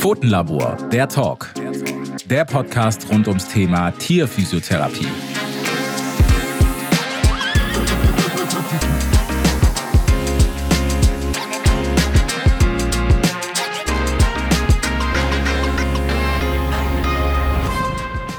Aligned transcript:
Pfotenlabor, 0.00 0.78
der 0.90 1.06
Talk. 1.10 1.52
Der 2.24 2.46
Podcast 2.46 3.06
rund 3.10 3.28
ums 3.28 3.46
Thema 3.48 3.90
Tierphysiotherapie. 3.90 5.06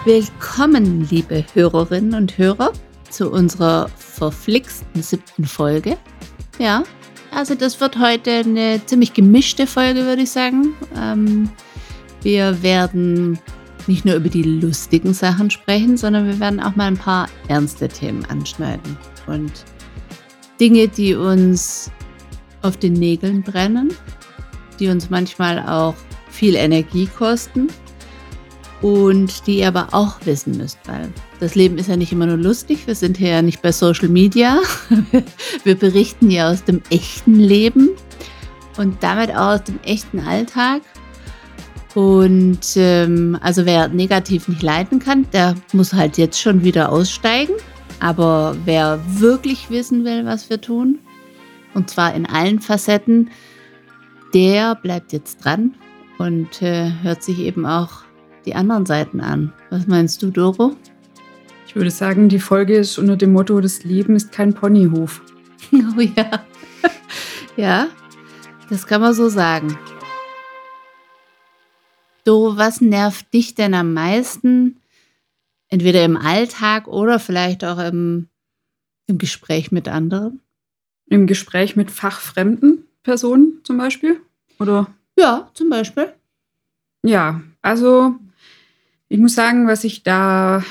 Willkommen, 0.04 1.08
liebe 1.12 1.46
Hörerinnen 1.54 2.16
und 2.16 2.40
Hörer, 2.40 2.74
zu 3.12 3.30
unserer 3.30 3.88
verflixten 3.90 5.04
siebten 5.04 5.46
Folge. 5.46 6.00
Ja, 6.58 6.84
also 7.32 7.56
das 7.56 7.80
wird 7.80 7.98
heute 8.00 8.32
eine 8.32 8.82
ziemlich 8.86 9.14
gemischte 9.14 9.68
Folge, 9.68 10.06
würde 10.06 10.24
ich 10.24 10.32
sagen. 10.32 10.74
Ähm, 10.96 11.50
wir 12.22 12.62
werden 12.62 13.40
nicht 13.88 14.06
nur 14.06 14.16
über 14.16 14.30
die 14.30 14.44
lustigen 14.44 15.14
Sachen 15.14 15.50
sprechen, 15.50 15.98
sondern 15.98 16.28
wir 16.28 16.40
werden 16.40 16.60
auch 16.60 16.76
mal 16.76 16.88
ein 16.88 16.98
paar 16.98 17.28
ernste 17.48 17.88
Themen 17.88 18.26
anschneiden. 18.26 18.98
Und 19.28 19.52
Dinge, 20.60 20.88
die 20.88 21.16
uns 21.16 21.90
auf 22.62 22.78
den 22.78 22.94
Nägeln 22.94 23.42
brennen, 23.42 23.90
die 24.80 24.90
uns 24.90 25.10
manchmal 25.10 25.60
auch 25.68 25.96
viel 26.30 26.56
Energie 26.56 27.08
kosten 27.08 27.68
und 28.82 29.46
die 29.46 29.60
ihr 29.60 29.68
aber 29.68 29.90
auch 29.92 30.18
wissen 30.26 30.58
müsst, 30.58 30.80
weil 30.86 31.10
das 31.40 31.56
Leben 31.56 31.78
ist 31.78 31.88
ja 31.88 31.96
nicht 31.96 32.12
immer 32.12 32.26
nur 32.26 32.38
lustig. 32.38 32.88
Wir 32.88 32.96
sind 32.96 33.18
hier 33.18 33.30
ja 33.30 33.42
nicht 33.42 33.62
bei 33.62 33.72
Social 33.72 34.10
Media. 34.10 34.60
Wir 35.64 35.76
berichten 35.76 36.32
ja 36.32 36.50
aus 36.50 36.64
dem 36.64 36.82
echten 36.90 37.36
Leben 37.36 37.90
und 38.78 39.02
damit 39.04 39.32
auch 39.32 39.56
aus 39.56 39.64
dem 39.64 39.80
echten 39.84 40.20
Alltag. 40.20 40.82
Und 41.94 42.60
ähm, 42.76 43.38
also 43.42 43.66
wer 43.66 43.90
negativ 43.90 44.48
nicht 44.48 44.64
leiden 44.64 45.00
kann, 45.00 45.28
der 45.34 45.56
muss 45.74 45.94
halt 45.94 46.18
jetzt 46.18 46.40
schon 46.40 46.64
wieder 46.64 46.92
aussteigen. 46.92 47.54
Aber 48.00 48.56
wer 48.66 49.00
wirklich 49.08 49.70
wissen 49.70 50.06
will, 50.06 50.26
was 50.26 50.50
wir 50.50 50.60
tun, 50.60 51.00
und 51.74 51.90
zwar 51.90 52.16
in 52.16 52.26
allen 52.26 52.60
Facetten, 52.60 53.30
der 54.34 54.76
bleibt 54.76 55.14
jetzt 55.14 55.44
dran 55.44 55.76
und 56.18 56.62
äh, 56.62 56.92
hört 57.02 57.24
sich 57.24 57.40
eben 57.40 57.66
auch 57.66 58.01
die 58.46 58.56
anderen 58.56 58.86
Seiten 58.86 59.22
an. 59.22 59.54
Was 59.70 59.88
meinst 59.88 60.22
du, 60.22 60.32
Doro? 60.32 60.76
Ich 61.68 61.76
würde 61.76 61.92
sagen, 61.92 62.28
die 62.28 62.40
Folge 62.40 62.76
ist 62.76 62.98
unter 62.98 63.16
dem 63.16 63.32
Motto, 63.32 63.62
das 63.62 63.84
Leben 63.84 64.16
ist 64.16 64.32
kein 64.32 64.54
Ponyhof. 64.54 65.22
Oh 65.74 66.02
ja. 66.02 66.44
ja, 67.56 67.88
das 68.70 68.86
kann 68.88 69.00
man 69.00 69.14
so 69.14 69.30
sagen. 69.30 69.78
Doro, 72.26 72.58
was 72.58 72.82
nervt 72.82 73.34
dich 73.34 73.56
denn 73.56 73.74
am 73.74 73.94
meisten? 73.94 74.82
Entweder 75.70 76.04
im 76.04 76.18
Alltag 76.18 76.88
oder 76.88 77.20
vielleicht 77.20 77.64
auch 77.64 77.80
im, 77.80 78.28
im 79.08 79.18
Gespräch 79.18 79.72
mit 79.72 79.88
anderen? 79.88 80.42
Im 81.06 81.26
Gespräch 81.26 81.76
mit 81.78 81.90
fachfremden 81.90 82.86
Personen 83.04 83.62
zum 83.64 83.78
Beispiel? 83.78 84.20
Oder? 84.60 84.88
Ja, 85.18 85.50
zum 85.54 85.70
Beispiel. 85.70 86.14
Ja, 87.04 87.42
also 87.62 88.16
ich 89.12 89.20
muss 89.20 89.36
sagen, 89.36 89.68
was 89.68 89.84
ich 89.84 90.04
da 90.04 90.64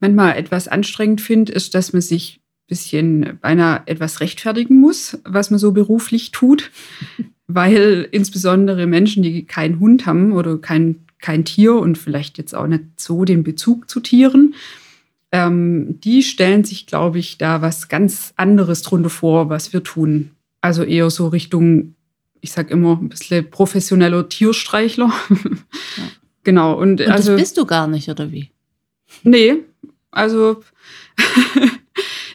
manchmal 0.00 0.36
etwas 0.36 0.66
anstrengend 0.66 1.20
finde, 1.20 1.52
ist, 1.52 1.76
dass 1.76 1.92
man 1.92 2.02
sich 2.02 2.40
ein 2.40 2.66
bisschen 2.66 3.38
beinahe 3.40 3.82
etwas 3.86 4.20
rechtfertigen 4.20 4.80
muss, 4.80 5.18
was 5.24 5.50
man 5.50 5.60
so 5.60 5.70
beruflich 5.70 6.32
tut. 6.32 6.72
Weil 7.46 8.08
insbesondere 8.10 8.86
Menschen, 8.86 9.22
die 9.22 9.44
keinen 9.44 9.78
Hund 9.78 10.06
haben 10.06 10.32
oder 10.32 10.58
kein, 10.58 11.06
kein 11.20 11.44
Tier 11.44 11.74
und 11.74 11.98
vielleicht 11.98 12.36
jetzt 12.38 12.54
auch 12.54 12.66
nicht 12.66 12.84
so 12.96 13.24
den 13.24 13.44
Bezug 13.44 13.88
zu 13.88 14.00
Tieren, 14.00 14.54
ähm, 15.30 16.00
die 16.00 16.22
stellen 16.22 16.64
sich, 16.64 16.86
glaube 16.86 17.20
ich, 17.20 17.38
da 17.38 17.62
was 17.62 17.88
ganz 17.88 18.32
anderes 18.36 18.82
drunter 18.82 19.10
vor, 19.10 19.50
was 19.50 19.72
wir 19.72 19.84
tun. 19.84 20.30
Also 20.60 20.82
eher 20.82 21.10
so 21.10 21.28
Richtung, 21.28 21.94
ich 22.40 22.50
sage 22.50 22.72
immer, 22.72 22.98
ein 23.00 23.08
bisschen 23.08 23.48
professioneller 23.50 24.28
Tierstreichler. 24.28 25.12
Ja. 25.30 26.04
Genau. 26.44 26.74
Und, 26.74 27.00
und 27.00 27.08
also, 27.08 27.32
das 27.32 27.40
bist 27.40 27.58
du 27.58 27.66
gar 27.66 27.86
nicht, 27.86 28.08
oder 28.08 28.32
wie? 28.32 28.50
Nee, 29.22 29.56
also 30.10 30.62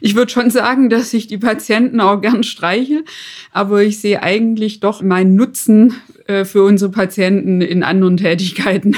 ich 0.01 0.16
würde 0.16 0.31
schon 0.31 0.50
sagen, 0.50 0.90
dass 0.90 1.13
ich 1.13 1.28
die 1.28 1.38
Patienten 1.38 2.01
auch 2.01 2.22
gern 2.22 2.44
streiche, 2.44 3.03
aber 3.51 3.84
ich 3.84 4.00
sehe 4.00 4.22
eigentlich 4.22 4.79
doch 4.79 5.01
meinen 5.01 5.35
Nutzen 5.35 5.96
äh, 6.28 6.46
für 6.46 6.63
unsere 6.63 6.91
Patienten 6.91 7.62
in 7.62 7.84
anderen 7.84 8.17
Tätigkeiten. 8.17 8.96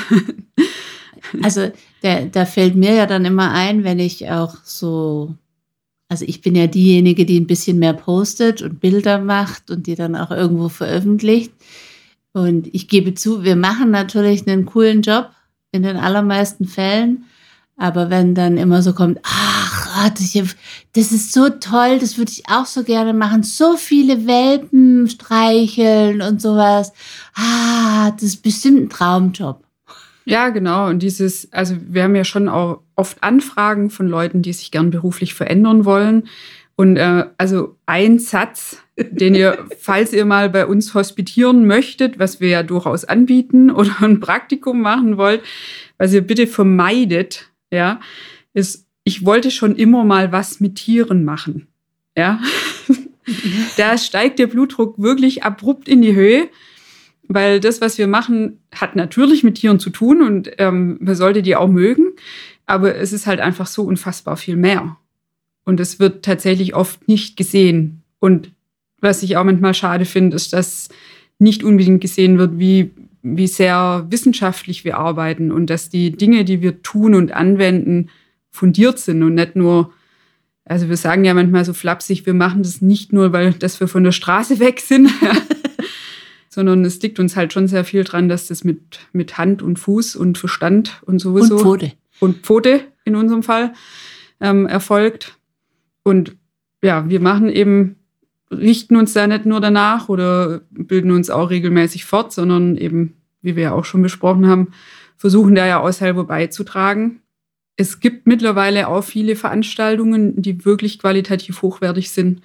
also 1.44 1.72
da, 2.02 2.22
da 2.22 2.46
fällt 2.46 2.76
mir 2.76 2.94
ja 2.94 3.06
dann 3.06 3.26
immer 3.26 3.52
ein, 3.52 3.84
wenn 3.84 4.00
ich 4.00 4.30
auch 4.30 4.56
so, 4.64 5.36
also 6.08 6.26
ich 6.26 6.42
bin 6.42 6.56
ja 6.56 6.68
diejenige, 6.68 7.26
die 7.26 7.40
ein 7.40 7.48
bisschen 7.48 7.80
mehr 7.80 7.94
postet 7.94 8.62
und 8.62 8.80
Bilder 8.80 9.20
macht 9.20 9.72
und 9.72 9.88
die 9.88 9.96
dann 9.96 10.16
auch 10.16 10.32
irgendwo 10.32 10.70
veröffentlicht. 10.70 11.52
Und 12.40 12.74
ich 12.74 12.88
gebe 12.88 13.14
zu, 13.14 13.44
wir 13.44 13.56
machen 13.56 13.92
natürlich 13.92 14.48
einen 14.48 14.66
coolen 14.66 15.02
Job 15.02 15.30
in 15.72 15.84
den 15.84 15.98
allermeisten 15.98 16.66
Fällen. 16.66 17.26
Aber 17.78 18.10
wenn 18.10 18.36
dann 18.36 18.58
immer 18.58 18.82
so 18.82 18.94
kommt, 18.94 19.20
ach, 19.24 20.10
das 20.10 21.12
ist 21.12 21.34
so 21.34 21.50
toll, 21.50 22.00
das 22.00 22.18
würde 22.18 22.32
ich 22.32 22.44
auch 22.50 22.66
so 22.66 22.84
gerne 22.84 23.14
machen, 23.14 23.44
so 23.44 23.78
viele 23.78 24.28
Welpen 24.28 25.08
streicheln 25.08 26.22
und 26.22 26.42
sowas. 26.42 26.92
Ah, 27.36 28.12
das 28.12 28.24
ist 28.24 28.44
bestimmt 28.44 28.82
ein 28.82 28.90
Traumjob. 28.90 29.64
Ja, 30.26 30.50
genau. 30.50 30.88
Und 30.88 31.02
dieses, 31.02 31.52
also 31.54 31.76
wir 31.88 32.04
haben 32.04 32.16
ja 32.16 32.26
schon 32.26 32.50
auch 32.50 32.82
oft 32.96 33.24
Anfragen 33.24 33.90
von 33.90 34.08
Leuten, 34.08 34.42
die 34.42 34.54
sich 34.54 34.72
gern 34.72 34.92
beruflich 34.92 35.34
verändern 35.34 35.86
wollen. 35.86 36.28
Und 36.76 36.98
äh, 36.98 37.26
also 37.38 37.78
ein 37.86 38.20
Satz, 38.20 38.78
den 39.12 39.36
ihr, 39.36 39.66
falls 39.78 40.14
ihr 40.14 40.26
mal 40.26 40.50
bei 40.50 40.66
uns 40.66 40.94
hospitieren 40.94 41.66
möchtet, 41.66 42.20
was 42.20 42.40
wir 42.40 42.50
ja 42.50 42.64
durchaus 42.64 43.06
anbieten, 43.06 43.72
oder 43.72 44.02
ein 44.02 44.20
Praktikum 44.20 44.82
machen 44.82 45.18
wollt, 45.18 45.42
was 45.98 46.14
ihr 46.14 46.22
bitte 46.22 46.48
vermeidet, 46.48 47.50
ja, 47.72 48.00
ist, 48.54 48.88
ich 49.04 49.26
wollte 49.26 49.52
schon 49.52 49.76
immer 49.76 50.04
mal 50.04 50.32
was 50.32 50.60
mit 50.60 50.76
Tieren 50.76 51.24
machen. 51.24 51.68
Ja. 52.18 52.42
da 53.78 53.98
steigt 53.98 54.40
der 54.40 54.48
Blutdruck 54.48 55.00
wirklich 55.00 55.44
abrupt 55.44 55.88
in 55.88 56.02
die 56.02 56.16
Höhe, 56.16 56.50
weil 57.28 57.60
das, 57.60 57.80
was 57.80 57.98
wir 57.98 58.08
machen, 58.08 58.60
hat 58.74 58.96
natürlich 58.96 59.44
mit 59.44 59.56
Tieren 59.56 59.80
zu 59.80 59.92
tun 59.92 60.22
und 60.22 60.52
ähm, 60.58 60.98
man 61.00 61.16
sollte 61.16 61.44
die 61.44 61.56
auch 61.56 61.68
mögen, 61.68 62.08
aber 62.66 62.96
es 62.96 63.14
ist 63.14 63.28
halt 63.28 63.40
einfach 63.40 63.68
so 63.68 63.84
unfassbar 63.84 64.36
viel 64.36 64.56
mehr. 64.56 64.98
Und 65.64 65.80
es 65.80 66.00
wird 66.00 66.26
tatsächlich 66.26 66.74
oft 66.74 67.08
nicht 67.08 67.38
gesehen. 67.38 68.02
Und 68.20 68.52
was 69.02 69.24
ich 69.24 69.38
auch 69.38 69.44
manchmal 69.44 69.74
schade 69.74 70.06
finde, 70.06 70.36
ist, 70.36 70.54
dass 70.54 70.90
nicht 71.38 71.64
unbedingt 71.64 72.02
gesehen 72.02 72.38
wird, 72.38 72.60
wie 72.60 72.92
wie 73.22 73.48
sehr 73.48 74.06
wissenschaftlich 74.10 74.86
wir 74.86 74.98
arbeiten 74.98 75.52
und 75.52 75.70
dass 75.70 75.90
die 75.90 76.12
Dinge, 76.12 76.46
die 76.46 76.62
wir 76.62 76.82
tun 76.82 77.16
und 77.16 77.32
anwenden, 77.32 78.10
fundiert 78.50 79.00
sind 79.00 79.24
und 79.24 79.36
nicht 79.36 79.56
nur, 79.56 79.92
also 80.66 80.90
wir 80.90 80.98
sagen 80.98 81.26
ja 81.26 81.34
manchmal 81.34 81.66
so 81.66 81.74
flapsig, 81.74 82.26
wir 82.26 82.34
machen 82.34 82.64
das 82.64 82.82
nicht 82.82 83.14
nur, 83.14 83.34
weil 83.34 83.54
dass 83.54 83.80
wir 83.80 83.88
von 83.88 84.04
der 84.04 84.12
Straße 84.12 84.60
weg 84.60 84.80
sind, 84.80 85.10
sondern 86.50 86.86
es 86.86 87.02
liegt 87.02 87.20
uns 87.20 87.36
halt 87.36 87.54
schon 87.54 87.68
sehr 87.68 87.84
viel 87.84 88.04
dran, 88.04 88.30
dass 88.30 88.48
das 88.48 88.64
mit, 88.64 89.00
mit 89.12 89.38
Hand 89.38 89.62
und 89.62 89.78
Fuß 89.78 90.16
und 90.16 90.38
Verstand 90.38 91.02
und 91.06 91.20
sowieso. 91.20 91.58
Und 91.58 91.62
Pfote. 91.62 91.92
Und 92.20 92.38
Pfote 92.46 92.82
in 93.06 93.16
unserem 93.16 93.44
Fall 93.44 93.74
ähm, 94.40 94.66
erfolgt. 94.66 95.38
Und 96.04 96.36
ja, 96.82 97.08
wir 97.08 97.20
machen 97.20 97.50
eben 97.50 97.96
richten 98.52 98.96
uns 98.96 99.14
da 99.14 99.28
nicht 99.28 99.46
nur 99.46 99.62
danach 99.62 100.10
oder 100.10 100.62
bilden 100.72 101.12
uns 101.12 101.30
auch 101.30 101.50
regelmäßig 101.50 102.06
fort, 102.06 102.32
sondern 102.32 102.78
eben, 102.78 103.16
wie 103.42 103.56
wir 103.56 103.64
ja 103.64 103.72
auch 103.74 103.86
schon 103.86 104.02
besprochen 104.02 104.48
haben, 104.48 104.70
versuchen 105.18 105.56
da 105.56 105.68
ja 105.68 105.80
auch 105.80 105.92
selber 105.92 106.24
beizutragen. 106.24 107.22
Es 107.76 108.00
gibt 108.00 108.28
mittlerweile 108.28 108.88
auch 108.88 109.04
viele 109.04 109.36
Veranstaltungen, 109.36 110.42
die 110.42 110.66
wirklich 110.66 111.00
qualitativ 111.00 111.62
hochwertig 111.62 112.12
sind, 112.12 112.42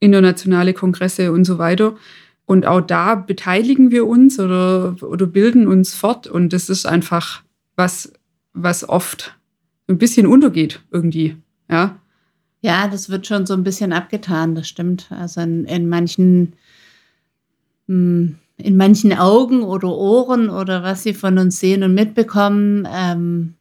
internationale 0.00 0.74
Kongresse 0.74 1.32
und 1.32 1.44
so 1.44 1.58
weiter. 1.58 1.96
Und 2.46 2.66
auch 2.66 2.80
da 2.80 3.14
beteiligen 3.14 3.90
wir 3.90 4.06
uns 4.06 4.40
oder, 4.40 4.96
oder 5.02 5.26
bilden 5.26 5.68
uns 5.68 5.94
fort. 5.94 6.26
Und 6.26 6.52
das 6.52 6.68
ist 6.68 6.86
einfach 6.86 7.42
was, 7.76 8.12
was 8.52 8.88
oft 8.88 9.38
ein 9.88 9.98
bisschen 9.98 10.26
untergeht 10.26 10.80
irgendwie. 10.90 11.36
Ja. 11.70 12.01
Ja, 12.62 12.86
das 12.86 13.10
wird 13.10 13.26
schon 13.26 13.44
so 13.44 13.54
ein 13.54 13.64
bisschen 13.64 13.92
abgetan, 13.92 14.54
das 14.54 14.68
stimmt. 14.68 15.08
Also 15.10 15.40
in, 15.40 15.64
in 15.64 15.88
manchen, 15.88 16.52
hm, 17.88 18.36
in 18.56 18.76
manchen 18.76 19.12
Augen 19.12 19.62
oder 19.62 19.88
Ohren 19.88 20.48
oder 20.48 20.84
was 20.84 21.02
sie 21.02 21.12
von 21.12 21.38
uns 21.38 21.58
sehen 21.58 21.82
und 21.82 21.94
mitbekommen, 21.94 22.86
ähm, 22.90 23.54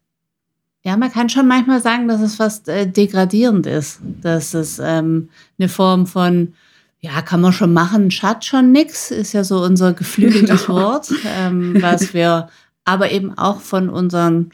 ja, 0.84 0.98
man 0.98 1.12
kann 1.12 1.30
schon 1.30 1.48
manchmal 1.48 1.82
sagen, 1.82 2.08
dass 2.08 2.22
es 2.22 2.36
fast 2.36 2.68
äh, 2.70 2.88
degradierend 2.88 3.66
ist, 3.66 4.00
dass 4.22 4.54
es 4.54 4.80
ähm, 4.80 5.30
eine 5.60 5.70
Form 5.70 6.08
von 6.08 6.54
Ja, 7.00 7.22
kann 7.24 7.42
man 7.42 7.54
schon 7.54 7.74
machen. 7.74 8.12
Schadet 8.12 8.46
schon 8.46 8.72
nix, 8.72 9.10
ist 9.10 9.34
ja 9.34 9.44
so 9.44 9.64
unser 9.64 9.94
geflügeltes 9.94 10.68
genau. 10.68 10.80
Wort, 10.80 11.12
ähm, 11.26 11.78
was 11.82 12.14
wir 12.14 12.50
aber 12.86 13.12
eben 13.12 13.36
auch 13.36 13.62
von 13.62 13.90
unseren 13.90 14.52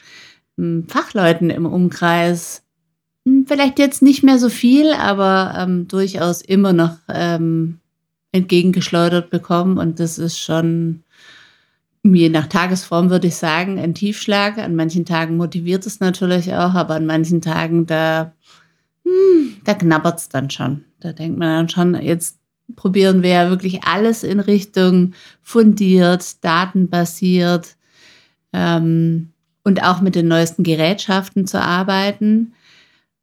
ähm, 0.58 0.86
Fachleuten 0.88 1.50
im 1.50 1.66
Umkreis 1.66 2.62
hm, 2.62 2.67
vielleicht 3.46 3.80
jetzt 3.80 4.02
nicht 4.02 4.24
mehr 4.24 4.40
so 4.40 4.50
viel, 4.50 4.94
aber 4.94 5.54
ähm, 5.58 5.88
durchaus 5.88 6.42
immer 6.42 6.74
noch 6.74 6.98
ähm, 7.10 7.80
entgegengeschleudert 8.32 9.30
bekommen. 9.30 9.78
Und 9.78 10.00
das 10.00 10.18
ist 10.18 10.40
schon, 10.40 11.04
je 12.04 12.30
nach 12.30 12.48
Tagesform 12.48 13.10
würde 13.10 13.28
ich 13.28 13.36
sagen, 13.36 13.80
ein 13.80 13.94
Tiefschlag. 13.94 14.58
An 14.58 14.76
manchen 14.76 15.06
Tagen 15.06 15.38
motiviert 15.38 15.86
es 15.86 16.00
natürlich 16.00 16.54
auch, 16.54 16.74
aber 16.74 16.96
an 16.96 17.06
manchen 17.06 17.42
Tagen, 17.42 17.86
da, 17.86 18.34
hm, 19.04 19.58
da 19.64 19.74
knabbert 19.74 20.20
es 20.20 20.30
dann 20.30 20.50
schon. 20.50 20.84
Da 21.00 21.14
denkt 21.14 21.38
man 21.38 21.50
dann 21.50 21.70
schon, 21.70 22.02
jetzt 22.02 22.38
probieren 22.76 23.24
wir 23.24 23.30
ja 23.30 23.50
wirklich 23.50 23.84
alles 23.84 24.24
in 24.24 24.40
Richtung 24.40 25.14
fundiert, 25.42 26.44
datenbasiert 26.44 27.76
ähm, 28.52 29.30
und 29.64 29.84
auch 29.84 30.02
mit 30.02 30.16
den 30.16 30.28
neuesten 30.28 30.64
Gerätschaften 30.64 31.48
zu 31.48 31.62
arbeiten. 31.62 32.54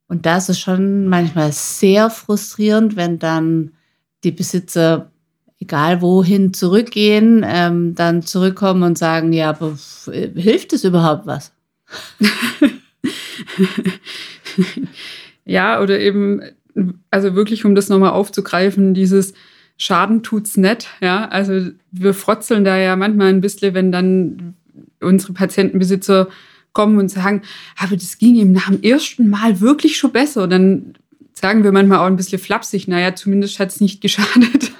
Und 0.08 0.26
da 0.26 0.36
ist 0.36 0.58
schon 0.58 1.08
manchmal 1.08 1.52
sehr 1.52 2.10
frustrierend, 2.10 2.96
wenn 2.96 3.18
dann 3.18 3.72
die 4.22 4.32
Besitzer, 4.32 5.10
egal 5.58 6.02
wohin 6.02 6.52
zurückgehen, 6.52 7.44
ähm, 7.46 7.94
dann 7.94 8.22
zurückkommen 8.22 8.82
und 8.82 8.98
sagen, 8.98 9.32
ja, 9.32 9.50
aber 9.50 9.76
hilft 10.34 10.72
es 10.72 10.84
überhaupt 10.84 11.26
was? 11.26 11.52
ja, 15.44 15.80
oder 15.80 15.98
eben, 16.00 16.42
also 17.10 17.34
wirklich, 17.34 17.64
um 17.64 17.74
das 17.74 17.88
nochmal 17.88 18.10
aufzugreifen, 18.10 18.94
dieses 18.94 19.34
Schaden 19.76 20.22
tut's 20.22 20.56
nicht. 20.56 20.88
Ja, 21.00 21.28
also 21.28 21.70
wir 21.90 22.14
frotzeln 22.14 22.64
da 22.64 22.76
ja 22.76 22.94
manchmal 22.96 23.28
ein 23.28 23.40
bisschen, 23.40 23.74
wenn 23.74 23.90
dann 23.90 24.54
unsere 25.00 25.32
Patientenbesitzer 25.32 26.28
kommen 26.74 26.98
und 26.98 27.08
sagen, 27.08 27.42
aber 27.78 27.96
das 27.96 28.18
ging 28.18 28.34
ihm 28.34 28.52
nach 28.52 28.68
dem 28.68 28.82
ersten 28.82 29.30
Mal 29.30 29.60
wirklich 29.60 29.96
schon 29.96 30.12
besser. 30.12 30.46
Dann 30.46 30.94
sagen 31.32 31.64
wir 31.64 31.72
manchmal 31.72 32.00
auch 32.00 32.06
ein 32.06 32.16
bisschen 32.16 32.38
flapsig, 32.38 32.86
naja, 32.88 33.14
zumindest 33.14 33.58
hat 33.58 33.70
es 33.70 33.80
nicht 33.80 34.00
geschadet. 34.00 34.72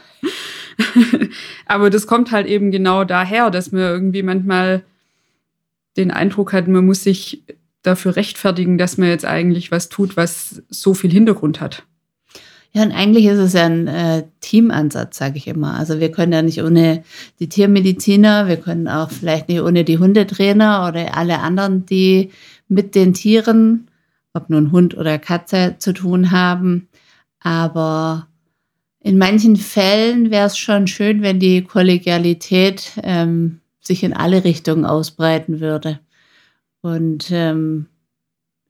aber 1.67 1.89
das 1.89 2.07
kommt 2.07 2.31
halt 2.33 2.47
eben 2.47 2.71
genau 2.71 3.05
daher, 3.05 3.51
dass 3.51 3.73
man 3.73 3.83
irgendwie 3.83 4.23
manchmal 4.23 4.85
den 5.97 6.11
Eindruck 6.11 6.53
hat, 6.53 6.69
man 6.69 6.85
muss 6.85 7.05
sich 7.05 7.45
dafür 7.83 8.17
rechtfertigen, 8.17 8.79
dass 8.79 8.99
man 8.99 9.09
jetzt 9.09 9.25
eigentlich 9.25 9.71
was 9.71 9.89
tut, 9.89 10.17
was 10.17 10.63
so 10.69 10.95
viel 10.95 11.13
Hintergrund 11.13 11.61
hat. 11.61 11.85
Ja, 12.77 12.83
und 12.83 12.91
eigentlich 12.91 13.27
ist 13.27 13.39
es 13.39 13.53
ja 13.53 13.67
ein 13.67 13.87
äh, 13.87 14.25
Teamansatz, 14.41 15.17
sage 15.19 15.37
ich 15.37 15.47
immer. 15.47 15.75
Also 15.75 16.01
wir 16.01 16.11
können 16.11 16.33
ja 16.33 16.43
nicht 16.43 16.61
ohne 16.61 17.05
die 17.39 17.49
Tiermediziner, 17.49 18.49
wir 18.49 18.57
können 18.57 18.89
auch 18.89 19.11
vielleicht 19.13 19.49
nicht 19.49 19.61
ohne 19.61 19.85
die 19.85 19.99
Hundetrainer 19.99 20.89
oder 20.89 21.17
alle 21.17 21.39
anderen, 21.39 21.87
die 21.87 22.33
mit 22.67 22.97
den 22.97 23.15
Tieren, 23.15 23.89
ob 24.33 24.51
nun 24.51 24.73
Hund 24.73 24.97
oder 24.97 25.21
Katze, 25.21 25.77
zu 25.79 25.93
tun 25.93 26.33
haben. 26.33 26.89
Aber 27.39 28.27
in 28.99 29.19
manchen 29.19 29.55
Fällen 29.55 30.33
wäre 30.33 30.47
es 30.49 30.59
schon 30.59 30.89
schön, 30.89 31.23
wenn 31.23 31.39
die 31.39 31.63
Kollegialität 31.63 32.91
ähm, 33.05 33.61
sich 33.81 34.03
in 34.03 34.15
alle 34.15 34.43
Richtungen 34.43 34.85
ausbreiten 34.85 35.61
würde. 35.61 36.01
Und 36.81 37.31
ähm, 37.31 37.87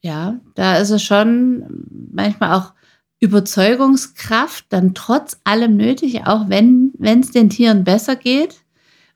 ja, 0.03 0.39
da 0.57 0.77
ist 0.77 0.91
es 0.91 1.03
schon 1.03 1.65
manchmal 2.13 2.53
auch 2.53 2.75
Überzeugungskraft 3.25 4.67
dann 4.69 4.95
trotz 4.95 5.39
allem 5.45 5.77
nötig, 5.77 6.27
auch 6.27 6.49
wenn 6.49 6.93
es 7.01 7.31
den 7.31 7.49
Tieren 7.49 7.83
besser 7.83 8.17
geht. 8.17 8.57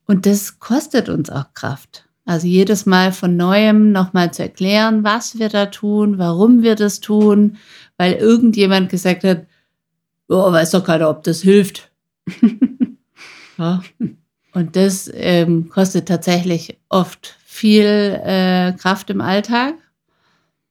Und 0.06 0.24
das 0.24 0.58
kostet 0.58 1.10
uns 1.10 1.28
auch 1.28 1.52
Kraft. 1.52 2.08
Also 2.24 2.46
jedes 2.46 2.86
Mal 2.86 3.12
von 3.12 3.36
neuem 3.36 3.92
nochmal 3.92 4.32
zu 4.32 4.42
erklären, 4.42 5.04
was 5.04 5.38
wir 5.38 5.50
da 5.50 5.66
tun, 5.66 6.18
warum 6.18 6.62
wir 6.62 6.74
das 6.74 7.00
tun, 7.00 7.56
weil 7.96 8.14
irgendjemand 8.14 8.90
gesagt 8.90 9.24
hat, 9.24 9.46
oh, 10.28 10.50
weiß 10.52 10.70
doch 10.72 10.84
keiner, 10.84 11.10
ob 11.10 11.22
das 11.22 11.42
hilft. 11.42 11.90
ja. 13.58 13.82
Und 14.52 14.76
das 14.76 15.10
ähm, 15.14 15.68
kostet 15.68 16.08
tatsächlich 16.08 16.78
oft 16.88 17.36
viel 17.44 18.20
äh, 18.24 18.72
Kraft 18.72 19.10
im 19.10 19.20
Alltag. 19.20 19.74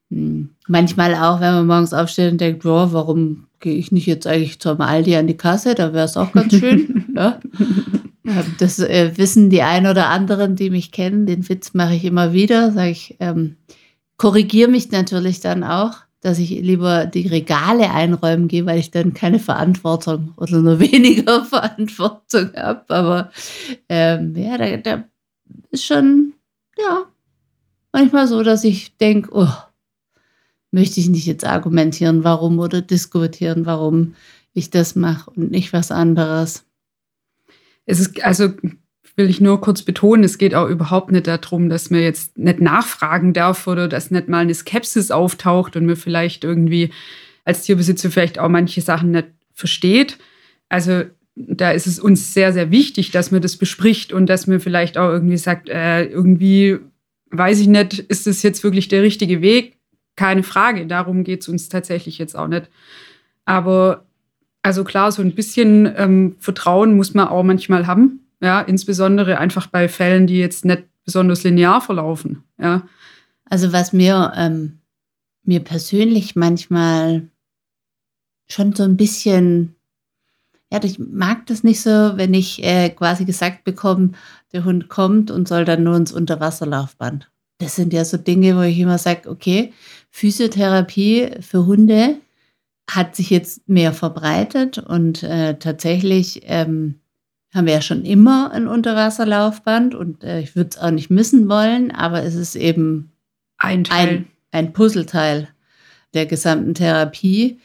Hm. 0.09 0.49
Manchmal 0.67 1.15
auch, 1.15 1.39
wenn 1.39 1.53
man 1.53 1.67
morgens 1.67 1.93
aufsteht 1.93 2.31
und 2.31 2.41
denkt, 2.41 2.63
boah, 2.63 2.93
warum 2.93 3.47
gehe 3.59 3.75
ich 3.75 3.91
nicht 3.91 4.05
jetzt 4.05 4.27
eigentlich 4.27 4.59
zum 4.59 4.81
Aldi 4.81 5.15
an 5.15 5.27
die 5.27 5.37
Kasse? 5.37 5.75
Da 5.75 5.93
wäre 5.93 6.05
es 6.05 6.17
auch 6.17 6.31
ganz 6.31 6.55
schön. 6.57 7.05
ja. 7.15 7.39
Das 8.59 8.79
äh, 8.79 9.13
wissen 9.15 9.49
die 9.49 9.61
ein 9.61 9.87
oder 9.87 10.09
anderen, 10.09 10.57
die 10.57 10.69
mich 10.69 10.91
kennen. 10.91 11.25
Den 11.25 11.47
Witz 11.47 11.73
mache 11.73 11.95
ich 11.95 12.03
immer 12.03 12.33
wieder. 12.33 12.73
Sage 12.73 12.89
ich, 12.89 13.15
ähm, 13.21 13.55
korrigiere 14.17 14.69
mich 14.69 14.91
natürlich 14.91 15.39
dann 15.39 15.63
auch, 15.63 15.93
dass 16.19 16.37
ich 16.37 16.49
lieber 16.49 17.05
die 17.05 17.27
Regale 17.27 17.89
einräumen 17.89 18.49
gehe, 18.49 18.65
weil 18.65 18.79
ich 18.79 18.91
dann 18.91 19.13
keine 19.13 19.39
Verantwortung 19.39 20.33
oder 20.35 20.59
nur 20.59 20.79
weniger 20.81 21.45
Verantwortung 21.45 22.51
habe. 22.53 22.83
Aber 22.89 23.31
ähm, 23.87 24.35
ja, 24.35 24.57
da, 24.57 24.75
da 24.75 25.03
ist 25.71 25.85
schon, 25.85 26.33
ja, 26.77 27.03
manchmal 27.93 28.27
so, 28.27 28.43
dass 28.43 28.65
ich 28.65 28.97
denke, 28.97 29.29
oh, 29.31 29.53
möchte 30.71 30.99
ich 30.99 31.09
nicht 31.09 31.25
jetzt 31.25 31.45
argumentieren, 31.45 32.23
warum 32.23 32.59
oder 32.59 32.81
diskutieren, 32.81 33.65
warum 33.65 34.15
ich 34.53 34.69
das 34.69 34.95
mache 34.95 35.31
und 35.31 35.51
nicht 35.51 35.73
was 35.73 35.91
anderes. 35.91 36.65
Es 37.85 37.99
ist, 37.99 38.23
also 38.23 38.51
will 39.15 39.29
ich 39.29 39.41
nur 39.41 39.61
kurz 39.61 39.81
betonen, 39.81 40.23
es 40.23 40.37
geht 40.37 40.53
auch 40.53 40.67
überhaupt 40.67 41.11
nicht 41.11 41.27
darum, 41.27 41.69
dass 41.69 41.89
man 41.89 42.01
jetzt 42.01 42.37
nicht 42.37 42.61
nachfragen 42.61 43.33
darf 43.33 43.65
oder 43.65 43.87
dass 43.87 44.11
nicht 44.11 44.27
mal 44.27 44.39
eine 44.39 44.53
Skepsis 44.53 45.09
auftaucht 45.11 45.75
und 45.75 45.85
man 45.85 45.95
vielleicht 45.95 46.43
irgendwie 46.43 46.91
als 47.45 47.63
Tierbesitzer 47.63 48.11
vielleicht 48.11 48.39
auch 48.39 48.49
manche 48.49 48.81
Sachen 48.81 49.11
nicht 49.11 49.27
versteht. 49.53 50.17
Also 50.69 51.03
da 51.35 51.71
ist 51.71 51.87
es 51.87 51.99
uns 51.99 52.33
sehr, 52.33 52.53
sehr 52.53 52.71
wichtig, 52.71 53.11
dass 53.11 53.31
man 53.31 53.41
das 53.41 53.57
bespricht 53.57 54.13
und 54.13 54.27
dass 54.27 54.47
man 54.47 54.59
vielleicht 54.59 54.97
auch 54.97 55.09
irgendwie 55.09 55.37
sagt, 55.37 55.69
äh, 55.69 56.05
irgendwie 56.05 56.77
weiß 57.29 57.59
ich 57.59 57.67
nicht, 57.67 57.99
ist 57.99 58.27
das 58.27 58.43
jetzt 58.43 58.63
wirklich 58.63 58.87
der 58.87 59.01
richtige 59.01 59.41
Weg? 59.41 59.76
Keine 60.17 60.43
Frage. 60.43 60.85
Darum 60.85 61.23
geht 61.23 61.41
es 61.41 61.47
uns 61.47 61.69
tatsächlich 61.69 62.17
jetzt 62.17 62.35
auch 62.35 62.47
nicht. 62.47 62.69
Aber 63.45 64.03
also 64.61 64.83
klar, 64.83 65.13
so 65.13 65.21
ein 65.21 65.33
bisschen 65.33 65.89
ähm, 65.95 66.35
Vertrauen 66.39 66.97
muss 66.97 67.13
man 67.13 67.29
auch 67.29 67.43
manchmal 67.43 67.87
haben. 67.87 68.19
Ja, 68.41 68.59
insbesondere 68.59 69.37
einfach 69.37 69.67
bei 69.67 69.87
Fällen, 69.87 70.27
die 70.27 70.37
jetzt 70.37 70.65
nicht 70.65 70.83
besonders 71.05 71.43
linear 71.43 71.79
verlaufen. 71.79 72.43
Ja. 72.59 72.85
Also 73.45 73.71
was 73.71 73.93
mir, 73.93 74.33
ähm, 74.35 74.79
mir 75.43 75.61
persönlich 75.61 76.35
manchmal 76.35 77.29
schon 78.49 78.73
so 78.73 78.83
ein 78.83 78.97
bisschen, 78.97 79.75
ja, 80.71 80.83
ich 80.83 80.99
mag 80.99 81.45
das 81.45 81.63
nicht 81.63 81.81
so, 81.81 81.89
wenn 81.89 82.33
ich 82.33 82.63
äh, 82.63 82.89
quasi 82.89 83.23
gesagt 83.23 83.63
bekomme, 83.63 84.11
der 84.51 84.65
Hund 84.65 84.89
kommt 84.89 85.31
und 85.31 85.47
soll 85.47 85.63
dann 85.63 85.83
nur 85.83 85.95
ins 85.95 86.11
Unterwasserlaufband. 86.11 87.29
Das 87.59 87.75
sind 87.75 87.93
ja 87.93 88.05
so 88.05 88.17
Dinge, 88.17 88.55
wo 88.55 88.61
ich 88.61 88.79
immer 88.79 88.97
sage, 88.97 89.29
okay, 89.29 89.73
Physiotherapie 90.11 91.29
für 91.41 91.65
Hunde 91.65 92.17
hat 92.89 93.15
sich 93.15 93.29
jetzt 93.29 93.67
mehr 93.67 93.93
verbreitet 93.93 94.77
und 94.77 95.23
äh, 95.23 95.57
tatsächlich 95.57 96.41
ähm, 96.45 96.95
haben 97.53 97.65
wir 97.65 97.73
ja 97.73 97.81
schon 97.81 98.05
immer 98.05 98.51
ein 98.51 98.67
Unterwasserlaufband 98.67 99.95
und 99.95 100.23
äh, 100.23 100.39
ich 100.39 100.55
würde 100.55 100.69
es 100.71 100.77
auch 100.77 100.91
nicht 100.91 101.09
missen 101.09 101.49
wollen, 101.49 101.91
aber 101.91 102.23
es 102.23 102.35
ist 102.35 102.55
eben 102.55 103.11
ein, 103.57 103.83
Teil. 103.83 104.07
ein, 104.07 104.27
ein 104.51 104.73
Puzzleteil 104.73 105.49
der 106.13 106.25
gesamten 106.25 106.73
Therapie. 106.73 107.59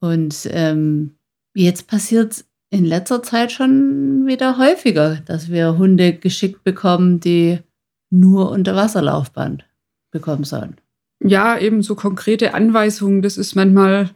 Und 0.00 0.48
ähm, 0.50 1.16
jetzt 1.54 1.86
passiert 1.86 2.32
es 2.32 2.44
in 2.70 2.84
letzter 2.84 3.22
Zeit 3.22 3.52
schon 3.52 4.26
wieder 4.26 4.58
häufiger, 4.58 5.16
dass 5.26 5.50
wir 5.50 5.78
Hunde 5.78 6.14
geschickt 6.14 6.64
bekommen, 6.64 7.20
die 7.20 7.58
nur 8.18 8.50
Unterwasserlaufband 8.50 9.64
bekommen 10.10 10.44
sollen 10.44 10.76
ja, 11.24 11.58
eben 11.58 11.82
so 11.82 11.94
konkrete 11.94 12.54
Anweisungen, 12.54 13.22
das 13.22 13.38
ist 13.38 13.54
manchmal, 13.54 14.10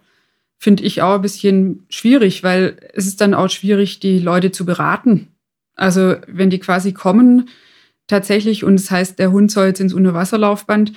finde 0.59 0.83
ich, 0.83 1.01
auch 1.03 1.15
ein 1.15 1.23
bisschen 1.23 1.87
schwierig, 1.89 2.43
weil 2.43 2.77
es 2.93 3.07
ist 3.07 3.21
dann 3.21 3.35
auch 3.35 3.49
schwierig, 3.49 3.99
die 3.99 4.19
Leute 4.19 4.53
zu 4.53 4.67
beraten. 4.67 5.29
Also 5.75 6.17
wenn 6.27 6.51
die 6.51 6.59
quasi 6.59 6.93
kommen 6.93 7.49
tatsächlich 8.07 8.63
und 8.63 8.75
es 8.75 8.85
das 8.85 8.91
heißt, 8.91 9.19
der 9.19 9.33
Hund 9.33 9.51
soll 9.51 9.69
jetzt 9.69 9.81
ins 9.81 9.95
Unterwasserlaufband, 9.95 10.93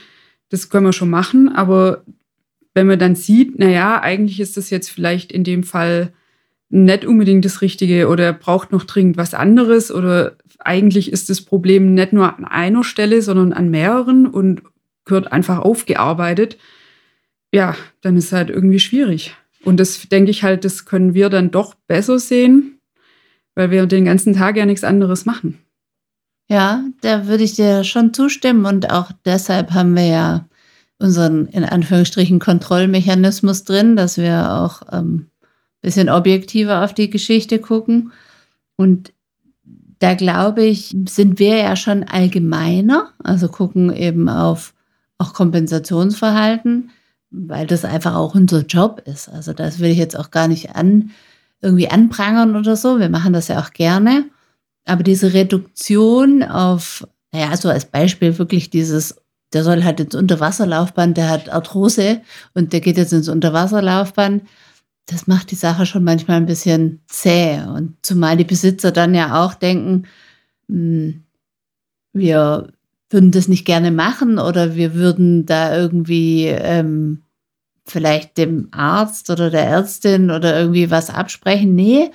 das 0.50 0.70
können 0.70 0.86
wir 0.86 0.94
schon 0.94 1.10
machen, 1.10 1.50
aber 1.50 2.04
wenn 2.74 2.88
man 2.88 3.00
dann 3.00 3.16
sieht, 3.16 3.58
naja, 3.58 4.02
eigentlich 4.02 4.40
ist 4.42 4.58
das 4.58 4.70
jetzt 4.70 4.90
vielleicht 4.90 5.32
in 5.32 5.46
dem 5.46 5.64
Fall 5.64 6.14
nicht 6.72 7.06
unbedingt 7.06 7.46
das 7.46 7.62
Richtige 7.62 8.08
oder 8.08 8.34
braucht 8.34 8.72
noch 8.72 8.86
dringend 8.86 9.18
was 9.18 9.34
anderes 9.34 9.92
oder 9.92 10.38
eigentlich 10.60 11.12
ist 11.12 11.30
das 11.30 11.42
Problem 11.42 11.94
nicht 11.94 12.14
nur 12.14 12.38
an 12.38 12.46
einer 12.46 12.84
Stelle, 12.84 13.22
sondern 13.22 13.54
an 13.54 13.70
mehreren 13.70 14.26
und 14.26 14.64
gehört 15.06 15.32
einfach 15.32 15.60
aufgearbeitet, 15.60 16.58
ja, 17.54 17.76
dann 18.02 18.16
ist 18.16 18.26
es 18.26 18.32
halt 18.32 18.50
irgendwie 18.50 18.80
schwierig. 18.80 19.36
Und 19.64 19.80
das 19.80 20.08
denke 20.10 20.32
ich 20.32 20.44
halt, 20.44 20.64
das 20.64 20.86
können 20.86 21.14
wir 21.14 21.30
dann 21.30 21.52
doch 21.52 21.76
besser 21.88 22.20
sehen, 22.20 22.80
weil 23.54 23.70
wir 23.70 23.86
den 23.86 24.06
ganzen 24.06 24.34
Tag 24.34 24.56
ja 24.56 24.66
nichts 24.66 24.84
anderes 24.84 25.26
machen. 25.26 25.58
Ja, 26.50 26.84
da 27.02 27.28
würde 27.28 27.44
ich 27.44 27.54
dir 27.54 27.84
schon 27.84 28.14
zustimmen 28.14 28.66
und 28.66 28.92
auch 28.92 29.12
deshalb 29.26 29.72
haben 29.72 29.96
wir 29.96 30.06
ja 30.06 30.46
unseren 31.00 31.48
in 31.48 31.64
Anführungsstrichen 31.64 32.40
Kontrollmechanismus 32.40 33.64
drin, 33.64 33.96
dass 33.96 34.18
wir 34.18 34.52
auch 34.54 34.82
ähm, 34.92 35.31
bisschen 35.82 36.10
objektiver 36.10 36.84
auf 36.84 36.94
die 36.94 37.10
Geschichte 37.10 37.60
gucken. 37.60 38.12
Und 38.76 39.14
da 40.00 40.16
glaube 40.16 40.64
ich, 40.64 40.96
sind 41.08 41.40
wir 41.40 41.58
ja 41.58 41.76
schon 41.76 42.04
allgemeiner, 42.04 43.10
also 43.24 43.48
gucken 43.48 43.94
eben 43.94 44.30
auf 44.30 44.74
auch 45.20 45.34
Kompensationsverhalten, 45.34 46.90
weil 47.30 47.68
das 47.68 47.86
einfach 47.86 48.16
auch 48.16 48.34
unser 48.34 48.66
Job 48.66 49.04
ist. 49.06 49.30
Also 49.30 49.54
das 49.54 49.80
will 49.80 49.92
ich 49.92 50.00
jetzt 50.00 50.18
auch 50.18 50.32
gar 50.32 50.48
nicht 50.48 50.76
an, 50.76 51.12
irgendwie 51.62 51.90
anprangern 51.90 52.56
oder 52.56 52.76
so. 52.76 53.00
Wir 53.00 53.10
machen 53.10 53.34
das 53.34 53.48
ja 53.48 53.62
auch 53.62 53.72
gerne. 53.72 54.26
Aber 54.86 55.04
diese 55.04 55.34
Reduktion 55.34 56.42
auf, 56.42 57.08
naja, 57.32 57.56
so 57.56 57.70
als 57.70 57.86
Beispiel 57.86 58.40
wirklich 58.40 58.72
dieses, 58.72 59.22
der 59.54 59.64
soll 59.64 59.84
halt 59.84 60.00
ins 60.00 60.16
Unterwasserlaufband, 60.16 61.18
der 61.18 61.30
hat 61.30 61.50
Arthrose 61.50 62.22
und 62.56 62.74
der 62.74 62.82
geht 62.82 62.98
jetzt 62.98 63.14
ins 63.14 63.30
Unterwasserlaufband 63.30 64.44
das 65.06 65.28
macht 65.28 65.52
die 65.52 65.56
Sache 65.56 65.86
schon 65.86 66.04
manchmal 66.04 66.38
ein 66.38 66.46
bisschen 66.46 67.02
zäh. 67.08 67.62
Und 67.62 67.96
zumal 68.02 68.38
die 68.38 68.46
Besitzer 68.46 68.92
dann 68.92 69.14
ja 69.14 69.44
auch 69.44 69.54
denken, 69.54 70.08
hm, 70.68 71.24
wir 72.14 72.72
würden 73.10 73.32
das 73.32 73.48
nicht 73.48 73.66
gerne 73.66 73.92
machen 73.92 74.40
oder 74.40 74.76
wir 74.76 74.94
würden 74.94 75.46
da 75.46 75.76
irgendwie 75.76 76.46
ähm, 76.46 77.24
vielleicht 77.86 78.38
dem 78.38 78.70
Arzt 78.72 79.30
oder 79.30 79.50
der 79.50 79.66
Ärztin 79.66 80.32
oder 80.32 80.58
irgendwie 80.58 80.90
was 80.92 81.10
absprechen. 81.10 81.76
Nee, 81.76 82.12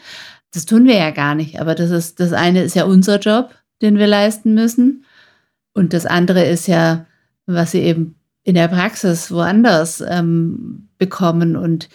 das 0.53 0.65
tun 0.65 0.87
wir 0.87 0.97
ja 0.97 1.11
gar 1.11 1.35
nicht. 1.35 1.61
Aber 1.61 1.75
das 1.75 1.91
ist, 1.91 2.21
das 2.21 2.33
eine 2.33 2.63
ist 2.63 2.75
ja 2.75 2.85
unser 2.85 3.19
Job, 3.19 3.55
den 3.83 3.99
wir 3.99 4.07
leisten 4.07 4.55
müssen. 4.55 5.05
Und 5.75 5.93
das 5.93 6.07
andere 6.07 6.45
ist 6.45 6.67
ja, 6.67 7.05
was 7.45 7.73
sie 7.73 7.81
eben 7.81 8.15
in 8.43 8.55
der 8.55 8.69
Praxis 8.69 9.31
woanders 9.31 10.03
ähm, 10.07 10.89
bekommen. 10.99 11.57
Und 11.57 11.89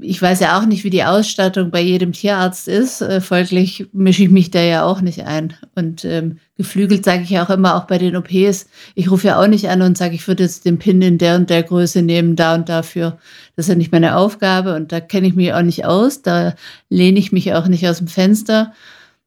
ich 0.00 0.20
weiß 0.20 0.40
ja 0.40 0.58
auch 0.58 0.66
nicht, 0.66 0.82
wie 0.82 0.90
die 0.90 1.04
Ausstattung 1.04 1.70
bei 1.70 1.80
jedem 1.80 2.12
Tierarzt 2.12 2.66
ist. 2.66 3.02
Äh, 3.02 3.20
folglich 3.20 3.86
mische 3.92 4.24
ich 4.24 4.30
mich 4.30 4.50
da 4.50 4.60
ja 4.60 4.84
auch 4.84 5.00
nicht 5.00 5.24
ein. 5.26 5.54
Und 5.76 6.04
ähm, 6.04 6.38
geflügelt 6.56 7.04
sage 7.04 7.22
ich 7.22 7.30
ja 7.30 7.44
auch 7.44 7.50
immer, 7.50 7.76
auch 7.76 7.84
bei 7.84 7.98
den 7.98 8.16
OPs. 8.16 8.66
Ich 8.94 9.10
rufe 9.10 9.28
ja 9.28 9.40
auch 9.40 9.46
nicht 9.46 9.68
an 9.68 9.82
und 9.82 9.96
sage, 9.96 10.14
ich 10.14 10.26
würde 10.26 10.42
jetzt 10.42 10.64
den 10.64 10.78
Pin 10.78 11.00
in 11.02 11.18
der 11.18 11.36
und 11.36 11.50
der 11.50 11.62
Größe 11.62 12.02
nehmen, 12.02 12.34
da 12.34 12.56
und 12.56 12.68
dafür. 12.68 13.18
Das 13.54 13.66
ist 13.66 13.70
ja 13.70 13.76
nicht 13.76 13.92
meine 13.92 14.16
Aufgabe 14.16 14.74
und 14.74 14.90
da 14.90 15.00
kenne 15.00 15.28
ich 15.28 15.36
mich 15.36 15.52
auch 15.52 15.62
nicht 15.62 15.84
aus. 15.84 16.22
Da 16.22 16.54
lehne 16.88 17.18
ich 17.20 17.30
mich 17.30 17.54
auch 17.54 17.68
nicht 17.68 17.86
aus 17.88 17.98
dem 17.98 18.08
Fenster. 18.08 18.72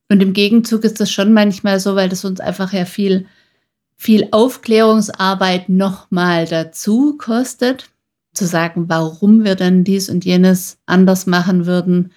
Und 0.09 0.21
im 0.21 0.33
Gegenzug 0.33 0.83
ist 0.83 0.99
das 0.99 1.09
schon 1.09 1.33
manchmal 1.33 1.79
so, 1.79 1.95
weil 1.95 2.09
das 2.09 2.25
uns 2.25 2.41
einfach 2.41 2.73
ja 2.73 2.83
viel, 2.83 3.27
viel 3.95 4.27
Aufklärungsarbeit 4.31 5.69
nochmal 5.69 6.45
dazu 6.45 7.17
kostet 7.17 7.92
zu 8.33 8.45
sagen, 8.45 8.85
warum 8.87 9.43
wir 9.43 9.55
denn 9.55 9.83
dies 9.83 10.09
und 10.09 10.25
jenes 10.25 10.77
anders 10.85 11.25
machen 11.25 11.65
würden 11.65 12.11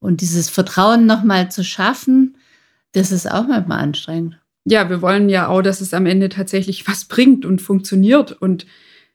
und 0.00 0.20
dieses 0.20 0.48
Vertrauen 0.48 1.06
nochmal 1.06 1.50
zu 1.50 1.62
schaffen, 1.64 2.36
das 2.92 3.12
ist 3.12 3.30
auch 3.30 3.46
manchmal 3.46 3.78
anstrengend. 3.78 4.38
Ja, 4.64 4.90
wir 4.90 5.00
wollen 5.00 5.28
ja 5.28 5.48
auch, 5.48 5.62
dass 5.62 5.80
es 5.80 5.94
am 5.94 6.06
Ende 6.06 6.28
tatsächlich 6.28 6.86
was 6.88 7.04
bringt 7.04 7.44
und 7.44 7.62
funktioniert. 7.62 8.32
Und 8.32 8.66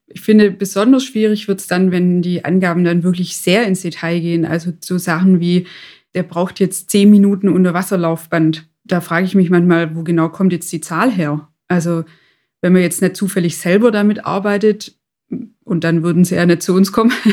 ich 0.08 0.22
finde, 0.22 0.52
besonders 0.52 1.04
schwierig 1.04 1.48
wird 1.48 1.60
es 1.60 1.68
dann, 1.68 1.92
wenn 1.92 2.22
die 2.22 2.46
Angaben 2.46 2.84
dann 2.84 3.04
wirklich 3.04 3.38
sehr 3.38 3.66
ins 3.66 3.82
Detail 3.82 4.20
gehen. 4.20 4.46
Also 4.46 4.72
so 4.80 4.98
Sachen 4.98 5.40
wie, 5.40 5.68
der 6.14 6.24
braucht 6.24 6.60
jetzt 6.60 6.90
zehn 6.90 7.10
Minuten 7.10 7.50
unter 7.50 7.74
Wasserlaufband. 7.74 8.68
Da 8.84 9.02
frage 9.02 9.26
ich 9.26 9.36
mich 9.36 9.50
manchmal, 9.50 9.96
wo 9.96 10.04
genau 10.04 10.30
kommt 10.30 10.54
jetzt 10.54 10.72
die 10.72 10.82
Zahl 10.82 11.12
her? 11.12 11.50
Also 11.68 12.06
wenn 12.62 12.74
man 12.74 12.82
jetzt 12.82 13.02
nicht 13.02 13.16
zufällig 13.16 13.58
selber 13.58 13.92
damit 13.92 14.26
arbeitet, 14.26 14.96
und 15.65 15.84
dann 15.84 16.03
würden 16.03 16.24
sie 16.24 16.36
ja 16.36 16.45
nicht 16.45 16.63
zu 16.63 16.74
uns 16.74 16.93
kommen. 16.93 17.12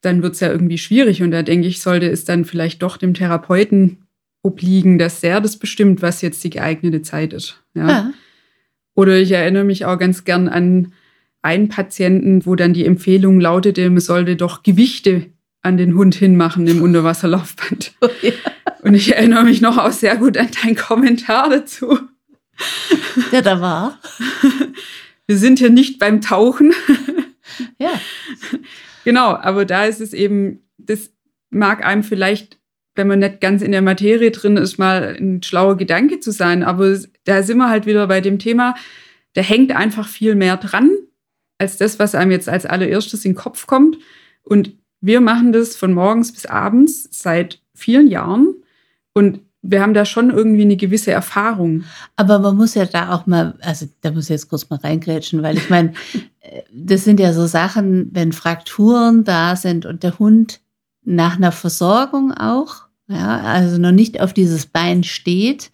dann 0.00 0.22
wird 0.22 0.34
es 0.34 0.40
ja 0.40 0.50
irgendwie 0.50 0.78
schwierig. 0.78 1.22
Und 1.22 1.32
da 1.32 1.42
denke 1.42 1.66
ich, 1.66 1.82
sollte 1.82 2.08
es 2.08 2.24
dann 2.24 2.46
vielleicht 2.46 2.82
doch 2.82 2.96
dem 2.96 3.12
Therapeuten 3.12 3.98
obliegen, 4.42 4.98
dass 4.98 5.20
der 5.20 5.40
das 5.40 5.58
bestimmt, 5.58 6.00
was 6.00 6.22
jetzt 6.22 6.42
die 6.44 6.50
geeignete 6.50 7.02
Zeit 7.02 7.34
ist. 7.34 7.62
Ja. 7.74 7.88
ja. 7.88 8.10
Oder 8.94 9.18
ich 9.18 9.32
erinnere 9.32 9.64
mich 9.64 9.84
auch 9.84 9.98
ganz 9.98 10.24
gern 10.24 10.48
an 10.48 10.92
einen 11.42 11.68
Patienten, 11.68 12.46
wo 12.46 12.54
dann 12.54 12.72
die 12.72 12.86
Empfehlung 12.86 13.40
lautete, 13.40 13.88
man 13.90 14.00
sollte 14.00 14.36
doch 14.36 14.62
Gewichte 14.62 15.26
an 15.62 15.76
den 15.76 15.94
Hund 15.94 16.14
hinmachen 16.14 16.66
im 16.66 16.82
Unterwasserlaufband. 16.82 17.92
Oh, 18.02 18.08
ja. 18.22 18.32
Und 18.82 18.94
ich 18.94 19.14
erinnere 19.14 19.44
mich 19.44 19.60
noch 19.60 19.76
auch 19.76 19.92
sehr 19.92 20.16
gut 20.16 20.38
an 20.38 20.48
deinen 20.62 20.74
Kommentar 20.74 21.50
dazu. 21.50 21.98
Der 23.30 23.42
da 23.42 23.60
war. 23.60 23.98
wir 25.30 25.38
sind 25.38 25.60
hier 25.60 25.70
nicht 25.70 26.00
beim 26.00 26.20
Tauchen. 26.20 26.74
ja. 27.78 27.92
Genau, 29.02 29.34
aber 29.34 29.64
da 29.64 29.86
ist 29.86 30.02
es 30.02 30.12
eben, 30.12 30.68
das 30.76 31.10
mag 31.48 31.86
einem 31.86 32.02
vielleicht, 32.02 32.58
wenn 32.96 33.06
man 33.06 33.20
nicht 33.20 33.40
ganz 33.40 33.62
in 33.62 33.72
der 33.72 33.80
Materie 33.80 34.30
drin 34.30 34.58
ist, 34.58 34.76
mal 34.76 35.16
ein 35.18 35.42
schlauer 35.42 35.78
Gedanke 35.78 36.20
zu 36.20 36.32
sein. 36.32 36.62
Aber 36.62 36.98
da 37.24 37.42
sind 37.42 37.56
wir 37.56 37.70
halt 37.70 37.86
wieder 37.86 38.08
bei 38.08 38.20
dem 38.20 38.38
Thema, 38.38 38.74
da 39.32 39.40
hängt 39.40 39.74
einfach 39.74 40.06
viel 40.06 40.34
mehr 40.34 40.58
dran, 40.58 40.90
als 41.56 41.78
das, 41.78 41.98
was 41.98 42.14
einem 42.14 42.30
jetzt 42.30 42.48
als 42.48 42.66
allererstes 42.66 43.24
in 43.24 43.32
den 43.32 43.38
Kopf 43.38 43.66
kommt. 43.66 43.96
Und 44.42 44.76
wir 45.00 45.22
machen 45.22 45.52
das 45.52 45.76
von 45.76 45.94
morgens 45.94 46.32
bis 46.32 46.44
abends 46.44 47.08
seit 47.10 47.62
vielen 47.74 48.08
Jahren. 48.08 48.54
Und 49.14 49.40
wir 49.62 49.82
haben 49.82 49.94
da 49.94 50.04
schon 50.04 50.30
irgendwie 50.30 50.62
eine 50.62 50.76
gewisse 50.76 51.10
Erfahrung. 51.10 51.84
Aber 52.16 52.38
man 52.38 52.56
muss 52.56 52.74
ja 52.74 52.86
da 52.86 53.14
auch 53.14 53.26
mal, 53.26 53.54
also 53.60 53.86
da 54.00 54.10
muss 54.10 54.24
ich 54.24 54.30
jetzt 54.30 54.48
kurz 54.48 54.68
mal 54.70 54.78
reingrätschen, 54.78 55.42
weil 55.42 55.58
ich 55.58 55.68
meine, 55.68 55.92
äh, 56.40 56.62
das 56.72 57.04
sind 57.04 57.20
ja 57.20 57.32
so 57.32 57.46
Sachen, 57.46 58.08
wenn 58.12 58.32
Frakturen 58.32 59.24
da 59.24 59.56
sind 59.56 59.86
und 59.86 60.02
der 60.02 60.18
Hund 60.18 60.60
nach 61.04 61.36
einer 61.36 61.52
Versorgung 61.52 62.32
auch, 62.32 62.84
ja, 63.08 63.40
also 63.40 63.78
noch 63.78 63.92
nicht 63.92 64.20
auf 64.20 64.32
dieses 64.32 64.66
Bein 64.66 65.02
steht. 65.04 65.70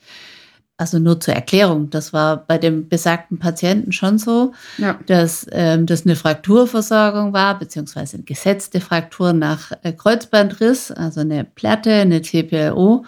Also 0.79 0.99
nur 0.99 1.19
zur 1.21 1.33
Erklärung, 1.33 1.89
das 1.89 2.13
war 2.13 2.37
bei 2.37 2.59
dem 2.59 2.91
besagten 2.91 3.39
Patienten 3.39 3.93
schon 3.93 4.19
so, 4.19 4.53
ja. 4.77 4.99
dass 5.07 5.47
ähm, 5.51 5.87
das 5.87 6.05
eine 6.05 6.17
Frakturversorgung 6.17 7.33
war, 7.33 7.59
beziehungsweise 7.59 8.19
eine 8.19 8.25
gesetzte 8.25 8.83
Fraktur 8.83 9.33
nach 9.33 9.73
äh, 9.83 9.93
Kreuzbandriss, 9.93 10.91
also 10.91 11.21
eine 11.21 11.45
Platte, 11.45 11.93
eine 11.93 12.21
TPLO. 12.21 13.07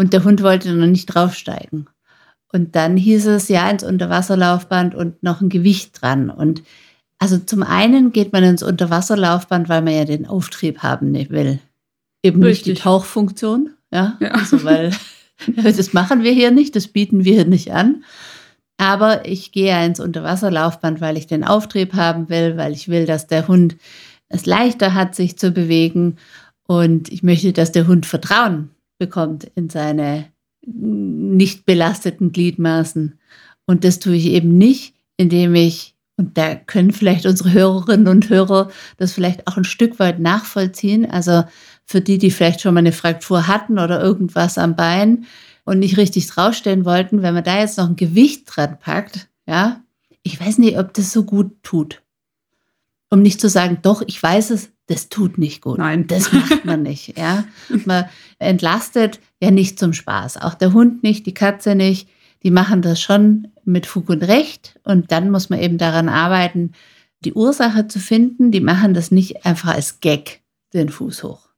Und 0.00 0.14
der 0.14 0.24
Hund 0.24 0.42
wollte 0.42 0.72
noch 0.72 0.86
nicht 0.86 1.04
draufsteigen. 1.04 1.86
Und 2.50 2.74
dann 2.74 2.96
hieß 2.96 3.26
es 3.26 3.48
ja 3.48 3.68
ins 3.68 3.84
Unterwasserlaufband 3.84 4.94
und 4.94 5.22
noch 5.22 5.42
ein 5.42 5.50
Gewicht 5.50 6.00
dran. 6.00 6.30
Und 6.30 6.62
also 7.18 7.36
zum 7.36 7.62
einen 7.62 8.10
geht 8.10 8.32
man 8.32 8.42
ins 8.42 8.62
Unterwasserlaufband, 8.62 9.68
weil 9.68 9.82
man 9.82 9.92
ja 9.92 10.06
den 10.06 10.26
Auftrieb 10.26 10.78
haben 10.78 11.12
will. 11.12 11.58
Eben 12.22 12.42
Richtig. 12.42 12.66
nicht 12.66 12.78
die 12.78 12.82
Tauchfunktion. 12.82 13.74
Ja, 13.92 14.16
ja. 14.20 14.30
Also 14.30 14.64
weil 14.64 14.90
das 15.62 15.92
machen 15.92 16.22
wir 16.22 16.32
hier 16.32 16.50
nicht, 16.50 16.76
das 16.76 16.88
bieten 16.88 17.26
wir 17.26 17.34
hier 17.34 17.44
nicht 17.44 17.70
an. 17.70 18.02
Aber 18.78 19.28
ich 19.28 19.52
gehe 19.52 19.68
ja 19.68 19.84
ins 19.84 20.00
Unterwasserlaufband, 20.00 21.02
weil 21.02 21.18
ich 21.18 21.26
den 21.26 21.44
Auftrieb 21.44 21.92
haben 21.92 22.30
will, 22.30 22.56
weil 22.56 22.72
ich 22.72 22.88
will, 22.88 23.04
dass 23.04 23.26
der 23.26 23.48
Hund 23.48 23.76
es 24.30 24.46
leichter 24.46 24.94
hat, 24.94 25.14
sich 25.14 25.38
zu 25.38 25.50
bewegen. 25.50 26.16
Und 26.66 27.12
ich 27.12 27.22
möchte, 27.22 27.52
dass 27.52 27.70
der 27.70 27.86
Hund 27.86 28.06
Vertrauen 28.06 28.70
bekommt 29.00 29.50
in 29.56 29.68
seine 29.68 30.30
nicht 30.64 31.66
belasteten 31.66 32.30
Gliedmaßen. 32.30 33.18
Und 33.66 33.82
das 33.82 33.98
tue 33.98 34.14
ich 34.14 34.26
eben 34.26 34.56
nicht, 34.56 34.94
indem 35.16 35.54
ich, 35.54 35.96
und 36.16 36.36
da 36.38 36.54
können 36.54 36.92
vielleicht 36.92 37.26
unsere 37.26 37.52
Hörerinnen 37.52 38.06
und 38.06 38.28
Hörer 38.28 38.70
das 38.98 39.12
vielleicht 39.12 39.48
auch 39.48 39.56
ein 39.56 39.64
Stück 39.64 39.98
weit 39.98 40.20
nachvollziehen. 40.20 41.10
Also 41.10 41.44
für 41.84 42.00
die, 42.00 42.18
die 42.18 42.30
vielleicht 42.30 42.60
schon 42.60 42.74
mal 42.74 42.80
eine 42.80 42.92
Fraktur 42.92 43.48
hatten 43.48 43.78
oder 43.78 44.00
irgendwas 44.00 44.58
am 44.58 44.76
Bein 44.76 45.24
und 45.64 45.78
nicht 45.78 45.96
richtig 45.96 46.26
draufstellen 46.28 46.84
wollten, 46.84 47.22
wenn 47.22 47.34
man 47.34 47.44
da 47.44 47.58
jetzt 47.58 47.78
noch 47.78 47.88
ein 47.88 47.96
Gewicht 47.96 48.44
dran 48.46 48.78
packt, 48.78 49.28
ja, 49.46 49.82
ich 50.22 50.38
weiß 50.40 50.58
nicht, 50.58 50.78
ob 50.78 50.92
das 50.94 51.12
so 51.12 51.24
gut 51.24 51.62
tut. 51.62 52.02
Um 53.08 53.22
nicht 53.22 53.40
zu 53.40 53.48
sagen, 53.48 53.78
doch, 53.82 54.02
ich 54.06 54.22
weiß 54.22 54.50
es, 54.50 54.70
das 54.90 55.08
tut 55.08 55.38
nicht 55.38 55.62
gut. 55.62 55.78
Nein. 55.78 56.08
Das 56.08 56.32
macht 56.32 56.64
man 56.64 56.82
nicht. 56.82 57.16
Ja. 57.16 57.44
Man 57.84 58.06
entlastet 58.40 59.20
ja 59.40 59.52
nicht 59.52 59.78
zum 59.78 59.92
Spaß. 59.92 60.38
Auch 60.38 60.54
der 60.54 60.72
Hund 60.72 61.04
nicht, 61.04 61.26
die 61.26 61.34
Katze 61.34 61.76
nicht. 61.76 62.08
Die 62.42 62.50
machen 62.50 62.82
das 62.82 63.00
schon 63.00 63.48
mit 63.64 63.86
Fug 63.86 64.08
und 64.08 64.24
Recht. 64.24 64.80
Und 64.82 65.12
dann 65.12 65.30
muss 65.30 65.48
man 65.48 65.60
eben 65.60 65.78
daran 65.78 66.08
arbeiten, 66.08 66.72
die 67.20 67.34
Ursache 67.34 67.86
zu 67.86 68.00
finden. 68.00 68.50
Die 68.50 68.60
machen 68.60 68.92
das 68.92 69.12
nicht 69.12 69.46
einfach 69.46 69.74
als 69.74 70.00
Gag, 70.00 70.40
den 70.74 70.88
Fuß 70.88 71.22
hoch. 71.22 71.50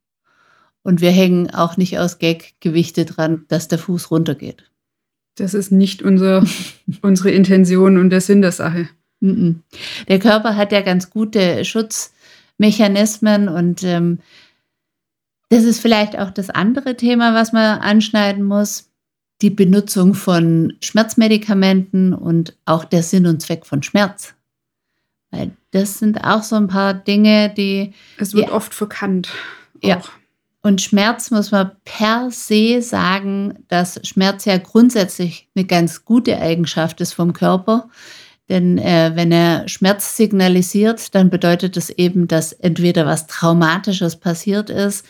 Und 0.82 1.00
wir 1.00 1.10
hängen 1.10 1.48
auch 1.48 1.78
nicht 1.78 1.98
aus 1.98 2.18
Gag 2.18 2.52
Gewichte 2.60 3.06
dran, 3.06 3.46
dass 3.48 3.66
der 3.66 3.78
Fuß 3.78 4.10
runtergeht. 4.10 4.70
Das 5.36 5.54
ist 5.54 5.72
nicht 5.72 6.02
unser, 6.02 6.44
unsere 7.00 7.30
Intention 7.30 7.96
und 7.96 8.10
der 8.10 8.20
Sinn 8.20 8.42
der 8.42 8.52
Sache. 8.52 8.90
Der 9.22 10.18
Körper 10.18 10.56
hat 10.56 10.72
ja 10.72 10.80
ganz 10.82 11.08
gute 11.08 11.64
Schutz 11.64 12.12
Mechanismen 12.58 13.48
und 13.48 13.82
ähm, 13.84 14.18
das 15.52 15.64
ist 15.64 15.80
vielleicht 15.80 16.18
auch 16.18 16.30
das 16.30 16.48
andere 16.48 16.96
Thema, 16.96 17.34
was 17.34 17.52
man 17.52 17.80
anschneiden 17.80 18.42
muss. 18.42 18.88
Die 19.42 19.50
Benutzung 19.50 20.14
von 20.14 20.72
Schmerzmedikamenten 20.80 22.14
und 22.14 22.56
auch 22.64 22.84
der 22.84 23.02
Sinn 23.02 23.26
und 23.26 23.42
Zweck 23.42 23.66
von 23.66 23.82
Schmerz. 23.82 24.34
Weil 25.30 25.50
das 25.72 25.98
sind 25.98 26.24
auch 26.24 26.42
so 26.42 26.56
ein 26.56 26.68
paar 26.68 26.94
Dinge, 26.94 27.52
die. 27.54 27.92
Es 28.16 28.32
wird 28.32 28.48
die, 28.48 28.52
oft 28.52 28.72
verkannt. 28.72 29.28
Auch. 29.82 29.88
Ja. 29.88 30.00
Und 30.62 30.80
Schmerz 30.80 31.30
muss 31.30 31.50
man 31.50 31.72
per 31.84 32.30
se 32.30 32.80
sagen, 32.80 33.64
dass 33.68 34.00
Schmerz 34.04 34.46
ja 34.46 34.56
grundsätzlich 34.58 35.48
eine 35.54 35.66
ganz 35.66 36.04
gute 36.06 36.38
Eigenschaft 36.38 37.00
ist 37.00 37.12
vom 37.12 37.34
Körper. 37.34 37.90
Denn 38.52 38.76
äh, 38.76 39.12
wenn 39.14 39.32
er 39.32 39.66
Schmerz 39.66 40.14
signalisiert, 40.14 41.14
dann 41.14 41.30
bedeutet 41.30 41.78
das 41.78 41.88
eben, 41.88 42.28
dass 42.28 42.52
entweder 42.52 43.06
was 43.06 43.26
Traumatisches 43.26 44.16
passiert 44.16 44.68
ist, 44.68 45.06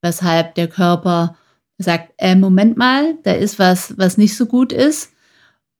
weshalb 0.00 0.54
der 0.54 0.68
Körper 0.68 1.34
sagt, 1.76 2.12
äh, 2.18 2.36
Moment 2.36 2.76
mal, 2.76 3.16
da 3.24 3.32
ist 3.32 3.58
was, 3.58 3.98
was 3.98 4.16
nicht 4.16 4.36
so 4.36 4.46
gut 4.46 4.72
ist. 4.72 5.10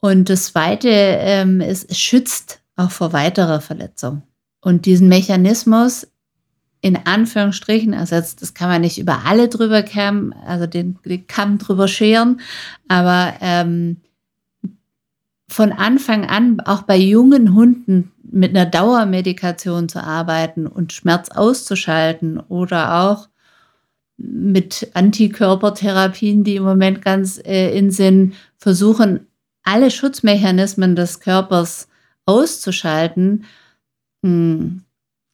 Und 0.00 0.28
das 0.28 0.47
Zweite 0.47 0.88
ähm, 0.90 1.61
ist, 1.61 1.88
es 1.88 2.00
schützt 2.00 2.59
auch 2.75 2.90
vor 2.90 3.12
weiterer 3.12 3.61
Verletzung. 3.61 4.23
Und 4.61 4.85
diesen 4.85 5.06
Mechanismus 5.09 6.09
in 6.80 6.97
Anführungsstrichen, 6.97 7.94
also 7.94 8.16
jetzt, 8.16 8.42
das 8.42 8.54
kann 8.54 8.68
man 8.68 8.80
nicht 8.80 8.99
über 8.99 9.21
alle 9.25 9.49
drüber 9.49 9.85
kämmen, 9.85 10.33
also 10.47 10.66
den, 10.66 10.99
den 11.04 11.28
Kamm 11.28 11.59
drüber 11.59 11.87
scheren, 11.87 12.40
aber 12.88 13.35
ähm, 13.40 13.99
von 15.48 15.72
Anfang 15.72 16.24
an 16.24 16.60
auch 16.60 16.82
bei 16.82 16.96
jungen 16.96 17.54
Hunden 17.54 18.12
mit 18.22 18.50
einer 18.50 18.66
Dauermedikation 18.66 19.88
zu 19.88 20.02
arbeiten 20.02 20.66
und 20.66 20.92
Schmerz 20.92 21.28
auszuschalten 21.28 22.40
oder 22.40 23.02
auch 23.02 23.28
mit 24.16 24.90
Antikörpertherapien, 24.94 26.44
die 26.44 26.56
im 26.56 26.64
Moment 26.64 27.02
ganz 27.02 27.40
äh, 27.44 27.76
in 27.76 27.90
sind, 27.90 28.34
versuchen, 28.56 29.26
alle 29.64 29.90
Schutzmechanismen 29.90 30.94
des 30.94 31.20
Körpers 31.20 31.88
auszuschalten, 32.26 33.44
mh, 34.22 34.30
hm, 34.30 34.83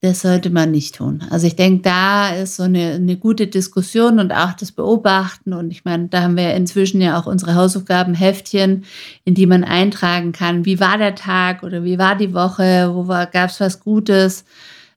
das 0.03 0.23
sollte 0.23 0.49
man 0.49 0.71
nicht 0.71 0.95
tun. 0.95 1.23
Also 1.29 1.47
ich 1.47 1.57
denke, 1.57 1.83
da 1.83 2.31
ist 2.35 2.57
so 2.57 2.63
eine, 2.63 2.93
eine 2.93 3.19
gute 3.19 3.47
Diskussion 3.49 4.19
und 4.19 4.33
auch 4.33 4.55
das 4.55 4.73
Beobachten. 4.73 5.53
Und 5.53 5.71
ich 5.71 5.85
meine, 5.85 6.09
da 6.09 6.23
haben 6.23 6.39
wir 6.39 6.55
inzwischen 6.55 7.03
ja 7.03 7.21
auch 7.21 7.27
unsere 7.27 7.55
Hausaufgabenheftchen, 7.55 8.85
in 9.25 9.35
die 9.35 9.45
man 9.45 9.63
eintragen 9.63 10.33
kann, 10.33 10.65
wie 10.65 10.81
war 10.81 10.97
der 10.97 11.15
Tag 11.17 11.63
oder 11.63 11.85
wie 11.85 11.99
war 11.99 12.17
die 12.17 12.33
Woche, 12.33 12.91
wo 12.95 13.05
gab 13.05 13.51
es 13.51 13.61
was 13.61 13.81
Gutes. 13.81 14.47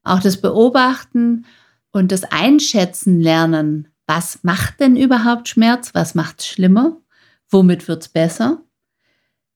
Auch 0.05 0.21
das 0.21 0.37
Beobachten 0.37 1.45
und 1.91 2.13
das 2.13 2.23
Einschätzen 2.23 3.19
lernen, 3.19 3.89
was 4.07 4.39
macht 4.43 4.79
denn 4.79 4.95
überhaupt 4.95 5.49
Schmerz, 5.49 5.91
was 5.93 6.15
macht 6.15 6.39
es 6.39 6.47
schlimmer, 6.47 6.97
womit 7.49 7.89
wird 7.89 8.03
es 8.03 8.09
besser. 8.09 8.61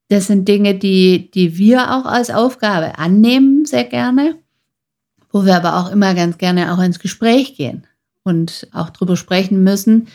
Das 0.10 0.28
sind 0.28 0.48
Dinge, 0.48 0.76
die, 0.76 1.32
die 1.32 1.58
wir 1.58 1.96
auch 1.96 2.06
als 2.06 2.32
Aufgabe 2.32 2.98
annehmen, 2.98 3.66
sehr 3.66 3.84
gerne, 3.86 4.38
wo 5.32 5.46
wir 5.46 5.56
aber 5.56 5.78
auch 5.78 5.92
immer 5.92 6.14
ganz 6.14 6.38
gerne 6.38 6.74
auch 6.74 6.82
ins 6.82 7.00
Gespräch 7.00 7.56
gehen 7.56 7.86
und 8.24 8.68
auch 8.72 8.90
darüber 8.90 9.16
sprechen 9.16 9.64
müssen. 9.64 10.08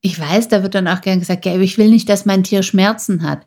Ich 0.00 0.18
weiß, 0.18 0.48
da 0.48 0.62
wird 0.62 0.74
dann 0.74 0.88
auch 0.88 1.00
gern 1.00 1.20
gesagt, 1.20 1.44
ja, 1.44 1.58
ich 1.58 1.78
will 1.78 1.90
nicht, 1.90 2.08
dass 2.08 2.26
mein 2.26 2.42
Tier 2.42 2.62
Schmerzen 2.62 3.22
hat. 3.22 3.46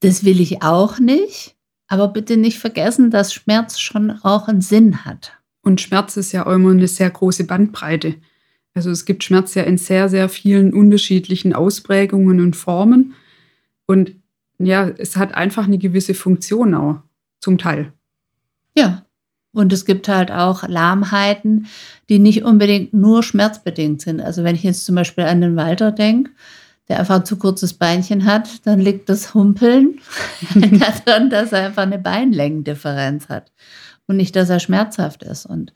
Das 0.00 0.24
will 0.24 0.40
ich 0.40 0.62
auch 0.62 0.98
nicht, 0.98 1.54
aber 1.86 2.08
bitte 2.08 2.36
nicht 2.36 2.58
vergessen, 2.58 3.10
dass 3.10 3.32
Schmerz 3.32 3.78
schon 3.78 4.10
auch 4.22 4.48
einen 4.48 4.60
Sinn 4.60 5.04
hat. 5.04 5.32
Und 5.62 5.80
Schmerz 5.80 6.16
ist 6.16 6.32
ja 6.32 6.42
immer 6.52 6.72
eine 6.72 6.88
sehr 6.88 7.10
große 7.10 7.44
Bandbreite. 7.44 8.16
Also 8.74 8.90
es 8.90 9.04
gibt 9.04 9.22
Schmerz 9.22 9.54
ja 9.54 9.62
in 9.62 9.78
sehr, 9.78 10.08
sehr 10.08 10.28
vielen 10.28 10.72
unterschiedlichen 10.72 11.52
Ausprägungen 11.52 12.40
und 12.40 12.56
Formen. 12.56 13.14
Und 13.86 14.16
ja, 14.58 14.88
es 14.88 15.16
hat 15.16 15.34
einfach 15.34 15.64
eine 15.64 15.78
gewisse 15.78 16.14
Funktion 16.14 16.74
auch, 16.74 17.02
zum 17.40 17.58
Teil. 17.58 17.92
Ja. 18.76 19.04
Und 19.52 19.72
es 19.72 19.84
gibt 19.84 20.08
halt 20.08 20.30
auch 20.30 20.66
Lahmheiten, 20.66 21.66
die 22.08 22.18
nicht 22.18 22.44
unbedingt 22.44 22.94
nur 22.94 23.22
schmerzbedingt 23.22 24.00
sind. 24.00 24.20
Also 24.20 24.44
wenn 24.44 24.54
ich 24.54 24.62
jetzt 24.62 24.84
zum 24.84 24.94
Beispiel 24.94 25.24
an 25.24 25.40
den 25.40 25.56
Walter 25.56 25.92
denke, 25.92 26.30
der 26.88 27.00
einfach 27.00 27.16
ein 27.16 27.26
zu 27.26 27.36
kurzes 27.36 27.74
Beinchen 27.74 28.24
hat, 28.24 28.66
dann 28.66 28.80
liegt 28.80 29.08
das 29.08 29.34
Humpeln 29.34 30.00
daran, 30.54 31.30
dass 31.30 31.52
er 31.52 31.66
einfach 31.66 31.82
eine 31.82 31.98
Beinlängendifferenz 31.98 33.28
hat 33.28 33.52
und 34.06 34.16
nicht, 34.16 34.34
dass 34.36 34.50
er 34.50 34.60
schmerzhaft 34.60 35.22
ist. 35.22 35.46
Und 35.46 35.72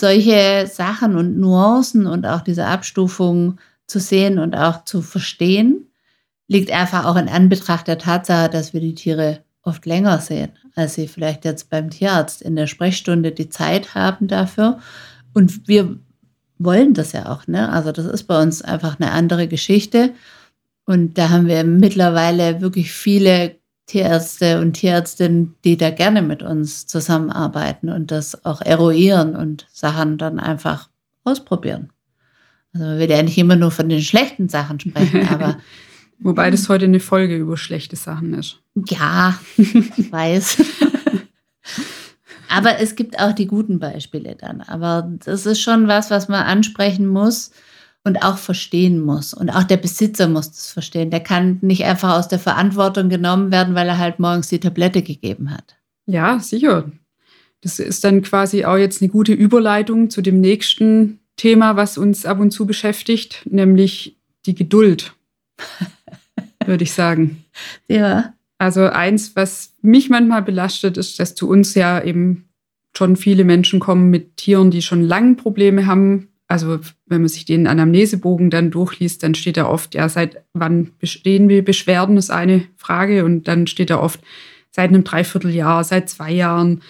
solche 0.00 0.68
Sachen 0.72 1.16
und 1.16 1.38
Nuancen 1.38 2.06
und 2.06 2.26
auch 2.26 2.40
diese 2.40 2.66
Abstufung 2.66 3.58
zu 3.86 3.98
sehen 3.98 4.38
und 4.38 4.54
auch 4.54 4.84
zu 4.84 5.02
verstehen, 5.02 5.88
liegt 6.48 6.70
einfach 6.70 7.04
auch 7.04 7.16
in 7.16 7.28
Anbetracht 7.28 7.88
der 7.88 7.98
Tatsache, 7.98 8.48
dass 8.48 8.72
wir 8.72 8.80
die 8.80 8.94
Tiere 8.94 9.40
oft 9.62 9.86
länger 9.86 10.18
sehen, 10.18 10.50
als 10.74 10.94
sie 10.94 11.08
vielleicht 11.08 11.44
jetzt 11.44 11.70
beim 11.70 11.90
Tierarzt 11.90 12.42
in 12.42 12.56
der 12.56 12.66
Sprechstunde 12.66 13.32
die 13.32 13.48
Zeit 13.48 13.94
haben 13.94 14.26
dafür. 14.26 14.80
Und 15.32 15.68
wir 15.68 15.98
wollen 16.58 16.94
das 16.94 17.12
ja 17.12 17.30
auch, 17.30 17.46
ne? 17.46 17.70
Also 17.70 17.92
das 17.92 18.06
ist 18.06 18.24
bei 18.24 18.40
uns 18.40 18.62
einfach 18.62 18.98
eine 18.98 19.12
andere 19.12 19.48
Geschichte. 19.48 20.12
Und 20.84 21.16
da 21.16 21.30
haben 21.30 21.46
wir 21.46 21.64
mittlerweile 21.64 22.60
wirklich 22.60 22.92
viele 22.92 23.56
Tierärzte 23.86 24.60
und 24.60 24.74
Tierärztinnen, 24.74 25.54
die 25.64 25.76
da 25.76 25.90
gerne 25.90 26.22
mit 26.22 26.42
uns 26.42 26.86
zusammenarbeiten 26.86 27.88
und 27.88 28.10
das 28.10 28.44
auch 28.44 28.60
eruieren 28.62 29.36
und 29.36 29.66
Sachen 29.72 30.18
dann 30.18 30.40
einfach 30.40 30.88
ausprobieren. 31.24 31.90
Also 32.72 32.86
man 32.86 32.98
will 32.98 33.10
ja 33.10 33.22
nicht 33.22 33.38
immer 33.38 33.56
nur 33.56 33.70
von 33.70 33.88
den 33.88 34.00
schlechten 34.00 34.48
Sachen 34.48 34.80
sprechen, 34.80 35.28
aber. 35.30 35.58
Wobei 36.22 36.50
das 36.50 36.68
heute 36.68 36.84
eine 36.84 37.00
Folge 37.00 37.36
über 37.36 37.56
schlechte 37.56 37.96
Sachen 37.96 38.34
ist. 38.34 38.60
Ja, 38.88 39.38
ich 39.56 40.12
weiß. 40.12 40.62
aber 42.48 42.78
es 42.78 42.94
gibt 42.94 43.18
auch 43.18 43.32
die 43.32 43.46
guten 43.46 43.78
Beispiele 43.78 44.36
dann. 44.36 44.60
Aber 44.60 45.10
das 45.24 45.46
ist 45.46 45.60
schon 45.60 45.88
was, 45.88 46.10
was 46.10 46.28
man 46.28 46.44
ansprechen 46.44 47.06
muss 47.06 47.50
und 48.04 48.22
auch 48.22 48.38
verstehen 48.38 49.00
muss. 49.00 49.34
Und 49.34 49.50
auch 49.50 49.64
der 49.64 49.76
Besitzer 49.76 50.28
muss 50.28 50.50
das 50.50 50.70
verstehen. 50.70 51.10
Der 51.10 51.20
kann 51.20 51.58
nicht 51.60 51.84
einfach 51.84 52.18
aus 52.18 52.28
der 52.28 52.38
Verantwortung 52.38 53.08
genommen 53.08 53.50
werden, 53.50 53.74
weil 53.74 53.88
er 53.88 53.98
halt 53.98 54.18
morgens 54.18 54.48
die 54.48 54.60
Tablette 54.60 55.02
gegeben 55.02 55.50
hat. 55.50 55.76
Ja, 56.06 56.38
sicher. 56.38 56.90
Das 57.60 57.78
ist 57.78 58.02
dann 58.04 58.22
quasi 58.22 58.64
auch 58.64 58.76
jetzt 58.76 59.02
eine 59.02 59.10
gute 59.10 59.32
Überleitung 59.32 60.10
zu 60.10 60.20
dem 60.20 60.40
nächsten 60.40 61.20
Thema, 61.36 61.76
was 61.76 61.96
uns 61.96 62.26
ab 62.26 62.40
und 62.40 62.50
zu 62.50 62.66
beschäftigt, 62.66 63.42
nämlich 63.48 64.18
die 64.46 64.54
Geduld, 64.54 65.14
würde 66.66 66.84
ich 66.84 66.92
sagen. 66.92 67.44
Ja. 67.88 68.34
Also 68.58 68.84
eins, 68.84 69.34
was 69.34 69.74
mich 69.82 70.08
manchmal 70.08 70.42
belastet, 70.42 70.96
ist, 70.96 71.18
dass 71.18 71.34
zu 71.34 71.48
uns 71.48 71.74
ja 71.74 72.02
eben 72.02 72.48
schon 72.96 73.16
viele 73.16 73.44
Menschen 73.44 73.80
kommen 73.80 74.10
mit 74.10 74.36
Tieren, 74.36 74.70
die 74.70 74.82
schon 74.82 75.02
lange 75.02 75.34
Probleme 75.34 75.86
haben, 75.86 76.28
also 76.52 76.80
wenn 77.06 77.22
man 77.22 77.28
sich 77.28 77.46
den 77.46 77.66
Anamnesebogen 77.66 78.50
dann 78.50 78.70
durchliest, 78.70 79.22
dann 79.22 79.34
steht 79.34 79.56
da 79.56 79.66
oft, 79.66 79.94
ja, 79.94 80.06
seit 80.10 80.44
wann 80.52 80.90
bestehen 80.98 81.48
wir 81.48 81.64
Beschwerden, 81.64 82.18
ist 82.18 82.30
eine 82.30 82.64
Frage. 82.76 83.24
Und 83.24 83.48
dann 83.48 83.66
steht 83.66 83.88
da 83.88 83.98
oft, 83.98 84.20
seit 84.70 84.90
einem 84.90 85.02
Dreivierteljahr, 85.02 85.82
seit 85.82 86.10
zwei 86.10 86.30
Jahren, 86.30 86.82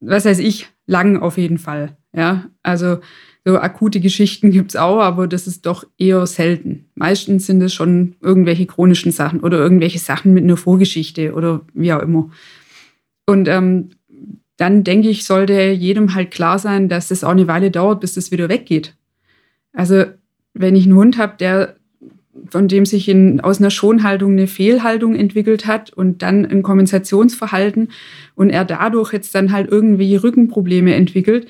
was 0.00 0.24
weiß 0.24 0.38
ich, 0.38 0.68
lang 0.86 1.18
auf 1.18 1.36
jeden 1.36 1.58
Fall. 1.58 1.98
Ja, 2.14 2.46
also 2.62 3.00
so 3.44 3.58
akute 3.58 4.00
Geschichten 4.00 4.50
gibt 4.50 4.70
es 4.70 4.76
auch, 4.76 5.00
aber 5.00 5.26
das 5.28 5.46
ist 5.46 5.66
doch 5.66 5.86
eher 5.98 6.26
selten. 6.26 6.86
Meistens 6.94 7.46
sind 7.46 7.62
es 7.62 7.74
schon 7.74 8.16
irgendwelche 8.22 8.66
chronischen 8.66 9.12
Sachen 9.12 9.40
oder 9.40 9.58
irgendwelche 9.58 9.98
Sachen 9.98 10.32
mit 10.32 10.44
einer 10.44 10.56
Vorgeschichte 10.56 11.34
oder 11.34 11.60
wie 11.74 11.92
auch 11.92 12.00
immer. 12.00 12.30
Und 13.26 13.48
ähm, 13.48 13.90
dann 14.56 14.82
denke 14.84 15.08
ich, 15.08 15.24
sollte 15.24 15.70
jedem 15.70 16.14
halt 16.14 16.30
klar 16.30 16.58
sein, 16.58 16.88
dass 16.88 17.10
es 17.10 17.24
auch 17.24 17.30
eine 17.30 17.46
Weile 17.46 17.70
dauert, 17.70 18.00
bis 18.00 18.14
das 18.14 18.30
wieder 18.30 18.48
weggeht. 18.48 18.94
Also 19.72 20.04
wenn 20.54 20.76
ich 20.76 20.84
einen 20.84 20.96
Hund 20.96 21.18
habe, 21.18 21.34
der 21.38 21.76
von 22.48 22.68
dem 22.68 22.84
sich 22.84 23.08
in, 23.08 23.40
aus 23.40 23.58
einer 23.58 23.70
Schonhaltung 23.70 24.32
eine 24.32 24.46
Fehlhaltung 24.46 25.14
entwickelt 25.14 25.66
hat 25.66 25.92
und 25.92 26.22
dann 26.22 26.44
ein 26.44 26.62
Kompensationsverhalten 26.62 27.90
und 28.34 28.50
er 28.50 28.64
dadurch 28.64 29.12
jetzt 29.12 29.34
dann 29.34 29.52
halt 29.52 29.70
irgendwie 29.70 30.16
Rückenprobleme 30.16 30.94
entwickelt, 30.94 31.46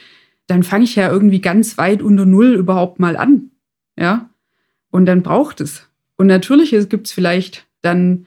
dann 0.46 0.62
fange 0.62 0.84
ich 0.84 0.96
ja 0.96 1.10
irgendwie 1.10 1.40
ganz 1.40 1.78
weit 1.78 2.02
unter 2.02 2.26
Null 2.26 2.54
überhaupt 2.54 3.00
mal 3.00 3.16
an. 3.16 3.50
Ja. 3.98 4.30
Und 4.90 5.06
dann 5.06 5.22
braucht 5.22 5.60
es. 5.60 5.88
Und 6.16 6.26
natürlich 6.26 6.70
gibt 6.88 7.06
es 7.06 7.12
vielleicht 7.12 7.66
dann 7.82 8.26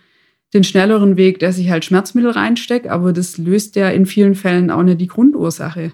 den 0.54 0.64
schnelleren 0.64 1.18
Weg, 1.18 1.40
dass 1.40 1.58
ich 1.58 1.70
halt 1.70 1.86
Schmerzmittel 1.86 2.32
reinstecke, 2.32 2.92
aber 2.92 3.14
das 3.14 3.38
löst 3.38 3.76
ja 3.76 3.90
in 3.90 4.06
vielen 4.06 4.36
Fällen 4.36 4.72
auch 4.72 4.84
nicht 4.84 5.02
die 5.02 5.08
Grundursache, 5.08 5.92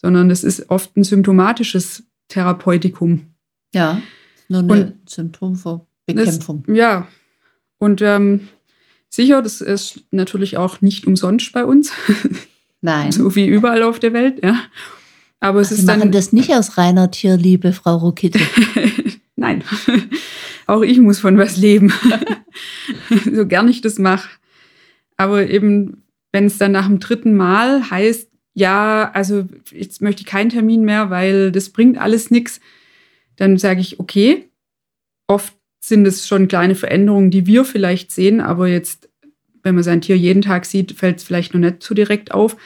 sondern 0.00 0.28
das 0.28 0.44
ist 0.44 0.68
oft 0.70 0.96
ein 0.96 1.04
symptomatisches 1.04 2.04
Therapeutikum. 2.28 3.34
Ja, 3.72 4.00
nur 4.48 4.60
eine 4.60 4.98
Symptombekämpfung. 5.06 6.64
ja, 6.68 7.06
und 7.78 8.02
ähm, 8.02 8.48
sicher, 9.08 9.42
das 9.42 9.60
ist 9.60 10.00
natürlich 10.10 10.56
auch 10.56 10.80
nicht 10.80 11.06
umsonst 11.06 11.52
bei 11.52 11.64
uns. 11.64 11.92
Nein. 12.80 13.12
So 13.12 13.34
wie 13.34 13.46
überall 13.46 13.82
auf 13.82 13.98
der 13.98 14.12
Welt, 14.12 14.42
ja. 14.42 14.58
Aber 15.40 15.60
es 15.60 15.68
Sie 15.68 15.76
ist 15.76 15.86
machen 15.86 16.00
dann. 16.00 16.12
das 16.12 16.32
nicht 16.32 16.52
aus 16.54 16.78
reiner 16.78 17.10
Tierliebe, 17.10 17.72
Frau 17.72 17.96
Rokitte. 17.96 18.40
Nein, 19.36 19.62
auch 20.66 20.82
ich 20.82 20.98
muss 20.98 21.18
von 21.18 21.36
was 21.38 21.56
leben. 21.56 21.92
so 23.32 23.46
gern 23.46 23.68
ich 23.68 23.80
das 23.80 23.98
mache. 23.98 24.28
Aber 25.16 25.48
eben, 25.48 26.04
wenn 26.32 26.46
es 26.46 26.58
dann 26.58 26.72
nach 26.72 26.86
dem 26.86 26.98
dritten 26.98 27.36
Mal 27.36 27.90
heißt, 27.90 28.30
ja, 28.54 29.10
also 29.12 29.46
jetzt 29.70 30.00
möchte 30.00 30.22
ich 30.22 30.26
keinen 30.26 30.50
Termin 30.50 30.84
mehr, 30.84 31.10
weil 31.10 31.52
das 31.52 31.70
bringt 31.70 31.98
alles 31.98 32.30
nichts, 32.30 32.60
dann 33.36 33.58
sage 33.58 33.80
ich, 33.80 33.98
okay, 33.98 34.48
oft 35.26 35.54
sind 35.80 36.06
es 36.06 36.26
schon 36.26 36.48
kleine 36.48 36.74
Veränderungen, 36.74 37.30
die 37.30 37.46
wir 37.46 37.64
vielleicht 37.64 38.12
sehen, 38.12 38.40
aber 38.40 38.68
jetzt, 38.68 39.08
wenn 39.62 39.74
man 39.74 39.84
sein 39.84 40.00
Tier 40.00 40.16
jeden 40.16 40.42
Tag 40.42 40.66
sieht, 40.66 40.92
fällt 40.92 41.18
es 41.18 41.24
vielleicht 41.24 41.52
noch 41.52 41.60
nicht 41.60 41.82
zu 41.82 41.94
direkt 41.94 42.32
auf. 42.32 42.56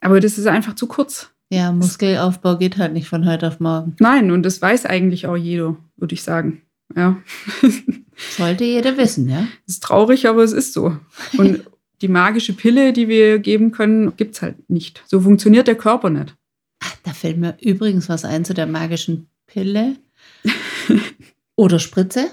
Aber 0.00 0.20
das 0.20 0.36
ist 0.36 0.46
einfach 0.46 0.74
zu 0.74 0.86
kurz. 0.86 1.30
Ja, 1.50 1.70
Muskelaufbau 1.70 2.56
geht 2.56 2.76
halt 2.76 2.92
nicht 2.92 3.08
von 3.08 3.24
heute 3.26 3.48
auf 3.48 3.60
morgen. 3.60 3.94
Nein, 4.00 4.30
und 4.30 4.42
das 4.42 4.60
weiß 4.60 4.86
eigentlich 4.86 5.26
auch 5.26 5.36
jeder, 5.36 5.76
würde 5.96 6.14
ich 6.14 6.22
sagen. 6.22 6.62
Ja. 6.94 7.16
Sollte 8.36 8.64
jeder 8.64 8.96
wissen, 8.96 9.28
ja? 9.28 9.46
Das 9.66 9.76
ist 9.76 9.82
traurig, 9.82 10.26
aber 10.26 10.42
es 10.42 10.52
ist 10.52 10.72
so. 10.72 10.96
Und 11.36 11.64
die 12.00 12.08
magische 12.08 12.52
Pille, 12.52 12.92
die 12.92 13.08
wir 13.08 13.38
geben 13.38 13.70
können, 13.70 14.16
gibt 14.16 14.34
es 14.34 14.42
halt 14.42 14.68
nicht. 14.68 15.02
So 15.06 15.20
funktioniert 15.20 15.68
der 15.68 15.76
Körper 15.76 16.10
nicht. 16.10 16.34
Ach, 16.80 16.94
da 17.04 17.12
fällt 17.12 17.38
mir 17.38 17.56
übrigens 17.60 18.08
was 18.08 18.24
ein 18.24 18.44
zu 18.44 18.54
der 18.54 18.66
magischen 18.66 19.28
Pille. 19.46 19.96
Oder 21.56 21.78
Spritze. 21.78 22.30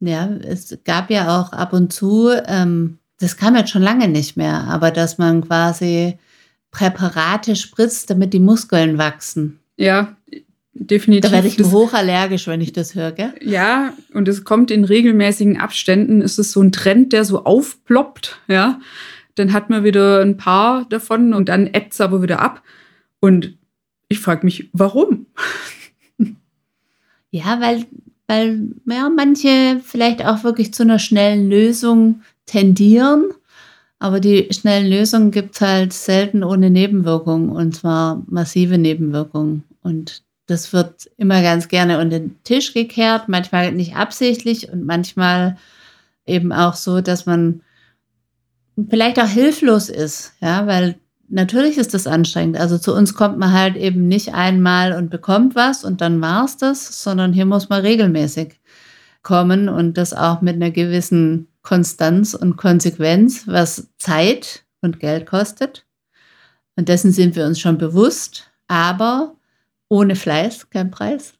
Ja, 0.00 0.28
es 0.28 0.78
gab 0.84 1.10
ja 1.10 1.40
auch 1.40 1.52
ab 1.52 1.72
und 1.72 1.92
zu, 1.92 2.30
ähm, 2.46 2.98
das 3.18 3.36
kam 3.36 3.56
jetzt 3.56 3.70
schon 3.70 3.82
lange 3.82 4.06
nicht 4.08 4.36
mehr, 4.36 4.64
aber 4.68 4.90
dass 4.92 5.18
man 5.18 5.44
quasi 5.44 6.18
Präparate 6.70 7.56
spritzt, 7.56 8.10
damit 8.10 8.32
die 8.32 8.40
Muskeln 8.40 8.98
wachsen. 8.98 9.58
Ja, 9.76 10.16
definitiv. 10.72 11.30
Da 11.30 11.34
werde 11.34 11.48
ich 11.48 11.58
hochallergisch, 11.58 12.46
wenn 12.46 12.60
ich 12.60 12.72
das 12.72 12.94
höre, 12.94 13.12
gell? 13.12 13.34
Ja, 13.42 13.94
und 14.12 14.28
es 14.28 14.44
kommt 14.44 14.70
in 14.70 14.84
regelmäßigen 14.84 15.58
Abständen, 15.58 16.20
ist 16.20 16.38
es 16.38 16.52
so 16.52 16.62
ein 16.62 16.72
Trend, 16.72 17.12
der 17.12 17.24
so 17.24 17.44
aufploppt, 17.44 18.40
ja. 18.48 18.80
Dann 19.34 19.52
hat 19.52 19.70
man 19.70 19.84
wieder 19.84 20.20
ein 20.20 20.36
paar 20.36 20.84
davon 20.86 21.32
und 21.32 21.48
dann 21.48 21.68
ebbt 21.68 21.92
es 21.92 22.00
aber 22.00 22.22
wieder 22.22 22.40
ab. 22.40 22.62
Und 23.20 23.56
ich 24.08 24.18
frage 24.20 24.44
mich, 24.44 24.68
warum? 24.72 25.26
Ja, 27.30 27.60
weil, 27.60 27.84
weil 28.26 28.70
ja, 28.86 29.10
manche 29.10 29.82
vielleicht 29.84 30.24
auch 30.24 30.44
wirklich 30.44 30.72
zu 30.72 30.82
einer 30.82 30.98
schnellen 30.98 31.50
Lösung 31.50 32.22
tendieren. 32.46 33.34
Aber 33.98 34.20
die 34.20 34.48
schnellen 34.52 34.88
Lösungen 34.88 35.30
gibt 35.30 35.56
es 35.56 35.60
halt 35.60 35.92
selten 35.92 36.44
ohne 36.44 36.70
Nebenwirkungen 36.70 37.50
und 37.50 37.74
zwar 37.74 38.22
massive 38.28 38.78
Nebenwirkungen. 38.78 39.64
Und 39.82 40.22
das 40.46 40.72
wird 40.72 41.10
immer 41.16 41.42
ganz 41.42 41.68
gerne 41.68 42.00
unter 42.00 42.20
den 42.20 42.42
Tisch 42.44 42.72
gekehrt, 42.74 43.28
manchmal 43.28 43.72
nicht 43.72 43.96
absichtlich 43.96 44.72
und 44.72 44.84
manchmal 44.84 45.56
eben 46.26 46.52
auch 46.52 46.74
so, 46.74 47.00
dass 47.00 47.26
man 47.26 47.62
vielleicht 48.88 49.18
auch 49.18 49.28
hilflos 49.28 49.88
ist, 49.88 50.32
ja, 50.40 50.66
weil 50.66 50.96
natürlich 51.28 51.76
ist 51.76 51.94
das 51.94 52.06
anstrengend. 52.06 52.56
Also 52.56 52.78
zu 52.78 52.94
uns 52.94 53.14
kommt 53.14 53.38
man 53.38 53.52
halt 53.52 53.76
eben 53.76 54.06
nicht 54.06 54.34
einmal 54.34 54.92
und 54.92 55.10
bekommt 55.10 55.54
was 55.54 55.84
und 55.84 56.00
dann 56.00 56.20
war's 56.20 56.56
das, 56.56 57.02
sondern 57.02 57.32
hier 57.32 57.46
muss 57.46 57.68
man 57.68 57.80
regelmäßig 57.82 58.60
kommen 59.22 59.68
und 59.68 59.98
das 59.98 60.14
auch 60.14 60.40
mit 60.40 60.56
einer 60.56 60.70
gewissen 60.70 61.47
Konstanz 61.68 62.32
und 62.32 62.56
Konsequenz, 62.56 63.46
was 63.46 63.88
Zeit 63.98 64.64
und 64.80 65.00
Geld 65.00 65.26
kostet. 65.26 65.84
Und 66.76 66.88
dessen 66.88 67.12
sind 67.12 67.36
wir 67.36 67.44
uns 67.44 67.60
schon 67.60 67.76
bewusst, 67.76 68.50
aber 68.68 69.34
ohne 69.90 70.16
Fleiß 70.16 70.70
kein 70.70 70.90
Preis. 70.90 71.34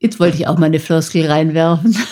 Jetzt 0.00 0.18
wollte 0.18 0.38
ich 0.38 0.46
auch 0.46 0.56
mal 0.56 0.66
eine 0.66 0.80
Floskel 0.80 1.26
reinwerfen. 1.26 1.96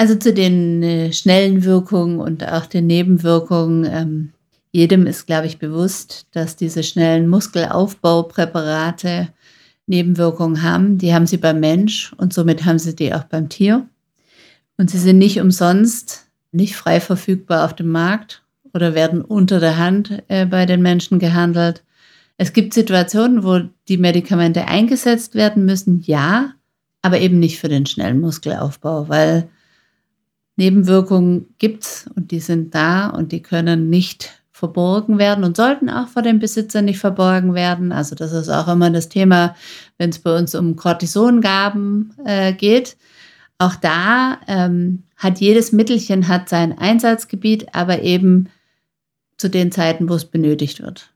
Also 0.00 0.14
zu 0.14 0.32
den 0.32 0.80
äh, 0.84 1.12
schnellen 1.12 1.64
Wirkungen 1.64 2.20
und 2.20 2.46
auch 2.46 2.66
den 2.66 2.86
Nebenwirkungen. 2.86 3.84
Ähm, 3.84 4.32
jedem 4.70 5.08
ist, 5.08 5.26
glaube 5.26 5.48
ich, 5.48 5.58
bewusst, 5.58 6.28
dass 6.30 6.54
diese 6.54 6.84
schnellen 6.84 7.26
Muskelaufbaupräparate 7.26 9.30
Nebenwirkungen 9.88 10.62
haben. 10.62 10.98
Die 10.98 11.14
haben 11.14 11.26
sie 11.26 11.38
beim 11.38 11.60
Mensch 11.60 12.12
und 12.16 12.32
somit 12.32 12.64
haben 12.64 12.78
sie 12.78 12.94
die 12.94 13.14
auch 13.14 13.24
beim 13.24 13.48
Tier. 13.48 13.86
Und 14.76 14.90
sie 14.90 14.98
sind 14.98 15.18
nicht 15.18 15.40
umsonst 15.40 16.26
nicht 16.52 16.76
frei 16.76 17.00
verfügbar 17.00 17.64
auf 17.64 17.74
dem 17.74 17.88
Markt 17.88 18.42
oder 18.72 18.94
werden 18.94 19.22
unter 19.22 19.60
der 19.60 19.76
Hand 19.76 20.22
äh, 20.28 20.46
bei 20.46 20.66
den 20.66 20.82
Menschen 20.82 21.18
gehandelt. 21.18 21.82
Es 22.36 22.52
gibt 22.52 22.72
Situationen, 22.72 23.42
wo 23.42 23.60
die 23.88 23.98
Medikamente 23.98 24.66
eingesetzt 24.66 25.34
werden 25.34 25.64
müssen, 25.64 26.02
ja, 26.06 26.54
aber 27.02 27.18
eben 27.20 27.38
nicht 27.38 27.58
für 27.58 27.68
den 27.68 27.86
schnellen 27.86 28.20
Muskelaufbau, 28.20 29.08
weil 29.08 29.48
Nebenwirkungen 30.56 31.46
gibt's 31.58 32.08
und 32.14 32.30
die 32.30 32.40
sind 32.40 32.74
da 32.74 33.08
und 33.08 33.32
die 33.32 33.42
können 33.42 33.90
nicht 33.90 34.37
verborgen 34.58 35.18
werden 35.18 35.44
und 35.44 35.56
sollten 35.56 35.88
auch 35.88 36.08
vor 36.08 36.22
den 36.22 36.40
Besitzern 36.40 36.86
nicht 36.86 36.98
verborgen 36.98 37.54
werden. 37.54 37.92
Also 37.92 38.16
das 38.16 38.32
ist 38.32 38.48
auch 38.48 38.66
immer 38.66 38.90
das 38.90 39.08
Thema, 39.08 39.54
wenn 39.98 40.10
es 40.10 40.18
bei 40.18 40.36
uns 40.36 40.52
um 40.56 40.74
Cortisongaben 40.74 42.12
äh, 42.24 42.52
geht. 42.52 42.96
Auch 43.58 43.76
da 43.76 44.38
ähm, 44.48 45.04
hat 45.16 45.38
jedes 45.38 45.70
Mittelchen 45.70 46.26
hat 46.26 46.48
sein 46.48 46.76
Einsatzgebiet, 46.76 47.72
aber 47.72 48.02
eben 48.02 48.48
zu 49.36 49.48
den 49.48 49.70
Zeiten, 49.70 50.08
wo 50.08 50.14
es 50.14 50.24
benötigt 50.24 50.82
wird. 50.82 51.12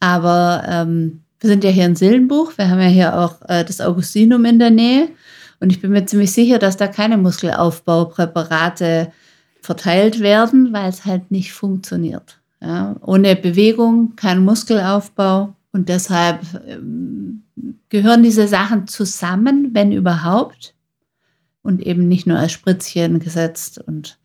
Aber 0.00 0.62
ähm, 0.68 1.22
wir 1.40 1.48
sind 1.48 1.64
ja 1.64 1.70
hier 1.70 1.86
in 1.86 1.96
Sillenbuch, 1.96 2.52
wir 2.58 2.68
haben 2.68 2.82
ja 2.82 2.88
hier 2.88 3.18
auch 3.18 3.40
äh, 3.48 3.64
das 3.64 3.80
Augustinum 3.80 4.44
in 4.44 4.58
der 4.58 4.70
Nähe. 4.70 5.08
Und 5.58 5.72
ich 5.72 5.80
bin 5.80 5.92
mir 5.92 6.04
ziemlich 6.04 6.32
sicher, 6.32 6.58
dass 6.58 6.76
da 6.76 6.86
keine 6.86 7.16
Muskelaufbaupräparate 7.16 9.10
verteilt 9.62 10.20
werden, 10.20 10.74
weil 10.74 10.90
es 10.90 11.06
halt 11.06 11.30
nicht 11.30 11.54
funktioniert. 11.54 12.41
Ja, 12.62 12.94
ohne 13.00 13.34
Bewegung 13.34 14.14
kein 14.14 14.44
Muskelaufbau. 14.44 15.54
Und 15.72 15.88
deshalb 15.88 16.42
ähm, 16.68 17.42
gehören 17.88 18.22
diese 18.22 18.46
Sachen 18.46 18.86
zusammen, 18.86 19.70
wenn 19.72 19.90
überhaupt. 19.90 20.74
Und 21.62 21.82
eben 21.82 22.06
nicht 22.08 22.26
nur 22.26 22.38
als 22.38 22.52
Spritzchen 22.52 23.18
gesetzt. 23.18 23.78
Und 23.78 24.18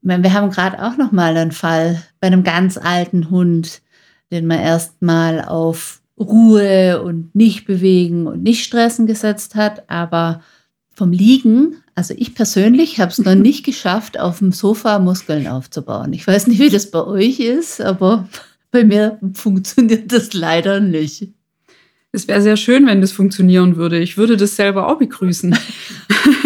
wir 0.00 0.32
haben 0.32 0.50
gerade 0.50 0.82
auch 0.82 0.96
noch 0.96 1.12
mal 1.12 1.36
einen 1.36 1.52
Fall 1.52 2.02
bei 2.20 2.28
einem 2.28 2.44
ganz 2.44 2.78
alten 2.78 3.30
Hund, 3.30 3.82
den 4.30 4.46
man 4.46 4.60
erstmal 4.60 5.44
auf 5.44 6.02
Ruhe 6.18 7.02
und 7.02 7.34
nicht 7.34 7.66
bewegen 7.66 8.26
und 8.26 8.42
nicht 8.42 8.64
stressen 8.64 9.06
gesetzt 9.06 9.54
hat, 9.54 9.88
aber 9.90 10.42
vom 10.92 11.12
Liegen, 11.12 11.76
also 11.94 12.14
ich 12.16 12.34
persönlich 12.34 13.00
habe 13.00 13.10
es 13.10 13.18
noch 13.18 13.34
nicht 13.34 13.64
geschafft, 13.66 14.18
auf 14.18 14.38
dem 14.38 14.52
Sofa 14.52 14.98
Muskeln 14.98 15.46
aufzubauen. 15.46 16.12
Ich 16.12 16.26
weiß 16.26 16.46
nicht, 16.46 16.58
wie 16.60 16.70
das 16.70 16.90
bei 16.90 17.04
euch 17.04 17.40
ist, 17.40 17.80
aber 17.80 18.28
bei 18.70 18.84
mir 18.84 19.18
funktioniert 19.34 20.12
das 20.12 20.32
leider 20.32 20.80
nicht. 20.80 21.28
Es 22.12 22.28
wäre 22.28 22.42
sehr 22.42 22.56
schön, 22.56 22.86
wenn 22.86 23.00
das 23.00 23.10
funktionieren 23.10 23.76
würde. 23.76 23.98
Ich 23.98 24.16
würde 24.16 24.36
das 24.36 24.54
selber 24.54 24.88
auch 24.88 24.98
begrüßen. 24.98 25.56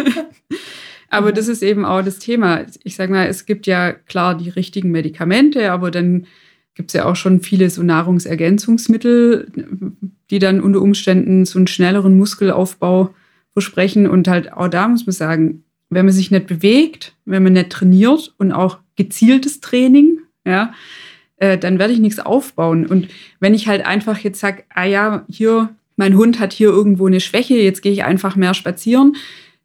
aber 1.10 1.30
das 1.30 1.48
ist 1.48 1.62
eben 1.62 1.84
auch 1.84 2.02
das 2.02 2.18
Thema. 2.18 2.64
Ich 2.84 2.96
sage 2.96 3.12
mal, 3.12 3.26
es 3.26 3.44
gibt 3.44 3.66
ja 3.66 3.92
klar 3.92 4.34
die 4.34 4.48
richtigen 4.48 4.90
Medikamente, 4.90 5.70
aber 5.70 5.90
dann 5.90 6.26
gibt 6.74 6.90
es 6.90 6.94
ja 6.94 7.04
auch 7.04 7.16
schon 7.16 7.40
viele 7.40 7.68
so 7.68 7.82
Nahrungsergänzungsmittel, 7.82 9.52
die 10.30 10.38
dann 10.38 10.62
unter 10.62 10.80
Umständen 10.80 11.44
so 11.44 11.58
einen 11.58 11.66
schnelleren 11.66 12.16
Muskelaufbau 12.16 13.14
versprechen. 13.58 14.08
Und 14.08 14.28
halt 14.28 14.52
auch 14.52 14.68
da 14.68 14.88
muss 14.88 15.06
man 15.06 15.12
sagen, 15.12 15.64
wenn 15.90 16.04
man 16.04 16.14
sich 16.14 16.30
nicht 16.30 16.46
bewegt, 16.46 17.14
wenn 17.24 17.42
man 17.42 17.54
nicht 17.54 17.70
trainiert 17.70 18.34
und 18.38 18.52
auch 18.52 18.78
gezieltes 18.96 19.60
Training, 19.60 20.18
ja, 20.44 20.72
äh, 21.36 21.56
dann 21.58 21.78
werde 21.78 21.92
ich 21.92 21.98
nichts 21.98 22.18
aufbauen. 22.18 22.86
Und 22.86 23.08
wenn 23.40 23.54
ich 23.54 23.68
halt 23.68 23.84
einfach 23.86 24.18
jetzt 24.18 24.40
sage, 24.40 24.64
ah 24.70 24.84
ja, 24.84 25.24
hier, 25.28 25.70
mein 25.96 26.16
Hund 26.16 26.40
hat 26.40 26.52
hier 26.52 26.68
irgendwo 26.68 27.06
eine 27.06 27.20
Schwäche, 27.20 27.54
jetzt 27.54 27.82
gehe 27.82 27.92
ich 27.92 28.04
einfach 28.04 28.36
mehr 28.36 28.54
spazieren, 28.54 29.16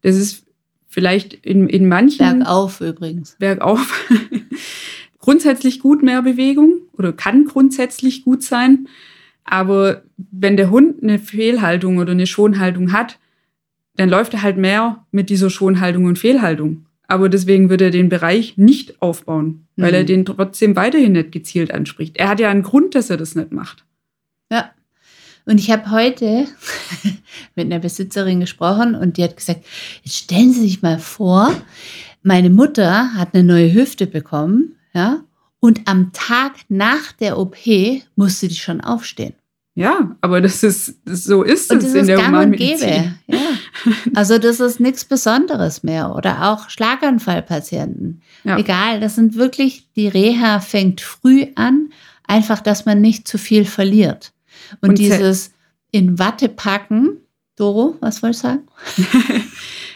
das 0.01 0.15
ist 0.15 0.45
vielleicht 0.87 1.33
in, 1.33 1.67
in 1.69 1.87
manchen. 1.87 2.39
Bergauf 2.39 2.81
übrigens. 2.81 3.35
Bergauf. 3.39 4.07
grundsätzlich 5.23 5.79
gut 5.79 6.03
mehr 6.03 6.21
Bewegung 6.21 6.81
oder 6.97 7.13
kann 7.13 7.45
grundsätzlich 7.45 8.25
gut 8.25 8.43
sein. 8.43 8.89
Aber 9.45 10.03
wenn 10.17 10.57
der 10.57 10.69
Hund 10.69 11.01
eine 11.01 11.17
Fehlhaltung 11.17 11.97
oder 11.97 12.11
eine 12.11 12.27
Schonhaltung 12.27 12.91
hat, 12.91 13.19
dann 13.95 14.09
läuft 14.09 14.33
er 14.33 14.41
halt 14.41 14.57
mehr 14.57 15.05
mit 15.11 15.29
dieser 15.29 15.49
Schonhaltung 15.49 16.05
und 16.05 16.19
Fehlhaltung. 16.19 16.85
Aber 17.07 17.29
deswegen 17.29 17.69
wird 17.69 17.81
er 17.81 17.91
den 17.91 18.09
Bereich 18.09 18.57
nicht 18.57 19.01
aufbauen, 19.01 19.67
weil 19.75 19.89
Mhm. 19.89 19.95
er 19.95 20.03
den 20.03 20.25
trotzdem 20.25 20.75
weiterhin 20.75 21.11
nicht 21.11 21.31
gezielt 21.31 21.71
anspricht. 21.71 22.17
Er 22.17 22.29
hat 22.29 22.39
ja 22.39 22.49
einen 22.49 22.63
Grund, 22.63 22.95
dass 22.95 23.09
er 23.09 23.17
das 23.17 23.35
nicht 23.35 23.51
macht. 23.51 23.85
Ja. 24.51 24.71
Und 25.45 25.59
ich 25.59 25.69
habe 25.69 25.91
heute 25.91 26.47
mit 27.55 27.65
einer 27.65 27.79
Besitzerin 27.79 28.39
gesprochen 28.39 28.95
und 28.95 29.17
die 29.17 29.23
hat 29.23 29.35
gesagt, 29.37 29.65
jetzt 30.03 30.15
stellen 30.17 30.53
Sie 30.53 30.61
sich 30.61 30.81
mal 30.81 30.97
vor, 30.99 31.53
meine 32.23 32.49
Mutter 32.49 33.13
hat 33.15 33.33
eine 33.33 33.43
neue 33.43 33.73
Hüfte 33.73 34.07
bekommen, 34.07 34.75
ja, 34.93 35.23
Und 35.59 35.81
am 35.87 36.11
Tag 36.13 36.53
nach 36.69 37.11
der 37.13 37.37
OP 37.37 37.57
musste 38.15 38.47
die 38.47 38.55
schon 38.55 38.81
aufstehen. 38.81 39.33
Ja, 39.75 40.15
aber 40.21 40.39
das 40.39 40.61
ist 40.61 40.99
so 41.05 41.41
ist 41.41 41.71
Und 41.71 41.81
es 41.81 41.95
in 41.95 42.05
der 42.05 42.25
Humanmedizin. 42.27 42.87
gäbe. 42.87 43.15
Ja. 43.27 43.39
Also 44.15 44.37
das 44.37 44.59
ist 44.59 44.79
nichts 44.79 45.03
Besonderes 45.03 45.81
mehr. 45.83 46.15
Oder 46.15 46.51
auch 46.51 46.69
Schlaganfallpatienten. 46.69 48.21
Ja. 48.43 48.57
Egal, 48.57 48.99
das 48.99 49.15
sind 49.15 49.35
wirklich, 49.35 49.87
die 49.95 50.07
Reha 50.07 50.59
fängt 50.59 51.01
früh 51.01 51.47
an, 51.55 51.89
einfach, 52.27 52.61
dass 52.61 52.85
man 52.85 53.01
nicht 53.01 53.27
zu 53.27 53.37
viel 53.37 53.65
verliert. 53.65 54.31
Und, 54.79 54.89
Und 54.89 54.99
dieses 54.99 55.51
in 55.91 56.19
Watte 56.19 56.49
packen, 56.49 57.17
Doro, 57.55 57.97
was 57.99 58.21
wolltest 58.21 58.43
du 58.43 58.47
sagen? 58.47 58.63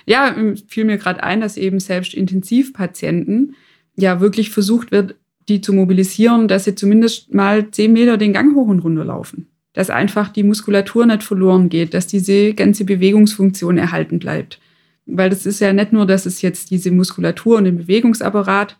Ja, 0.09 0.33
fiel 0.67 0.85
mir 0.85 0.97
gerade 0.97 1.21
ein, 1.21 1.41
dass 1.41 1.57
eben 1.57 1.81
selbst 1.81 2.13
Intensivpatienten 2.13 3.55
ja 3.97 4.21
wirklich 4.21 4.51
versucht 4.51 4.91
wird, 4.91 5.15
die 5.49 5.59
zu 5.59 5.73
mobilisieren, 5.73 6.47
dass 6.47 6.63
sie 6.63 6.75
zumindest 6.75 7.33
mal 7.33 7.71
zehn 7.71 7.91
Meter 7.91 8.17
den 8.17 8.31
Gang 8.31 8.55
hoch 8.55 8.67
und 8.67 8.79
runter 8.79 9.03
laufen. 9.03 9.47
Dass 9.77 9.91
einfach 9.91 10.29
die 10.29 10.41
Muskulatur 10.41 11.05
nicht 11.05 11.21
verloren 11.21 11.69
geht, 11.69 11.93
dass 11.93 12.07
diese 12.07 12.55
ganze 12.55 12.83
Bewegungsfunktion 12.83 13.77
erhalten 13.77 14.17
bleibt. 14.17 14.59
Weil 15.05 15.29
das 15.29 15.45
ist 15.45 15.59
ja 15.59 15.71
nicht 15.71 15.93
nur, 15.93 16.07
dass 16.07 16.25
es 16.25 16.41
jetzt 16.41 16.71
diese 16.71 16.89
Muskulatur 16.89 17.57
und 17.57 17.65
den 17.65 17.77
Bewegungsapparat 17.77 18.75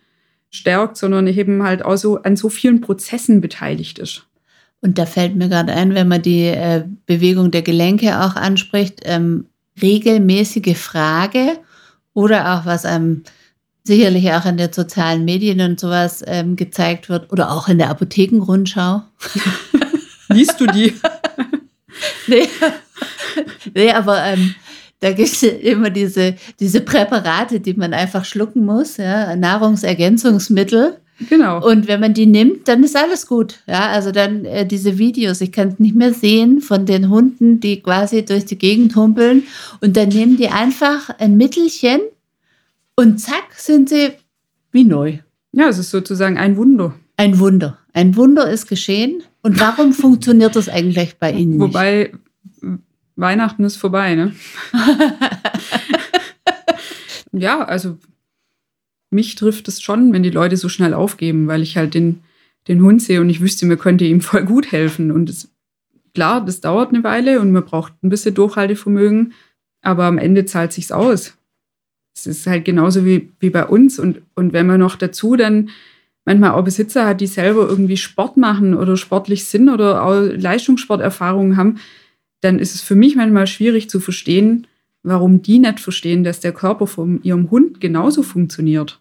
stärkt, 0.49 0.97
sondern 0.97 1.27
eben 1.27 1.61
halt 1.61 1.85
auch 1.85 1.97
so 1.97 2.23
an 2.23 2.35
so 2.35 2.49
vielen 2.49 2.81
Prozessen 2.81 3.41
beteiligt 3.41 3.99
ist. 3.99 4.25
Und 4.81 4.97
da 4.97 5.05
fällt 5.05 5.35
mir 5.35 5.49
gerade 5.49 5.71
ein, 5.71 5.93
wenn 5.93 6.07
man 6.07 6.23
die 6.23 6.45
äh, 6.45 6.83
Bewegung 7.05 7.51
der 7.51 7.61
Gelenke 7.61 8.19
auch 8.19 8.35
anspricht, 8.35 9.01
ähm, 9.03 9.45
regelmäßige 9.79 10.75
Frage 10.75 11.59
oder 12.15 12.55
auch 12.55 12.65
was 12.65 12.85
einem 12.85 13.21
sicherlich 13.83 14.31
auch 14.31 14.47
in 14.47 14.57
den 14.57 14.73
sozialen 14.73 15.25
Medien 15.25 15.61
und 15.61 15.79
sowas 15.79 16.23
ähm, 16.25 16.55
gezeigt 16.55 17.07
wird 17.07 17.31
oder 17.31 17.51
auch 17.51 17.67
in 17.67 17.77
der 17.77 17.91
Apothekenrundschau. 17.91 19.03
Liest 20.29 20.59
du 20.59 20.65
die? 20.67 20.93
Nee, 22.27 22.47
nee 23.73 23.91
aber 23.91 24.23
ähm, 24.23 24.53
da 24.99 25.11
gibt 25.11 25.29
es 25.29 25.43
immer 25.43 25.89
diese, 25.89 26.35
diese 26.59 26.81
Präparate, 26.81 27.59
die 27.59 27.73
man 27.73 27.93
einfach 27.93 28.25
schlucken 28.25 28.65
muss, 28.65 28.97
ja, 28.97 29.35
Nahrungsergänzungsmittel. 29.35 30.97
genau. 31.29 31.65
Und 31.65 31.87
wenn 31.87 31.99
man 31.99 32.13
die 32.13 32.25
nimmt, 32.25 32.67
dann 32.67 32.83
ist 32.83 32.95
alles 32.95 33.27
gut. 33.27 33.59
Ja, 33.67 33.89
also 33.89 34.11
dann 34.11 34.45
äh, 34.45 34.65
diese 34.65 34.97
Videos, 34.97 35.41
ich 35.41 35.51
kann 35.51 35.69
es 35.69 35.79
nicht 35.79 35.95
mehr 35.95 36.13
sehen 36.13 36.61
von 36.61 36.85
den 36.85 37.09
Hunden, 37.09 37.59
die 37.59 37.81
quasi 37.81 38.25
durch 38.25 38.45
die 38.45 38.57
Gegend 38.57 38.95
humpeln. 38.95 39.43
Und 39.81 39.97
dann 39.97 40.09
nehmen 40.09 40.37
die 40.37 40.49
einfach 40.49 41.09
ein 41.19 41.37
Mittelchen 41.37 42.01
und 42.95 43.19
zack, 43.19 43.53
sind 43.55 43.89
sie 43.89 44.11
wie 44.71 44.83
neu. 44.83 45.19
Ja, 45.51 45.69
es 45.69 45.77
ist 45.77 45.91
sozusagen 45.91 46.37
ein 46.37 46.57
Wunder. 46.57 46.95
Ein 47.15 47.39
Wunder. 47.39 47.77
Ein 47.93 48.15
Wunder 48.15 48.49
ist 48.49 48.67
geschehen. 48.67 49.23
Und 49.41 49.59
warum 49.59 49.93
funktioniert 49.93 50.55
das 50.55 50.69
eigentlich 50.69 51.17
bei 51.17 51.31
Ihnen 51.31 51.51
nicht? 51.51 51.61
Wobei 51.61 52.11
Weihnachten 53.15 53.63
ist 53.63 53.77
vorbei, 53.77 54.15
ne? 54.15 54.35
ja, 57.31 57.63
also 57.63 57.97
mich 59.09 59.35
trifft 59.35 59.67
es 59.67 59.81
schon, 59.81 60.13
wenn 60.13 60.23
die 60.23 60.29
Leute 60.29 60.57
so 60.57 60.69
schnell 60.69 60.93
aufgeben, 60.93 61.47
weil 61.47 61.61
ich 61.61 61.77
halt 61.77 61.93
den, 61.93 62.21
den 62.67 62.81
Hund 62.81 63.01
sehe 63.01 63.21
und 63.21 63.29
ich 63.29 63.41
wüsste, 63.41 63.65
mir 63.65 63.77
könnte 63.77 64.05
ihm 64.05 64.21
voll 64.21 64.43
gut 64.43 64.71
helfen. 64.71 65.11
Und 65.11 65.29
es, 65.29 65.49
klar, 66.13 66.43
das 66.45 66.61
dauert 66.61 66.89
eine 66.89 67.03
Weile 67.03 67.39
und 67.39 67.51
man 67.51 67.65
braucht 67.65 67.93
ein 68.03 68.09
bisschen 68.09 68.35
Durchhaltevermögen, 68.35 69.33
aber 69.81 70.05
am 70.05 70.17
Ende 70.17 70.45
zahlt 70.45 70.73
sich's 70.73 70.91
aus. 70.91 71.35
Es 72.15 72.27
ist 72.27 72.47
halt 72.47 72.65
genauso 72.65 73.05
wie, 73.05 73.31
wie 73.39 73.49
bei 73.49 73.65
uns. 73.65 73.99
Und, 73.99 74.21
und 74.35 74.53
wenn 74.53 74.67
man 74.67 74.79
noch 74.79 74.95
dazu 74.95 75.35
dann 75.35 75.69
manchmal 76.27 76.51
auch 76.51 76.63
Besitzer 76.63 77.05
hat, 77.05 77.21
die 77.21 77.27
selber 77.27 77.67
irgendwie 77.69 77.95
Sport 77.95 78.35
machen 78.35 78.73
oder 78.73 78.97
sportlich 78.97 79.45
sind 79.45 79.69
oder 79.69 80.03
auch 80.03 80.19
Leistungssporterfahrungen 80.19 81.55
haben, 81.55 81.79
dann 82.41 82.59
ist 82.59 82.75
es 82.75 82.81
für 82.81 82.95
mich 82.95 83.15
manchmal 83.15 83.47
schwierig 83.47 83.89
zu 83.89 84.01
verstehen, 84.01 84.67
warum 85.03 85.41
die 85.41 85.57
nicht 85.57 85.79
verstehen, 85.79 86.25
dass 86.25 86.41
der 86.41 86.51
Körper 86.51 86.85
von 86.85 87.23
ihrem 87.23 87.49
Hund 87.49 87.79
genauso 87.79 88.23
funktioniert. 88.23 88.99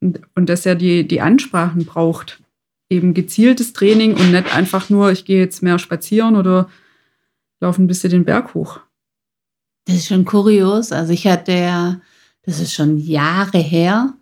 Und, 0.00 0.20
und 0.34 0.48
dass 0.48 0.66
er 0.66 0.74
die, 0.74 1.06
die 1.06 1.20
Ansprachen 1.20 1.84
braucht. 1.84 2.42
Eben 2.90 3.14
gezieltes 3.14 3.72
Training 3.72 4.14
und 4.14 4.32
nicht 4.32 4.54
einfach 4.54 4.90
nur, 4.90 5.12
ich 5.12 5.24
gehe 5.24 5.38
jetzt 5.38 5.62
mehr 5.62 5.78
spazieren 5.78 6.34
oder 6.34 6.68
laufe 7.60 7.80
ein 7.80 7.86
bisschen 7.86 8.10
den 8.10 8.24
Berg 8.24 8.54
hoch. 8.54 8.80
Das 9.86 9.96
ist 9.96 10.08
schon 10.08 10.24
kurios. 10.24 10.90
Also 10.90 11.12
ich 11.12 11.28
hatte 11.28 11.52
ja, 11.52 12.00
das 12.42 12.58
ist 12.58 12.74
schon 12.74 12.98
Jahre 12.98 13.58
her, 13.58 14.14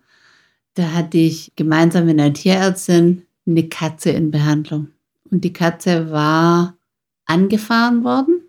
da 0.75 0.93
hatte 0.93 1.19
ich 1.19 1.53
gemeinsam 1.57 2.07
mit 2.07 2.19
einer 2.19 2.33
Tierärztin 2.33 3.23
eine 3.47 3.69
Katze 3.69 4.11
in 4.11 4.31
Behandlung. 4.31 4.89
Und 5.31 5.45
die 5.45 5.53
Katze 5.53 6.11
war 6.11 6.77
angefahren 7.27 8.05
worden 8.05 8.43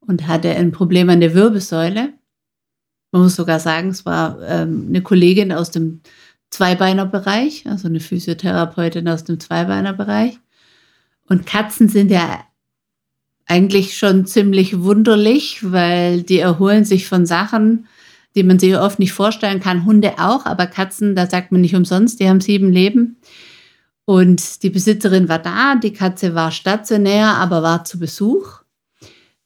und 0.00 0.26
hatte 0.26 0.50
ein 0.50 0.72
Problem 0.72 1.08
an 1.10 1.20
der 1.20 1.34
Wirbelsäule. 1.34 2.12
Man 3.12 3.22
muss 3.22 3.36
sogar 3.36 3.58
sagen, 3.58 3.88
es 3.88 4.06
war 4.06 4.40
ähm, 4.42 4.86
eine 4.88 5.02
Kollegin 5.02 5.52
aus 5.52 5.70
dem 5.70 6.00
Zweibeinerbereich, 6.50 7.66
also 7.66 7.88
eine 7.88 8.00
Physiotherapeutin 8.00 9.08
aus 9.08 9.24
dem 9.24 9.40
Zweibeinerbereich. 9.40 10.38
Und 11.28 11.46
Katzen 11.46 11.88
sind 11.88 12.10
ja 12.10 12.44
eigentlich 13.46 13.96
schon 13.96 14.26
ziemlich 14.26 14.80
wunderlich, 14.80 15.72
weil 15.72 16.22
die 16.22 16.38
erholen 16.38 16.84
sich 16.84 17.08
von 17.08 17.26
Sachen, 17.26 17.86
die 18.34 18.42
man 18.42 18.58
sich 18.58 18.76
oft 18.76 18.98
nicht 18.98 19.12
vorstellen 19.12 19.60
kann. 19.60 19.84
Hunde 19.84 20.14
auch, 20.18 20.46
aber 20.46 20.66
Katzen, 20.66 21.14
da 21.14 21.26
sagt 21.26 21.52
man 21.52 21.60
nicht 21.60 21.74
umsonst, 21.74 22.20
die 22.20 22.28
haben 22.28 22.40
sieben 22.40 22.70
Leben. 22.70 23.16
Und 24.04 24.62
die 24.62 24.70
Besitzerin 24.70 25.28
war 25.28 25.38
da, 25.38 25.76
die 25.76 25.92
Katze 25.92 26.34
war 26.34 26.50
stationär, 26.50 27.36
aber 27.36 27.62
war 27.62 27.84
zu 27.84 27.98
Besuch. 27.98 28.62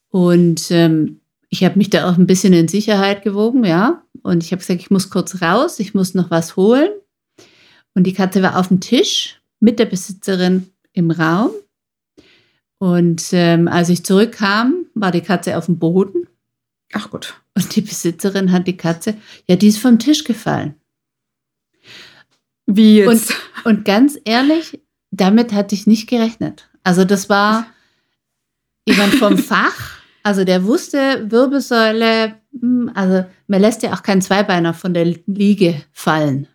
Und 0.09 0.71
ähm, 0.71 1.19
ich 1.49 1.63
habe 1.63 1.77
mich 1.77 1.89
da 1.89 2.09
auch 2.09 2.17
ein 2.17 2.27
bisschen 2.27 2.53
in 2.53 2.67
Sicherheit 2.67 3.23
gewogen, 3.23 3.63
ja. 3.63 4.01
Und 4.23 4.43
ich 4.43 4.51
habe 4.51 4.59
gesagt, 4.59 4.81
ich 4.81 4.89
muss 4.89 5.09
kurz 5.09 5.41
raus, 5.41 5.79
ich 5.79 5.93
muss 5.93 6.15
noch 6.15 6.31
was 6.31 6.55
holen. 6.55 6.89
Und 7.93 8.05
die 8.05 8.13
Katze 8.13 8.41
war 8.41 8.57
auf 8.57 8.69
dem 8.69 8.81
Tisch 8.81 9.39
mit 9.59 9.79
der 9.79 9.85
Besitzerin 9.85 10.69
im 10.93 11.11
Raum. 11.11 11.51
Und 12.77 13.29
ähm, 13.31 13.67
als 13.67 13.89
ich 13.89 14.03
zurückkam, 14.03 14.85
war 14.95 15.11
die 15.11 15.21
Katze 15.21 15.57
auf 15.57 15.67
dem 15.67 15.79
Boden. 15.79 16.27
Ach 16.91 17.09
Gott. 17.09 17.35
Und 17.55 17.75
die 17.75 17.81
Besitzerin 17.81 18.51
hat 18.51 18.67
die 18.67 18.77
Katze, 18.77 19.15
ja, 19.47 19.55
die 19.55 19.67
ist 19.67 19.79
vom 19.79 19.97
Tisch 19.97 20.23
gefallen. 20.23 20.75
Wie 22.65 22.97
jetzt? 22.97 23.33
Und 23.63 23.85
ganz 23.85 24.17
ehrlich, 24.25 24.81
damit 25.11 25.53
hatte 25.53 25.75
ich 25.75 25.87
nicht 25.87 26.09
gerechnet. 26.09 26.69
Also 26.83 27.05
das 27.05 27.29
war 27.29 27.67
jemand 28.85 29.15
vom 29.15 29.37
Fach, 29.37 29.99
also 30.23 30.43
der 30.43 30.65
wusste, 30.65 31.29
Wirbelsäule, 31.29 32.35
hm, 32.59 32.91
also 32.93 33.25
man 33.47 33.61
lässt 33.61 33.83
ja 33.83 33.93
auch 33.93 34.03
keinen 34.03 34.21
Zweibeiner 34.21 34.73
von 34.73 34.93
der 34.93 35.05
Liege 35.27 35.83
fallen, 35.91 36.47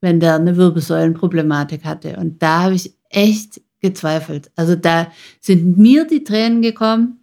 wenn 0.00 0.20
der 0.20 0.34
eine 0.34 0.56
Wirbelsäulenproblematik 0.56 1.84
hatte. 1.84 2.16
Und 2.16 2.42
da 2.42 2.64
habe 2.64 2.74
ich 2.74 2.94
echt 3.08 3.60
gezweifelt. 3.80 4.50
Also 4.56 4.74
da 4.74 5.12
sind 5.40 5.78
mir 5.78 6.06
die 6.06 6.24
Tränen 6.24 6.60
gekommen. 6.60 7.20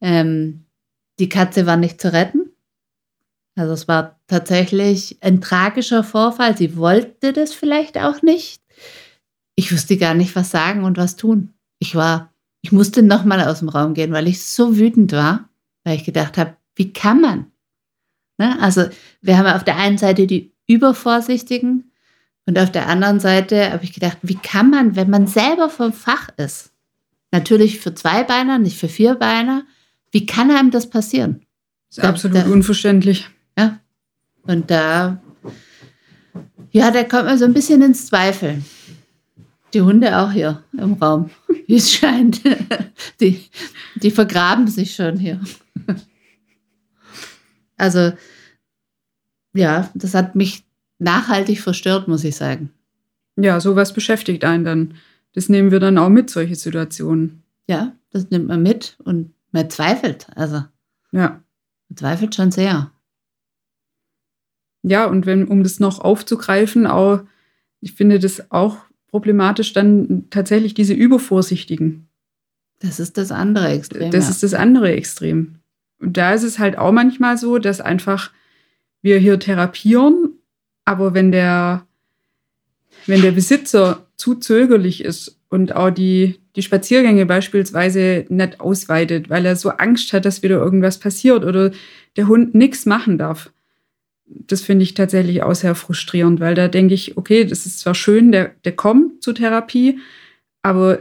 Ähm, 0.00 0.66
die 1.18 1.28
Katze 1.28 1.66
war 1.66 1.76
nicht 1.76 2.00
zu 2.00 2.12
retten. 2.12 2.51
Also 3.54 3.74
es 3.74 3.86
war 3.86 4.18
tatsächlich 4.26 5.18
ein 5.20 5.40
tragischer 5.40 6.04
Vorfall. 6.04 6.56
Sie 6.56 6.76
wollte 6.76 7.32
das 7.32 7.52
vielleicht 7.52 7.98
auch 7.98 8.22
nicht. 8.22 8.62
Ich 9.54 9.72
wusste 9.72 9.98
gar 9.98 10.14
nicht, 10.14 10.34
was 10.34 10.50
sagen 10.50 10.84
und 10.84 10.96
was 10.96 11.16
tun. 11.16 11.52
Ich 11.78 11.94
war, 11.94 12.32
ich 12.62 12.72
musste 12.72 13.02
nochmal 13.02 13.46
aus 13.46 13.58
dem 13.58 13.68
Raum 13.68 13.94
gehen, 13.94 14.12
weil 14.12 14.28
ich 14.28 14.44
so 14.44 14.78
wütend 14.78 15.12
war, 15.12 15.48
weil 15.84 15.96
ich 15.96 16.04
gedacht 16.04 16.38
habe, 16.38 16.56
wie 16.76 16.92
kann 16.92 17.20
man? 17.20 17.46
Ne? 18.38 18.58
Also 18.60 18.86
wir 19.20 19.36
haben 19.36 19.46
auf 19.46 19.64
der 19.64 19.76
einen 19.76 19.98
Seite 19.98 20.26
die 20.26 20.54
Übervorsichtigen 20.66 21.92
und 22.46 22.58
auf 22.58 22.72
der 22.72 22.88
anderen 22.88 23.20
Seite 23.20 23.72
habe 23.72 23.84
ich 23.84 23.92
gedacht, 23.92 24.18
wie 24.22 24.36
kann 24.36 24.70
man, 24.70 24.96
wenn 24.96 25.10
man 25.10 25.26
selber 25.26 25.68
vom 25.68 25.92
Fach 25.92 26.28
ist, 26.38 26.72
natürlich 27.30 27.80
für 27.80 27.94
Zweibeiner, 27.94 28.58
nicht 28.58 28.78
für 28.78 28.88
Vierbeiner, 28.88 29.64
wie 30.10 30.26
kann 30.26 30.50
einem 30.50 30.70
das 30.70 30.88
passieren? 30.88 31.44
Das 31.88 31.98
ist 31.98 32.04
absolut 32.04 32.46
unverständlich. 32.46 33.28
Ja. 33.58 33.80
Und 34.42 34.70
da, 34.70 35.20
ja, 36.70 36.90
da 36.90 37.04
kommt 37.04 37.26
man 37.26 37.38
so 37.38 37.44
ein 37.44 37.52
bisschen 37.52 37.82
ins 37.82 38.06
Zweifeln. 38.06 38.64
Die 39.74 39.80
Hunde 39.82 40.18
auch 40.18 40.32
hier 40.32 40.62
im 40.76 40.94
Raum, 40.94 41.30
wie 41.66 41.76
es 41.76 41.92
scheint. 41.92 42.40
Die, 43.20 43.44
die 43.96 44.10
vergraben 44.10 44.66
sich 44.68 44.94
schon 44.94 45.18
hier. 45.18 45.40
Also, 47.78 48.12
ja, 49.54 49.90
das 49.94 50.14
hat 50.14 50.36
mich 50.36 50.64
nachhaltig 51.00 51.60
verstört, 51.60 52.06
muss 52.06 52.22
ich 52.22 52.36
sagen. 52.36 52.70
Ja, 53.34 53.58
sowas 53.58 53.92
beschäftigt 53.92 54.44
einen 54.44 54.64
dann. 54.64 54.94
Das 55.32 55.48
nehmen 55.48 55.72
wir 55.72 55.80
dann 55.80 55.98
auch 55.98 56.08
mit, 56.10 56.30
solche 56.30 56.54
Situationen. 56.54 57.42
Ja, 57.66 57.92
das 58.10 58.30
nimmt 58.30 58.46
man 58.46 58.62
mit 58.62 58.98
und 59.02 59.34
man 59.50 59.68
zweifelt. 59.68 60.28
Also, 60.36 60.64
Ja. 61.10 61.42
man 61.88 61.96
zweifelt 61.96 62.36
schon 62.36 62.52
sehr. 62.52 62.92
Ja, 64.82 65.06
und 65.06 65.26
wenn, 65.26 65.46
um 65.46 65.62
das 65.62 65.80
noch 65.80 66.00
aufzugreifen, 66.00 66.86
auch, 66.86 67.20
ich 67.80 67.92
finde 67.92 68.18
das 68.18 68.50
auch 68.50 68.78
problematisch 69.08 69.72
dann 69.72 70.24
tatsächlich 70.30 70.74
diese 70.74 70.94
Übervorsichtigen. 70.94 72.08
Das 72.80 72.98
ist 72.98 73.16
das 73.16 73.30
andere 73.30 73.68
Extrem. 73.68 74.10
Das 74.10 74.24
ja. 74.24 74.30
ist 74.30 74.42
das 74.42 74.54
andere 74.54 74.92
Extrem. 74.92 75.56
Und 76.00 76.16
da 76.16 76.32
ist 76.32 76.42
es 76.42 76.58
halt 76.58 76.76
auch 76.76 76.90
manchmal 76.90 77.38
so, 77.38 77.58
dass 77.58 77.80
einfach 77.80 78.32
wir 79.02 79.18
hier 79.18 79.38
therapieren, 79.38 80.32
aber 80.84 81.14
wenn 81.14 81.30
der, 81.30 81.86
wenn 83.06 83.22
der 83.22 83.32
Besitzer 83.32 84.06
zu 84.16 84.36
zögerlich 84.36 85.04
ist 85.04 85.38
und 85.48 85.74
auch 85.76 85.90
die, 85.90 86.40
die 86.56 86.62
Spaziergänge 86.62 87.26
beispielsweise 87.26 88.24
nicht 88.28 88.60
ausweitet, 88.60 89.30
weil 89.30 89.46
er 89.46 89.56
so 89.56 89.70
Angst 89.70 90.12
hat, 90.12 90.24
dass 90.24 90.42
wieder 90.42 90.56
irgendwas 90.56 90.98
passiert 90.98 91.44
oder 91.44 91.70
der 92.16 92.28
Hund 92.28 92.54
nichts 92.54 92.86
machen 92.86 93.18
darf, 93.18 93.52
das 94.46 94.62
finde 94.62 94.82
ich 94.84 94.94
tatsächlich 94.94 95.42
auch 95.42 95.54
sehr 95.54 95.74
frustrierend, 95.74 96.40
weil 96.40 96.54
da 96.54 96.68
denke 96.68 96.94
ich, 96.94 97.16
okay, 97.16 97.44
das 97.44 97.66
ist 97.66 97.80
zwar 97.80 97.94
schön, 97.94 98.32
der, 98.32 98.52
der 98.64 98.72
kommt 98.72 99.22
zur 99.22 99.34
Therapie, 99.34 99.98
aber 100.62 101.00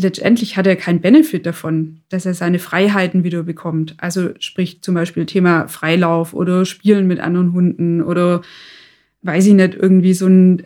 letztendlich 0.00 0.56
hat 0.56 0.66
er 0.66 0.76
keinen 0.76 1.00
Benefit 1.00 1.44
davon, 1.44 2.00
dass 2.08 2.24
er 2.24 2.34
seine 2.34 2.58
Freiheiten 2.58 3.24
wieder 3.24 3.42
bekommt. 3.42 3.94
Also 3.98 4.30
sprich 4.38 4.80
zum 4.80 4.94
Beispiel 4.94 5.26
Thema 5.26 5.66
Freilauf 5.66 6.34
oder 6.34 6.64
Spielen 6.64 7.06
mit 7.06 7.20
anderen 7.20 7.52
Hunden 7.52 8.02
oder 8.02 8.42
weiß 9.22 9.46
ich 9.46 9.54
nicht, 9.54 9.74
irgendwie 9.74 10.14
so 10.14 10.26
einen, 10.26 10.62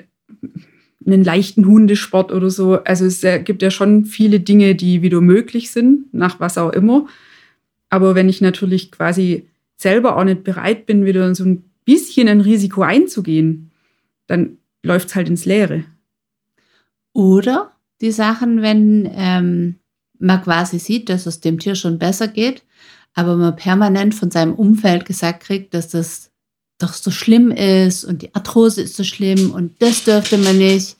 einen 1.06 1.24
leichten 1.24 1.66
Hundesport 1.66 2.30
oder 2.30 2.50
so. 2.50 2.84
Also 2.84 3.06
es 3.06 3.22
gibt 3.44 3.62
ja 3.62 3.70
schon 3.70 4.04
viele 4.04 4.38
Dinge, 4.38 4.74
die 4.74 5.00
wieder 5.00 5.22
möglich 5.22 5.70
sind, 5.70 6.12
nach 6.12 6.38
was 6.38 6.58
auch 6.58 6.72
immer. 6.72 7.06
Aber 7.88 8.14
wenn 8.14 8.28
ich 8.28 8.42
natürlich 8.42 8.92
quasi 8.92 9.46
selber 9.76 10.16
auch 10.16 10.24
nicht 10.24 10.44
bereit 10.44 10.84
bin, 10.84 11.06
wieder 11.06 11.34
so 11.34 11.44
ein 11.44 11.64
bisschen 11.84 12.28
ein 12.28 12.40
Risiko 12.40 12.82
einzugehen, 12.82 13.70
dann 14.26 14.58
läuft 14.82 15.08
es 15.08 15.14
halt 15.14 15.28
ins 15.28 15.44
Leere. 15.44 15.84
Oder 17.12 17.72
die 18.00 18.12
Sachen, 18.12 18.62
wenn 18.62 19.10
ähm, 19.14 19.76
man 20.18 20.42
quasi 20.42 20.78
sieht, 20.78 21.08
dass 21.08 21.26
es 21.26 21.40
dem 21.40 21.58
Tier 21.58 21.74
schon 21.74 21.98
besser 21.98 22.28
geht, 22.28 22.62
aber 23.14 23.36
man 23.36 23.56
permanent 23.56 24.14
von 24.14 24.30
seinem 24.30 24.54
Umfeld 24.54 25.04
gesagt 25.04 25.44
kriegt, 25.44 25.74
dass 25.74 25.88
das 25.88 26.30
doch 26.78 26.94
so 26.94 27.10
schlimm 27.10 27.50
ist 27.50 28.04
und 28.04 28.22
die 28.22 28.34
Arthrose 28.34 28.82
ist 28.82 28.96
so 28.96 29.04
schlimm 29.04 29.52
und 29.52 29.80
das 29.80 30.04
dürfte 30.04 30.38
man 30.38 30.58
nicht 30.58 30.96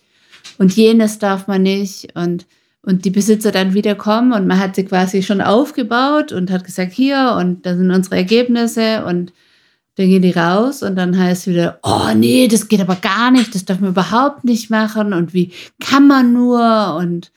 und 0.58 0.74
jenes 0.74 1.18
darf 1.18 1.46
man 1.46 1.62
nicht 1.62 2.14
und 2.14 2.46
und 2.84 3.04
die 3.04 3.10
Besitzer 3.10 3.52
dann 3.52 3.74
wieder 3.74 3.94
kommen 3.94 4.32
und 4.32 4.46
man 4.46 4.58
hat 4.58 4.74
sie 4.74 4.84
quasi 4.84 5.22
schon 5.22 5.40
aufgebaut 5.40 6.32
und 6.32 6.50
hat 6.50 6.64
gesagt, 6.64 6.92
hier 6.92 7.36
und 7.38 7.64
da 7.64 7.76
sind 7.76 7.90
unsere 7.92 8.16
Ergebnisse 8.16 9.04
und 9.04 9.32
dann 9.96 10.09
gehen 10.09 10.22
die 10.22 10.31
raus 10.31 10.83
und 10.83 10.96
dann 10.96 11.18
heißt 11.18 11.46
wieder, 11.46 11.78
oh 11.83 12.09
nee, 12.14 12.48
das 12.48 12.68
geht 12.68 12.81
aber 12.81 12.96
gar 12.96 13.31
nicht, 13.31 13.55
das 13.55 13.64
dürfen 13.64 13.83
wir 13.83 13.90
überhaupt 13.90 14.44
nicht 14.44 14.70
machen 14.70 15.12
und 15.12 15.35
wie 15.35 15.52
kann 15.81 16.07
man 16.07 16.33
nur 16.33 16.96
und 16.98 17.31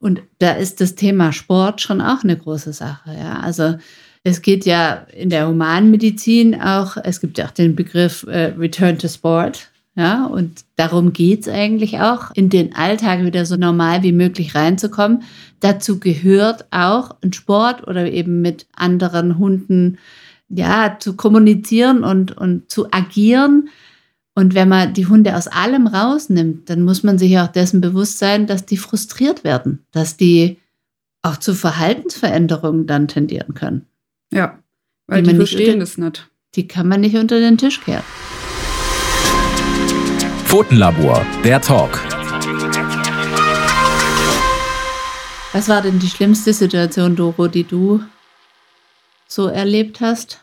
und 0.00 0.22
da 0.40 0.52
ist 0.52 0.80
das 0.80 0.96
Thema 0.96 1.32
Sport 1.32 1.80
schon 1.80 2.00
auch 2.00 2.24
eine 2.24 2.36
große 2.36 2.72
Sache, 2.72 3.14
ja. 3.16 3.38
Also 3.40 3.76
es 4.24 4.42
geht 4.42 4.66
ja 4.66 5.06
in 5.14 5.30
der 5.30 5.48
Humanmedizin 5.48 6.60
auch, 6.60 6.96
es 7.02 7.20
gibt 7.20 7.38
ja 7.38 7.46
auch 7.46 7.52
den 7.52 7.76
Begriff 7.76 8.24
äh, 8.24 8.54
Return 8.58 8.98
to 8.98 9.08
Sport, 9.08 9.70
ja, 9.94 10.24
und 10.24 10.64
darum 10.76 11.12
geht 11.12 11.42
es 11.42 11.48
eigentlich 11.48 12.00
auch, 12.00 12.30
in 12.34 12.48
den 12.48 12.74
Alltag 12.74 13.24
wieder 13.24 13.44
so 13.44 13.56
normal 13.56 14.02
wie 14.02 14.12
möglich 14.12 14.54
reinzukommen. 14.54 15.22
Dazu 15.60 16.00
gehört 16.00 16.64
auch 16.70 17.14
ein 17.22 17.34
Sport 17.34 17.86
oder 17.86 18.10
eben 18.10 18.40
mit 18.40 18.66
anderen 18.74 19.38
Hunden 19.38 19.98
ja, 20.54 20.96
zu 21.00 21.16
kommunizieren 21.16 22.04
und, 22.04 22.36
und 22.36 22.70
zu 22.70 22.92
agieren. 22.92 23.70
Und 24.34 24.54
wenn 24.54 24.68
man 24.68 24.94
die 24.94 25.06
Hunde 25.06 25.36
aus 25.36 25.48
allem 25.48 25.86
rausnimmt, 25.86 26.68
dann 26.70 26.82
muss 26.82 27.02
man 27.02 27.18
sich 27.18 27.38
auch 27.38 27.48
dessen 27.48 27.80
bewusst 27.80 28.18
sein, 28.18 28.46
dass 28.46 28.66
die 28.66 28.76
frustriert 28.76 29.44
werden, 29.44 29.84
dass 29.92 30.16
die 30.16 30.58
auch 31.22 31.36
zu 31.36 31.54
Verhaltensveränderungen 31.54 32.86
dann 32.86 33.08
tendieren 33.08 33.54
können. 33.54 33.86
Ja, 34.32 34.58
weil 35.06 35.22
die, 35.22 35.30
die 35.30 35.36
verstehen 35.36 35.80
das 35.80 35.98
nicht. 35.98 36.28
Die 36.54 36.68
kann 36.68 36.86
man 36.88 37.00
nicht 37.00 37.16
unter 37.16 37.40
den 37.40 37.56
Tisch 37.56 37.80
kehren. 37.80 38.04
Pfotenlabor, 40.44 41.24
der 41.44 41.60
Talk. 41.62 41.98
Was 45.54 45.68
war 45.68 45.80
denn 45.82 45.98
die 45.98 46.08
schlimmste 46.08 46.52
Situation, 46.52 47.16
Doro, 47.16 47.48
die 47.48 47.64
du 47.64 48.02
so 49.34 49.46
erlebt 49.46 50.00
hast? 50.00 50.40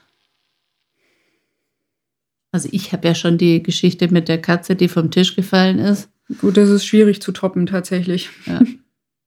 Also 2.52 2.70
ich 2.72 2.94
habe 2.94 3.08
ja 3.08 3.16
schon 3.16 3.38
die 3.38 3.62
Geschichte 3.62 4.12
mit 4.12 4.28
der 4.28 4.42
Katze, 4.42 4.76
die 4.76 4.88
vom 4.88 5.12
Tisch 5.12 5.36
gefallen 5.36 5.80
ist. 5.80 6.10
Gut, 6.42 6.58
das 6.58 6.70
ist 6.70 6.86
schwierig 6.86 7.22
zu 7.22 7.32
toppen 7.32 7.66
tatsächlich. 7.66 8.30
Ja. 8.46 8.62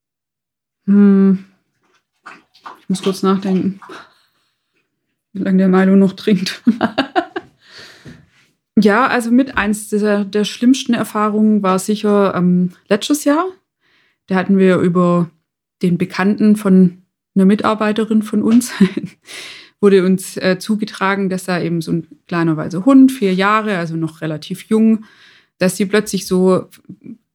hm. 0.85 1.45
Ich 2.79 2.89
muss 2.89 3.01
kurz 3.01 3.23
nachdenken, 3.23 3.79
wie 5.31 5.41
lange 5.41 5.57
der 5.57 5.69
Milo 5.69 5.95
noch 5.95 6.13
trinkt. 6.13 6.61
ja, 8.77 9.07
also 9.07 9.31
mit 9.31 9.57
eins 9.57 9.89
der, 9.89 10.25
der 10.25 10.43
schlimmsten 10.43 10.93
Erfahrungen 10.93 11.63
war 11.63 11.79
sicher 11.79 12.35
ähm, 12.35 12.73
letztes 12.87 13.23
Jahr. 13.23 13.45
Da 14.27 14.35
hatten 14.35 14.57
wir 14.57 14.77
über 14.77 15.29
den 15.81 15.97
Bekannten 15.97 16.55
von 16.55 17.02
einer 17.35 17.45
Mitarbeiterin 17.45 18.21
von 18.21 18.41
uns 18.41 18.71
wurde 19.81 20.05
uns 20.05 20.37
äh, 20.37 20.57
zugetragen, 20.59 21.29
dass 21.29 21.45
da 21.45 21.61
eben 21.61 21.81
so 21.81 21.91
ein 21.91 22.07
kleiner 22.27 22.55
weißer 22.55 22.85
Hund, 22.85 23.11
vier 23.11 23.33
Jahre, 23.33 23.77
also 23.77 23.95
noch 23.95 24.21
relativ 24.21 24.63
jung, 24.63 25.05
dass 25.57 25.77
sie 25.77 25.85
plötzlich 25.85 26.25
so 26.25 26.69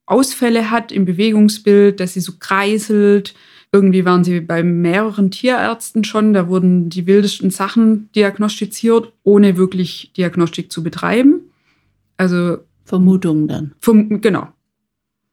Ausfälle 0.06 0.70
hat 0.70 0.90
im 0.90 1.04
Bewegungsbild, 1.04 2.00
dass 2.00 2.14
sie 2.14 2.20
so 2.20 2.32
kreiselt. 2.38 3.34
Irgendwie 3.70 4.06
waren 4.06 4.24
sie 4.24 4.40
bei 4.40 4.62
mehreren 4.62 5.30
Tierärzten 5.30 6.04
schon, 6.04 6.32
da 6.32 6.48
wurden 6.48 6.88
die 6.88 7.06
wildesten 7.06 7.50
Sachen 7.50 8.10
diagnostiziert, 8.12 9.12
ohne 9.22 9.58
wirklich 9.58 10.12
Diagnostik 10.16 10.72
zu 10.72 10.82
betreiben. 10.82 11.50
Also 12.16 12.58
Vermutungen 12.84 13.46
dann. 13.46 13.74
Vom, 13.80 14.22
genau. 14.22 14.48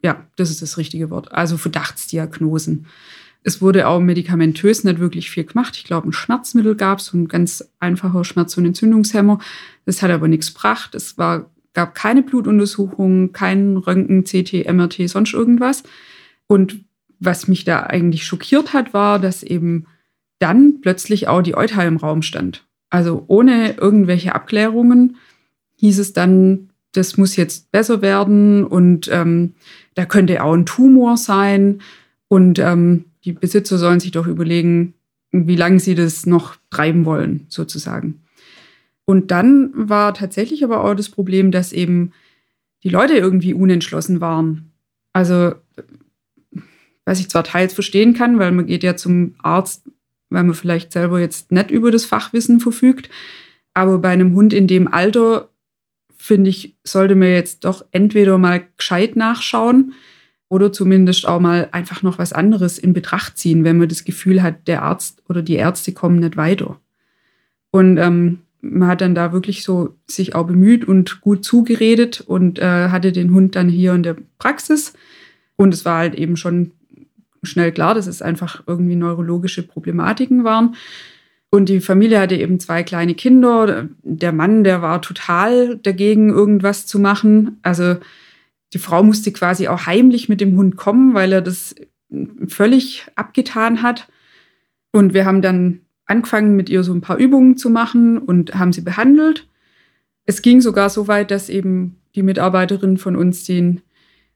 Ja, 0.04 0.28
das 0.36 0.52
ist 0.52 0.62
das 0.62 0.78
richtige 0.78 1.10
Wort. 1.10 1.32
Also 1.32 1.58
Verdachtsdiagnosen. 1.58 2.88
Es 3.46 3.62
wurde 3.62 3.88
auch 3.88 4.00
medikamentös 4.00 4.84
nicht 4.84 5.00
wirklich 5.00 5.30
viel 5.30 5.44
gemacht. 5.44 5.76
Ich 5.78 5.84
glaube, 5.84 6.10
ein 6.10 6.14
Schmerzmittel 6.14 6.76
gab 6.76 6.98
es, 6.98 7.14
ein 7.14 7.28
ganz 7.28 7.64
einfacher 7.80 8.24
Schmerz- 8.24 8.58
und 8.58 8.66
Entzündungshemmer. 8.66 9.38
Das 9.86 10.02
hat 10.02 10.10
aber 10.10 10.28
nichts 10.28 10.52
gebracht. 10.52 10.96
Es 10.96 11.20
war, 11.20 11.52
gab 11.74 11.94
keine 11.94 12.24
Blutuntersuchungen, 12.24 13.34
kein 13.34 13.78
Röntgen, 13.78 14.24
CT, 14.24 14.66
MRT, 14.68 15.08
sonst 15.08 15.36
irgendwas. 15.36 15.84
Und 16.48 16.86
was 17.20 17.48
mich 17.48 17.66
da 17.66 17.84
eigentlich 17.84 18.26
schockiert 18.26 18.74
hat, 18.74 18.96
war, 18.96 19.20
dass 19.20 19.44
eben 19.44 19.86
dann 20.40 20.82
plötzlich 20.82 21.28
auch 21.28 21.44
die 21.44 21.56
Euter 21.56 21.86
im 21.86 21.98
Raum 21.98 22.24
stand. 22.24 22.66
Also 22.90 23.26
ohne 23.28 23.74
irgendwelche 23.78 24.34
Abklärungen 24.34 25.18
hieß 25.76 26.00
es 26.00 26.14
dann, 26.14 26.72
das 26.94 27.16
muss 27.16 27.36
jetzt 27.36 27.72
besser 27.72 28.02
werden 28.02 28.64
und 28.64 29.08
ähm, 29.12 29.54
da 29.94 30.06
könnte 30.06 30.44
auch 30.44 30.54
ein 30.54 30.66
Tumor 30.66 31.16
sein. 31.18 31.82
Und 32.28 32.58
ähm, 32.58 33.06
die 33.26 33.34
Besitzer 33.34 33.78
sollen 33.78 34.00
sich 34.00 34.12
doch 34.12 34.28
überlegen, 34.28 34.94
wie 35.32 35.56
lange 35.56 35.80
sie 35.80 35.96
das 35.96 36.26
noch 36.26 36.56
treiben 36.70 37.06
wollen, 37.06 37.46
sozusagen. 37.50 38.22
Und 39.06 39.32
dann 39.32 39.72
war 39.74 40.14
tatsächlich 40.14 40.64
aber 40.64 40.84
auch 40.84 40.96
das 40.96 41.10
Problem, 41.10 41.52
dass 41.52 41.74
eben 41.74 42.12
die 42.84 42.90
Leute 42.90 43.14
irgendwie 43.14 43.54
unentschlossen 43.54 44.22
waren. 44.22 44.72
Also, 45.12 45.56
was 47.04 47.20
ich 47.20 47.30
zwar 47.30 47.44
teils 47.44 47.74
verstehen 47.74 48.14
kann, 48.14 48.40
weil 48.40 48.52
man 48.52 48.66
geht 48.68 48.84
ja 48.84 48.96
zum 48.96 49.36
Arzt, 49.40 49.84
weil 50.30 50.44
man 50.44 50.56
vielleicht 50.56 50.92
selber 50.92 51.20
jetzt 51.20 51.52
nicht 51.52 51.72
über 51.72 51.92
das 51.92 52.06
Fachwissen 52.06 52.60
verfügt, 52.60 53.10
aber 53.74 53.98
bei 54.00 54.10
einem 54.10 54.34
Hund 54.34 54.54
in 54.54 54.68
dem 54.68 54.88
Alter, 54.88 55.50
finde 56.18 56.50
ich, 56.50 56.76
sollte 56.84 57.16
man 57.16 57.28
jetzt 57.30 57.66
doch 57.66 57.86
entweder 57.92 58.38
mal 58.38 58.66
gescheit 58.78 59.16
nachschauen, 59.16 59.94
oder 60.50 60.72
zumindest 60.72 61.28
auch 61.28 61.40
mal 61.40 61.70
einfach 61.72 62.04
noch 62.04 62.18
was 62.18 62.34
anderes 62.34 62.78
in 62.78 62.94
Betracht 62.94 63.38
ziehen, 63.38 63.64
wenn 63.64 63.78
man 63.78 63.90
das 63.90 64.06
Gefühl 64.06 64.44
hat, 64.44 64.68
der 64.68 64.84
Arzt 64.84 65.24
oder 65.28 65.42
die 65.42 65.56
Ärzte 65.56 65.92
kommen 65.92 66.20
nicht 66.20 66.38
weiter. 66.38 66.80
Und 67.72 67.98
ähm, 67.98 68.40
man 68.62 68.88
hat 68.88 69.02
dann 69.02 69.16
da 69.16 69.32
wirklich 69.32 69.64
so 69.64 69.96
sich 70.08 70.36
auch 70.36 70.48
bemüht 70.48 70.86
und 70.86 71.22
gut 71.22 71.44
zugeredet 71.44 72.22
und 72.22 72.60
äh, 72.60 72.90
hatte 72.90 73.12
den 73.12 73.34
Hund 73.34 73.56
dann 73.56 73.70
hier 73.70 73.94
in 73.94 74.04
der 74.04 74.16
Praxis. 74.40 74.94
Und 75.56 75.74
es 75.74 75.86
war 75.86 76.00
halt 76.00 76.16
eben 76.16 76.38
schon 76.38 76.72
schnell 77.44 77.72
klar, 77.72 77.94
dass 77.94 78.08
es 78.08 78.22
einfach 78.22 78.64
irgendwie 78.66 78.96
neurologische 78.96 79.64
Problematiken 79.64 80.44
waren. 80.44 80.76
Und 81.52 81.70
die 81.70 81.80
Familie 81.80 82.20
hatte 82.20 82.36
eben 82.36 82.60
zwei 82.60 82.84
kleine 82.84 83.14
Kinder. 83.14 83.88
Der 84.04 84.32
Mann, 84.32 84.64
der 84.64 84.82
war 84.82 85.02
total 85.02 85.78
dagegen, 85.78 86.30
irgendwas 86.30 86.86
zu 86.86 87.00
machen. 87.00 87.60
Also 87.62 87.98
die 88.76 88.80
Frau 88.80 89.04
musste 89.04 89.32
quasi 89.32 89.70
auch 89.70 89.86
heimlich 89.86 90.28
mit 90.28 90.42
dem 90.42 90.58
Hund 90.58 90.76
kommen, 90.76 91.14
weil 91.14 91.32
er 91.32 91.42
das 91.42 91.76
völlig 92.50 93.08
abgetan 93.16 93.82
hat. 93.82 94.10
Und 94.92 95.14
wir 95.14 95.26
haben 95.26 95.42
dann 95.42 95.80
angefangen, 96.06 96.58
mit 96.58 96.70
ihr 96.70 96.84
so 96.84 96.94
ein 96.94 97.00
paar 97.00 97.16
Übungen 97.16 97.56
zu 97.56 97.70
machen 97.70 98.18
und 98.18 98.54
haben 98.54 98.74
sie 98.74 98.82
behandelt. 98.82 99.48
Es 100.26 100.42
ging 100.42 100.60
sogar 100.60 100.90
so 100.90 101.08
weit, 101.08 101.32
dass 101.32 101.48
eben 101.48 101.96
die 102.16 102.22
Mitarbeiterin 102.22 102.98
von 102.98 103.16
uns 103.16 103.46
den 103.46 103.80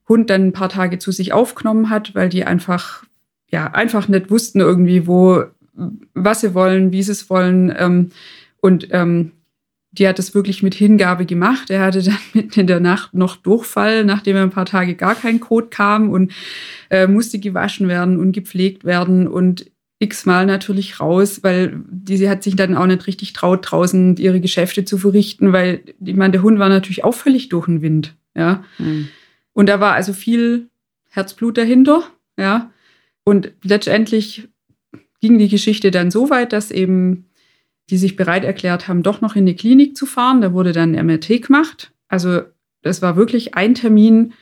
Hund 0.08 0.30
dann 0.30 0.48
ein 0.48 0.54
paar 0.54 0.70
Tage 0.70 1.00
zu 1.00 1.12
sich 1.12 1.34
aufgenommen 1.34 1.90
hat, 1.90 2.16
weil 2.16 2.30
die 2.30 2.46
einfach, 2.46 3.04
ja, 3.50 3.74
einfach 3.74 4.08
nicht 4.08 4.32
wussten 4.32 4.62
irgendwie, 4.62 5.06
wo, 5.06 5.44
was 6.14 6.40
sie 6.40 6.54
wollen, 6.54 6.94
wie 6.94 7.04
sie 7.04 7.12
es 7.12 7.30
wollen. 7.30 7.76
Ähm, 7.78 8.12
und 8.62 8.88
ähm, 8.92 9.34
die 9.92 10.08
hat 10.08 10.20
das 10.20 10.36
wirklich 10.36 10.62
mit 10.62 10.76
Hingabe 10.76 11.26
gemacht. 11.26 11.70
Er 11.70 11.82
hatte 11.82 12.04
dann 12.04 12.18
mitten 12.34 12.60
in 12.60 12.68
der 12.68 12.80
Nacht 12.80 13.14
noch 13.14 13.36
Durchfall, 13.36 14.06
nachdem 14.06 14.36
er 14.36 14.44
ein 14.44 14.52
paar 14.52 14.66
Tage 14.66 14.96
gar 14.96 15.16
kein 15.16 15.40
Kot 15.40 15.72
kam 15.72 16.10
und 16.10 16.32
äh, 16.90 17.08
musste 17.08 17.40
gewaschen 17.40 17.88
werden 17.88 18.20
und 18.20 18.32
gepflegt 18.32 18.86
werden 18.86 19.28
und 19.28 19.72
x-mal 20.00 20.46
natürlich 20.46 21.00
raus, 21.00 21.44
weil 21.44 21.82
die, 21.90 22.16
sie 22.18 22.30
hat 22.30 22.42
sich 22.42 22.56
dann 22.56 22.76
auch 22.76 22.86
nicht 22.86 23.06
richtig 23.06 23.34
traut, 23.34 23.70
draußen 23.70 24.16
ihre 24.16 24.40
Geschäfte 24.40 24.86
zu 24.86 24.98
verrichten, 24.98 25.52
weil, 25.52 25.82
ich 26.00 26.16
meine, 26.16 26.32
der 26.32 26.42
Hund 26.42 26.58
war 26.58 26.70
natürlich 26.70 27.04
auch 27.04 27.14
völlig 27.14 27.50
durch 27.50 27.66
den 27.66 27.82
Wind, 27.82 28.16
ja. 28.36 28.64
Mhm. 28.78 29.10
Und 29.52 29.68
da 29.68 29.82
war 29.82 29.94
also 29.94 30.14
viel 30.14 30.70
Herzblut 31.10 31.58
dahinter, 31.58 32.04
ja. 32.38 32.72
Und 33.26 33.52
letztendlich 33.62 34.48
ging 35.20 35.38
die 35.38 35.50
Geschichte 35.50 35.92
dann 35.92 36.12
so 36.12 36.30
weit, 36.30 36.54
dass 36.54 36.72
eben 36.72 37.26
die 37.90 37.98
sich 37.98 38.16
bereit 38.16 38.44
erklärt 38.44 38.88
haben, 38.88 39.04
doch 39.04 39.22
noch 39.22 39.36
in 39.36 39.46
die 39.46 39.56
Klinik 39.56 39.98
zu 39.98 40.06
fahren. 40.06 40.42
Da 40.42 40.54
wurde 40.54 40.72
dann 40.72 40.92
MRT 40.92 41.42
gemacht. 41.42 41.92
Also 42.08 42.42
das 42.82 43.02
war 43.02 43.16
wirklich 43.16 43.56
ein 43.56 43.76
Termin, 43.76 44.34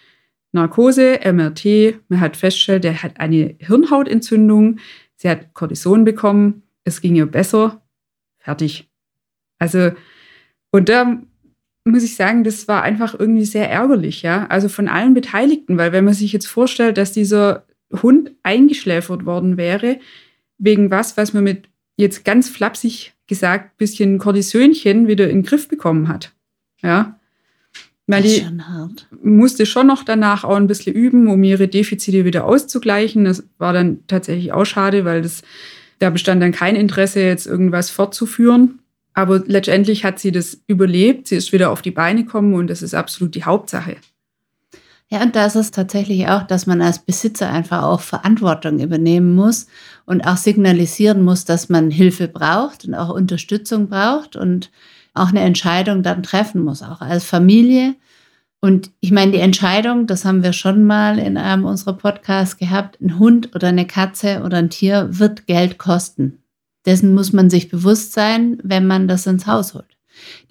Narkose, 0.52 1.20
MRT. 1.24 2.00
Man 2.10 2.20
hat 2.20 2.38
festgestellt, 2.38 2.84
der 2.84 3.04
hat 3.04 3.20
eine 3.20 3.56
Hirnhautentzündung. 3.60 4.80
Sie 5.16 5.30
hat 5.30 5.54
Cortison 5.54 6.04
bekommen. 6.04 6.64
Es 6.84 7.02
ging 7.02 7.16
ihr 7.16 7.26
besser. 7.26 7.82
Fertig. 8.38 8.90
Also, 9.60 9.92
und 10.72 10.90
da 10.90 11.22
muss 11.86 12.04
ich 12.04 12.16
sagen, 12.16 12.44
das 12.44 12.68
war 12.68 12.84
einfach 12.84 13.18
irgendwie 13.18 13.46
sehr 13.46 13.70
ärgerlich, 13.70 14.22
ja. 14.22 14.46
Also 14.48 14.70
von 14.70 14.88
allen 14.88 15.14
Beteiligten, 15.14 15.78
weil 15.78 15.92
wenn 15.92 16.06
man 16.06 16.14
sich 16.14 16.34
jetzt 16.34 16.48
vorstellt, 16.48 16.98
dass 16.98 17.14
dieser 17.14 17.66
Hund 18.02 18.32
eingeschläfert 18.44 19.26
worden 19.26 19.58
wäre, 19.58 20.00
wegen 20.58 20.92
was, 20.92 21.18
was 21.18 21.34
man 21.34 21.44
mit 21.44 21.70
jetzt 21.96 22.26
ganz 22.26 22.50
flapsig 22.50 23.14
gesagt, 23.28 23.78
bisschen 23.78 24.18
Kortisönchen 24.18 25.08
wieder 25.08 25.30
in 25.30 25.40
den 25.40 25.46
Griff 25.46 25.68
bekommen 25.68 26.08
hat. 26.08 26.34
Ja. 26.82 27.20
Weil 28.10 28.24
die 28.24 28.46
musste 29.22 29.66
schon 29.66 29.88
noch 29.88 30.04
danach 30.04 30.46
auch 30.46 30.56
ein 30.56 30.68
bisschen 30.68 30.96
üben, 30.96 31.28
um 31.28 31.44
ihre 31.44 31.68
Defizite 31.68 32.24
wieder 32.24 32.46
auszugleichen. 32.46 33.26
Das 33.26 33.44
war 33.58 33.74
dann 33.74 34.00
tatsächlich 34.08 34.54
auch 34.54 34.64
schade, 34.64 35.04
weil 35.04 35.22
das, 35.22 35.44
da 36.00 36.10
bestand 36.10 36.42
dann 36.42 36.54
kein 36.54 36.78
Interesse, 36.78 37.20
jetzt 37.22 37.46
irgendwas 37.46 37.90
fortzuführen. 37.90 38.80
Aber 39.14 39.44
letztendlich 39.46 40.06
hat 40.06 40.20
sie 40.20 40.32
das 40.32 40.62
überlebt. 40.68 41.28
Sie 41.28 41.36
ist 41.36 41.52
wieder 41.52 41.70
auf 41.70 41.82
die 41.82 41.92
Beine 41.92 42.24
gekommen 42.24 42.54
und 42.54 42.68
das 42.68 42.82
ist 42.82 42.94
absolut 42.94 43.36
die 43.36 43.44
Hauptsache. 43.44 43.98
Ja, 45.10 45.24
und 45.24 45.38
da 45.38 45.46
ist 45.46 45.56
es 45.56 45.72
tatsächlich 45.72 46.28
auch, 46.28 46.44
dass 46.44 46.68
man 46.68 46.82
als 46.82 47.00
Besitzer 47.00 47.50
einfach 47.50 47.84
auch 47.84 48.02
Verantwortung 48.02 48.80
übernehmen 48.80 49.36
muss 49.36 49.68
und 50.06 50.28
auch 50.28 50.36
signalisieren 50.36 51.24
muss, 51.24 51.46
dass 51.46 51.70
man 51.70 51.92
Hilfe 51.92 52.28
braucht 52.28 52.86
und 52.86 52.94
auch 52.94 53.10
Unterstützung 53.10 53.88
braucht 53.88 54.36
und 54.36 54.70
auch 55.14 55.30
eine 55.30 55.42
Entscheidung 55.42 56.04
dann 56.04 56.24
treffen 56.24 56.62
muss, 56.62 56.84
auch 56.84 57.00
als 57.00 57.24
Familie. 57.24 57.96
Und 58.60 58.92
ich 59.00 59.12
meine, 59.12 59.32
die 59.32 59.40
Entscheidung, 59.40 60.08
das 60.08 60.26
haben 60.26 60.44
wir 60.44 60.52
schon 60.52 60.84
mal 60.84 61.20
in 61.20 61.38
einem 61.38 61.64
unserer 61.64 61.94
Podcasts 61.94 62.58
gehabt, 62.58 63.00
ein 63.00 63.18
Hund 63.18 63.56
oder 63.56 63.70
eine 63.70 63.88
Katze 63.88 64.42
oder 64.44 64.58
ein 64.58 64.70
Tier 64.70 65.08
wird 65.10 65.48
Geld 65.48 65.78
kosten. 65.78 66.44
Dessen 66.86 67.14
muss 67.14 67.32
man 67.32 67.50
sich 67.50 67.70
bewusst 67.70 68.14
sein, 68.14 68.58
wenn 68.64 68.88
man 68.88 69.08
das 69.08 69.26
ins 69.26 69.48
Haus 69.48 69.74
holt. 69.74 69.97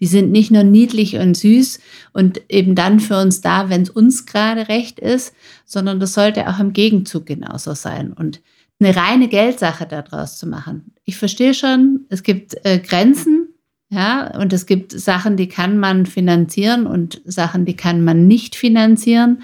Die 0.00 0.06
sind 0.06 0.30
nicht 0.30 0.50
nur 0.50 0.64
niedlich 0.64 1.16
und 1.16 1.36
süß 1.36 1.80
und 2.12 2.40
eben 2.48 2.74
dann 2.74 3.00
für 3.00 3.20
uns 3.20 3.40
da, 3.40 3.70
wenn 3.70 3.82
es 3.82 3.90
uns 3.90 4.26
gerade 4.26 4.68
recht 4.68 5.00
ist, 5.00 5.34
sondern 5.64 6.00
das 6.00 6.14
sollte 6.14 6.48
auch 6.48 6.58
im 6.58 6.72
Gegenzug 6.72 7.26
genauso 7.26 7.74
sein. 7.74 8.12
Und 8.12 8.40
eine 8.78 8.94
reine 8.94 9.28
Geldsache 9.28 9.86
daraus 9.86 10.38
zu 10.38 10.46
machen. 10.46 10.92
Ich 11.04 11.16
verstehe 11.16 11.54
schon, 11.54 12.06
es 12.08 12.22
gibt 12.22 12.56
äh, 12.64 12.78
Grenzen, 12.78 13.48
ja, 13.88 14.36
und 14.38 14.52
es 14.52 14.66
gibt 14.66 14.92
Sachen, 14.92 15.36
die 15.36 15.48
kann 15.48 15.78
man 15.78 16.06
finanzieren 16.06 16.86
und 16.86 17.22
Sachen, 17.24 17.64
die 17.64 17.76
kann 17.76 18.02
man 18.02 18.26
nicht 18.26 18.56
finanzieren. 18.56 19.42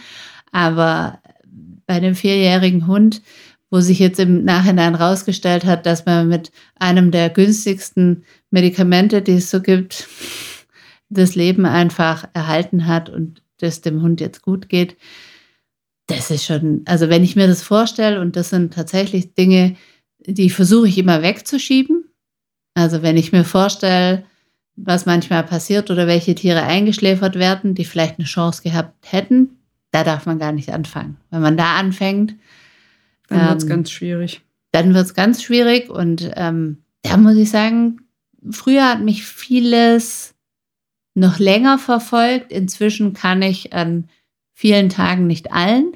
Aber 0.50 1.20
bei 1.86 2.00
dem 2.00 2.14
vierjährigen 2.14 2.86
Hund, 2.86 3.22
wo 3.70 3.80
sich 3.80 4.00
jetzt 4.00 4.18
im 4.18 4.44
Nachhinein 4.44 4.94
rausgestellt 4.94 5.64
hat, 5.64 5.86
dass 5.86 6.04
man 6.06 6.28
mit 6.28 6.50
einem 6.74 7.10
der 7.10 7.30
günstigsten 7.30 8.24
Medikamente, 8.52 9.22
die 9.22 9.32
es 9.32 9.50
so 9.50 9.60
gibt, 9.60 10.08
das 11.08 11.34
Leben 11.34 11.66
einfach 11.66 12.28
erhalten 12.32 12.86
hat 12.86 13.08
und 13.08 13.42
das 13.58 13.80
dem 13.80 14.02
Hund 14.02 14.20
jetzt 14.20 14.42
gut 14.42 14.68
geht. 14.68 14.96
Das 16.06 16.30
ist 16.30 16.44
schon, 16.44 16.82
also 16.84 17.08
wenn 17.08 17.24
ich 17.24 17.36
mir 17.36 17.46
das 17.46 17.62
vorstelle, 17.62 18.20
und 18.20 18.36
das 18.36 18.50
sind 18.50 18.74
tatsächlich 18.74 19.34
Dinge, 19.34 19.76
die 20.18 20.50
versuche 20.50 20.88
ich 20.88 20.98
immer 20.98 21.22
wegzuschieben. 21.22 22.04
Also 22.74 23.02
wenn 23.02 23.16
ich 23.16 23.32
mir 23.32 23.44
vorstelle, 23.44 24.24
was 24.76 25.06
manchmal 25.06 25.44
passiert 25.44 25.90
oder 25.90 26.06
welche 26.06 26.34
Tiere 26.34 26.62
eingeschläfert 26.62 27.36
werden, 27.36 27.74
die 27.74 27.84
vielleicht 27.84 28.18
eine 28.18 28.26
Chance 28.26 28.62
gehabt 28.62 29.12
hätten, 29.12 29.58
da 29.90 30.04
darf 30.04 30.26
man 30.26 30.38
gar 30.38 30.52
nicht 30.52 30.70
anfangen. 30.70 31.18
Wenn 31.30 31.42
man 31.42 31.56
da 31.56 31.76
anfängt, 31.76 32.34
dann 33.28 33.48
wird 33.48 33.58
es 33.58 33.64
ähm, 33.64 33.68
ganz 33.68 33.90
schwierig. 33.90 34.40
Dann 34.72 34.94
wird 34.94 35.06
es 35.06 35.14
ganz 35.14 35.42
schwierig 35.42 35.90
und 35.90 36.30
ähm, 36.34 36.78
da 37.02 37.16
muss 37.16 37.36
ich 37.36 37.50
sagen, 37.50 38.00
früher 38.50 38.88
hat 38.88 39.00
mich 39.00 39.24
vieles 39.24 40.34
noch 41.14 41.38
länger 41.38 41.78
verfolgt. 41.78 42.52
Inzwischen 42.52 43.12
kann 43.12 43.42
ich 43.42 43.72
an 43.72 44.08
vielen 44.52 44.88
Tagen 44.88 45.26
nicht 45.26 45.52
allen 45.52 45.92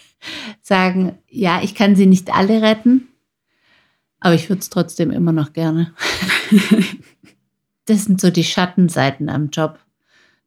sagen, 0.62 1.18
ja, 1.28 1.60
ich 1.62 1.74
kann 1.74 1.96
sie 1.96 2.06
nicht 2.06 2.34
alle 2.34 2.62
retten, 2.62 3.08
aber 4.20 4.34
ich 4.34 4.48
würde 4.48 4.60
es 4.60 4.70
trotzdem 4.70 5.10
immer 5.10 5.32
noch 5.32 5.52
gerne. 5.52 5.94
das 7.86 8.04
sind 8.04 8.20
so 8.20 8.30
die 8.30 8.44
Schattenseiten 8.44 9.28
am 9.28 9.50
Job. 9.50 9.78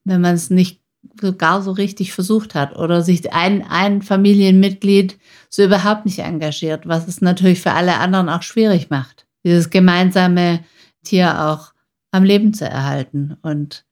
Wenn 0.03 0.21
man 0.21 0.35
es 0.35 0.49
nicht 0.49 0.81
so 1.21 1.35
gar 1.35 1.61
so 1.61 1.71
richtig 1.71 2.13
versucht 2.13 2.55
hat 2.55 2.75
oder 2.77 3.01
sich 3.01 3.33
ein, 3.33 3.65
ein 3.67 4.01
Familienmitglied 4.01 5.17
so 5.49 5.63
überhaupt 5.63 6.05
nicht 6.05 6.19
engagiert, 6.19 6.87
was 6.87 7.07
es 7.07 7.21
natürlich 7.21 7.61
für 7.61 7.71
alle 7.71 7.97
anderen 7.97 8.29
auch 8.29 8.41
schwierig 8.41 8.89
macht, 8.89 9.25
dieses 9.43 9.69
gemeinsame 9.69 10.63
Tier 11.03 11.41
auch 11.41 11.73
am 12.11 12.23
Leben 12.23 12.53
zu 12.53 12.65
erhalten. 12.65 13.37
Und 13.41 13.85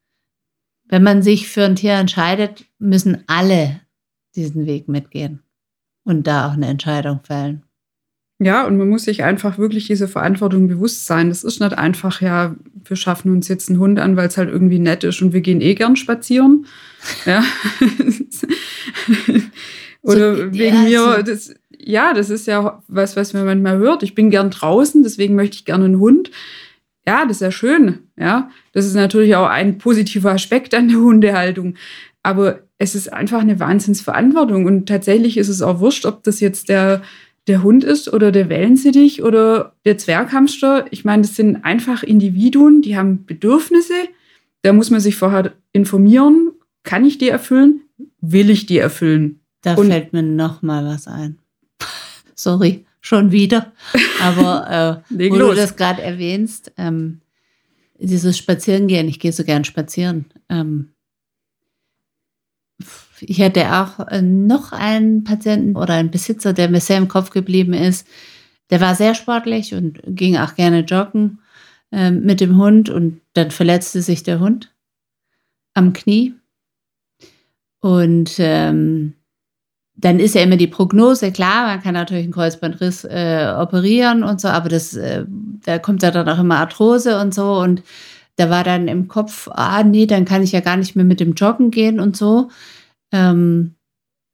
wenn 0.86 1.04
man 1.04 1.22
sich 1.24 1.48
für 1.50 1.64
ein 1.64 1.76
Tier 1.76 1.94
entscheidet, 1.94 2.66
müssen 2.80 3.24
alle 3.28 3.82
diesen 4.36 4.66
Weg 4.66 4.88
mitgehen 4.88 5.42
und 6.04 6.28
da 6.28 6.48
auch 6.48 6.54
eine 6.54 6.68
Entscheidung 6.68 7.22
fällen. 7.24 7.64
Ja, 8.44 8.66
und 8.66 8.78
man 8.78 8.90
muss 8.90 9.04
sich 9.04 9.24
einfach 9.24 9.60
wirklich 9.60 9.86
diese 9.86 10.08
Verantwortung 10.08 10.68
bewusst 10.68 11.06
sein. 11.06 11.30
Das 11.30 11.44
ist 11.44 11.60
nicht 11.60 11.78
einfach, 11.78 12.22
ja, 12.22 12.56
wir 12.86 12.98
schaffen 12.98 13.32
uns 13.32 13.48
jetzt 13.48 13.70
einen 13.70 13.78
Hund 13.78 14.00
an, 14.00 14.18
weil 14.18 14.28
es 14.28 14.36
halt 14.38 14.50
irgendwie 14.50 14.80
nett 14.80 15.04
ist 15.04 15.22
und 15.22 15.32
wir 15.32 15.42
gehen 15.42 15.62
eh 15.62 15.76
gern 15.76 15.96
spazieren. 15.96 16.66
Ja. 17.26 17.44
Oder 20.04 20.36
so, 20.36 20.54
wegen 20.54 20.88
ja, 20.88 21.18
mir, 21.18 21.24
das, 21.24 21.54
ja, 21.78 22.14
das 22.14 22.30
ist 22.30 22.48
ja 22.48 22.82
was, 22.88 23.16
was 23.16 23.34
man 23.34 23.46
manchmal 23.46 23.78
hört. 23.78 24.04
Ich 24.04 24.16
bin 24.16 24.30
gern 24.30 24.50
draußen, 24.50 25.04
deswegen 25.04 25.36
möchte 25.36 25.58
ich 25.58 25.66
gerne 25.66 25.86
einen 25.86 26.00
Hund. 26.00 26.32
Ja, 27.08 27.26
das 27.26 27.38
ist 27.38 27.42
ja 27.42 27.52
schön. 27.52 28.00
Ja, 28.18 28.50
das 28.74 28.86
ist 28.86 28.94
natürlich 28.96 29.36
auch 29.36 29.48
ein 29.48 29.78
positiver 29.78 30.32
Aspekt 30.32 30.74
an 30.74 30.88
der 30.88 30.98
Hundehaltung. 30.98 31.76
Aber 32.24 32.60
es 32.78 32.94
ist 32.94 33.12
einfach 33.12 33.42
eine 33.42 33.60
Wahnsinnsverantwortung. 33.60 34.66
Und 34.66 34.88
tatsächlich 34.88 35.38
ist 35.38 35.50
es 35.50 35.62
auch 35.62 35.80
wurscht, 35.80 36.06
ob 36.06 36.24
das 36.24 36.40
jetzt 36.40 36.70
der 36.70 37.02
der 37.48 37.64
Hund 37.64 37.84
ist 37.84 38.12
oder 38.14 38.32
der 38.32 38.50
Wellensittich 38.50 39.24
oder 39.24 39.76
der 39.86 39.98
Zwerghamster. 39.98 40.86
Ich 40.92 41.06
meine, 41.06 41.24
das 41.24 41.36
sind 41.36 41.64
einfach 41.64 42.04
Individuen, 42.04 42.82
die 42.82 42.98
haben 42.98 43.26
Bedürfnisse. 43.26 43.94
Da 44.62 44.74
muss 44.74 44.92
man 44.92 45.00
sich 45.00 45.16
vorher 45.16 45.54
informieren. 45.72 46.52
Kann 46.84 47.06
ich 47.06 47.18
die 47.18 47.30
erfüllen? 47.30 47.82
Will 48.22 48.50
ich 48.50 48.68
die 48.68 48.78
erfüllen? 48.78 49.40
Da 49.62 49.76
Und 49.76 49.88
fällt 49.88 50.14
mir 50.14 50.24
noch 50.24 50.62
mal 50.62 50.86
was 50.86 51.08
ein. 51.08 51.40
Sorry, 52.36 52.86
schon 53.02 53.32
wieder. 53.32 53.74
Aber 54.22 55.04
äh, 55.10 55.30
wo 55.30 55.36
los. 55.36 55.50
du 55.50 55.56
das 55.56 55.76
gerade 55.76 56.02
erwähnst, 56.02 56.72
ähm, 56.78 57.22
dieses 58.00 58.38
Spazierengehen, 58.38 59.08
ich 59.08 59.20
gehe 59.20 59.34
so 59.34 59.44
gern 59.44 59.64
spazieren. 59.64 60.26
Ähm, 60.50 60.94
ich 63.20 63.40
hätte 63.40 63.74
auch 63.76 64.08
äh, 64.08 64.22
noch 64.22 64.72
einen 64.72 65.24
Patienten 65.24 65.76
oder 65.76 65.96
einen 65.96 66.12
Besitzer, 66.12 66.54
der 66.54 66.70
mir 66.70 66.82
sehr 66.82 66.98
im 66.98 67.08
Kopf 67.08 67.32
geblieben 67.32 67.74
ist. 67.74 68.08
Der 68.70 68.82
war 68.82 68.96
sehr 68.96 69.16
sportlich 69.16 69.74
und 69.76 70.02
ging 70.06 70.38
auch 70.38 70.56
gerne 70.56 70.80
joggen 70.82 71.40
äh, 71.92 72.12
mit 72.12 72.40
dem 72.40 72.58
Hund 72.58 72.90
und 72.90 73.22
dann 73.34 73.52
verletzte 73.52 74.02
sich 74.02 74.24
der 74.24 74.40
Hund 74.40 74.74
am 75.74 75.94
Knie. 75.94 76.34
Und 77.80 78.36
ähm, 78.38 79.14
dann 80.02 80.20
ist 80.20 80.36
ja 80.36 80.42
immer 80.42 80.58
die 80.58 80.68
Prognose, 80.68 81.32
klar, 81.32 81.68
man 81.68 81.82
kann 81.82 81.94
natürlich 81.94 82.24
einen 82.26 82.34
Kreuzbandriss 82.34 83.06
äh, 83.06 83.54
operieren 83.58 84.24
und 84.24 84.42
so, 84.42 84.48
aber 84.50 84.70
das, 84.70 84.96
äh, 84.96 85.26
da 85.66 85.80
kommt 85.80 86.04
ja 86.04 86.12
dann 86.12 86.28
auch 86.30 86.40
immer 86.40 86.58
Arthrose 86.58 87.20
und 87.20 87.34
so. 87.34 87.60
Und 87.60 87.84
da 88.38 88.50
war 88.50 88.64
dann 88.64 88.88
im 88.88 89.08
Kopf, 89.08 89.48
ah 89.52 89.84
nee, 89.84 90.08
dann 90.08 90.26
kann 90.26 90.44
ich 90.44 90.52
ja 90.52 90.62
gar 90.62 90.78
nicht 90.78 90.96
mehr 90.96 91.06
mit 91.06 91.20
dem 91.20 91.34
Joggen 91.34 91.72
gehen 91.72 92.00
und 92.00 92.18
so. 92.18 92.50
Ähm, 93.12 93.76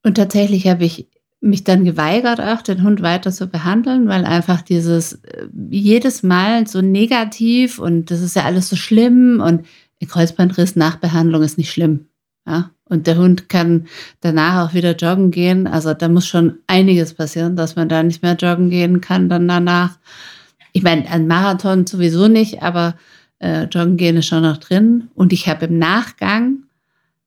Und 0.04 0.16
tatsächlich 0.16 0.66
habe 0.68 0.84
ich 0.84 1.08
mich 1.40 1.64
dann 1.64 1.84
geweigert, 1.84 2.40
auch 2.40 2.62
den 2.62 2.82
Hund 2.82 3.02
weiter 3.02 3.30
zu 3.32 3.46
behandeln, 3.48 4.08
weil 4.08 4.24
einfach 4.24 4.62
dieses 4.62 5.14
äh, 5.24 5.48
jedes 5.70 6.22
Mal 6.22 6.66
so 6.66 6.80
negativ 6.82 7.78
und 7.78 8.10
das 8.10 8.20
ist 8.22 8.36
ja 8.36 8.44
alles 8.44 8.68
so 8.68 8.76
schlimm 8.76 9.40
und 9.44 9.66
ein 10.02 10.08
Kreuzbandriss 10.08 10.76
nach 10.76 10.96
Behandlung 10.96 11.42
ist 11.42 11.58
nicht 11.58 11.70
schlimm. 11.72 12.08
Ja? 12.48 12.70
Und 12.84 13.06
der 13.06 13.18
Hund 13.18 13.48
kann 13.48 13.86
danach 14.20 14.66
auch 14.66 14.74
wieder 14.74 14.96
joggen 14.96 15.30
gehen. 15.30 15.66
Also 15.66 15.92
da 15.92 16.08
muss 16.08 16.26
schon 16.26 16.58
einiges 16.66 17.12
passieren, 17.14 17.54
dass 17.54 17.76
man 17.76 17.88
da 17.88 18.02
nicht 18.02 18.22
mehr 18.22 18.34
joggen 18.34 18.70
gehen 18.70 19.00
kann 19.00 19.28
dann 19.28 19.46
danach. 19.46 19.98
Ich 20.72 20.82
meine, 20.82 21.06
ein 21.10 21.26
Marathon 21.26 21.86
sowieso 21.86 22.28
nicht, 22.28 22.62
aber 22.62 22.94
äh, 23.40 23.64
joggen 23.64 23.98
gehen 23.98 24.16
ist 24.16 24.26
schon 24.26 24.42
noch 24.42 24.56
drin. 24.56 25.08
Und 25.14 25.32
ich 25.32 25.48
habe 25.48 25.66
im 25.66 25.78
Nachgang, 25.78 26.64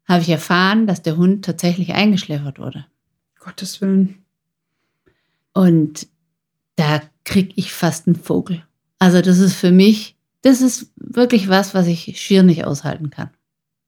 habe 0.05 0.23
ich 0.23 0.29
erfahren, 0.29 0.87
dass 0.87 1.03
der 1.03 1.17
Hund 1.17 1.45
tatsächlich 1.45 1.93
eingeschläfert 1.93 2.57
wurde. 2.57 2.85
Gottes 3.39 3.81
Willen. 3.81 4.25
Und 5.53 6.07
da 6.75 7.01
kriege 7.23 7.53
ich 7.55 7.71
fast 7.71 8.07
einen 8.07 8.15
Vogel. 8.15 8.63
Also 8.97 9.21
das 9.21 9.39
ist 9.39 9.53
für 9.53 9.71
mich, 9.71 10.15
das 10.41 10.61
ist 10.61 10.91
wirklich 10.95 11.49
was, 11.49 11.75
was 11.75 11.87
ich 11.87 12.19
schier 12.19 12.41
nicht 12.41 12.65
aushalten 12.65 13.09
kann. 13.11 13.29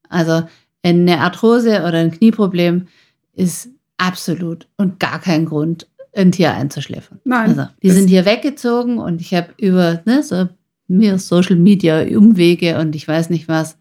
Also 0.08 0.44
eine 0.84 1.20
Arthrose 1.20 1.80
oder 1.80 1.98
ein 1.98 2.10
Knieproblem 2.10 2.88
ist 3.32 3.70
absolut 3.96 4.68
und 4.76 5.00
gar 5.00 5.20
kein 5.20 5.46
Grund, 5.46 5.88
ein 6.14 6.32
Tier 6.32 6.52
einzuschläfern. 6.52 7.20
Nein. 7.24 7.58
Also, 7.58 7.72
die 7.82 7.90
sind 7.90 8.08
hier 8.08 8.24
weggezogen 8.24 8.98
und 8.98 9.20
ich 9.20 9.34
habe 9.34 9.48
über 9.56 10.02
ne, 10.04 10.22
so 10.22 10.48
mir 10.86 11.18
Social 11.18 11.56
Media 11.56 12.02
Umwege 12.02 12.78
und 12.78 12.94
ich 12.94 13.08
weiß 13.08 13.30
nicht 13.30 13.48
was, 13.48 13.76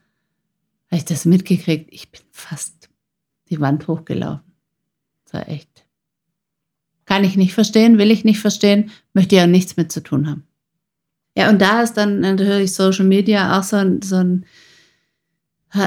habe 0.87 0.97
ich 0.97 1.05
das 1.05 1.25
mitgekriegt. 1.25 1.89
Ich 1.91 2.11
bin 2.11 2.21
fast 2.31 2.89
die 3.49 3.59
Wand 3.59 3.87
hochgelaufen. 3.87 4.53
Das 5.25 5.33
war 5.33 5.49
echt. 5.49 5.85
Kann 7.05 7.23
ich 7.23 7.35
nicht 7.35 7.53
verstehen, 7.53 7.97
will 7.97 8.11
ich 8.11 8.23
nicht 8.23 8.39
verstehen, 8.39 8.91
möchte 9.13 9.35
ja 9.35 9.45
nichts 9.45 9.75
mit 9.75 9.91
zu 9.91 10.01
tun 10.01 10.29
haben. 10.29 10.47
Ja, 11.37 11.49
und 11.49 11.61
da 11.61 11.81
ist 11.81 11.93
dann 11.95 12.19
natürlich 12.21 12.73
Social 12.73 13.05
Media 13.05 13.59
auch 13.59 13.63
so 13.63 13.75
ein, 13.75 14.01
so 14.01 14.15
ein 14.15 14.45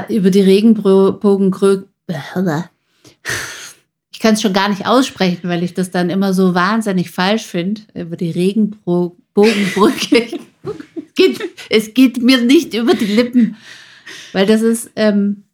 über 0.09 0.30
die 0.30 0.41
Regenbogen 0.41 1.53
ich 4.11 4.20
kann 4.20 4.34
es 4.34 4.43
schon 4.43 4.53
gar 4.53 4.68
nicht 4.68 4.87
aussprechen, 4.87 5.49
weil 5.49 5.62
ich 5.62 5.74
das 5.74 5.91
dann 5.91 6.09
immer 6.11 6.32
so 6.32 6.55
wahnsinnig 6.55 7.11
falsch 7.11 7.45
finde, 7.45 7.82
über 7.95 8.16
die 8.16 8.30
Regenbogenbrücke. 8.30 10.28
es, 10.62 11.14
geht, 11.14 11.41
es 11.68 11.95
geht 11.95 12.22
mir 12.22 12.41
nicht 12.41 12.74
über 12.74 12.95
die 12.95 13.05
Lippen, 13.05 13.57
weil 14.32 14.47
das 14.47 14.62
ist, 14.62 14.91
ähm, 14.97 15.45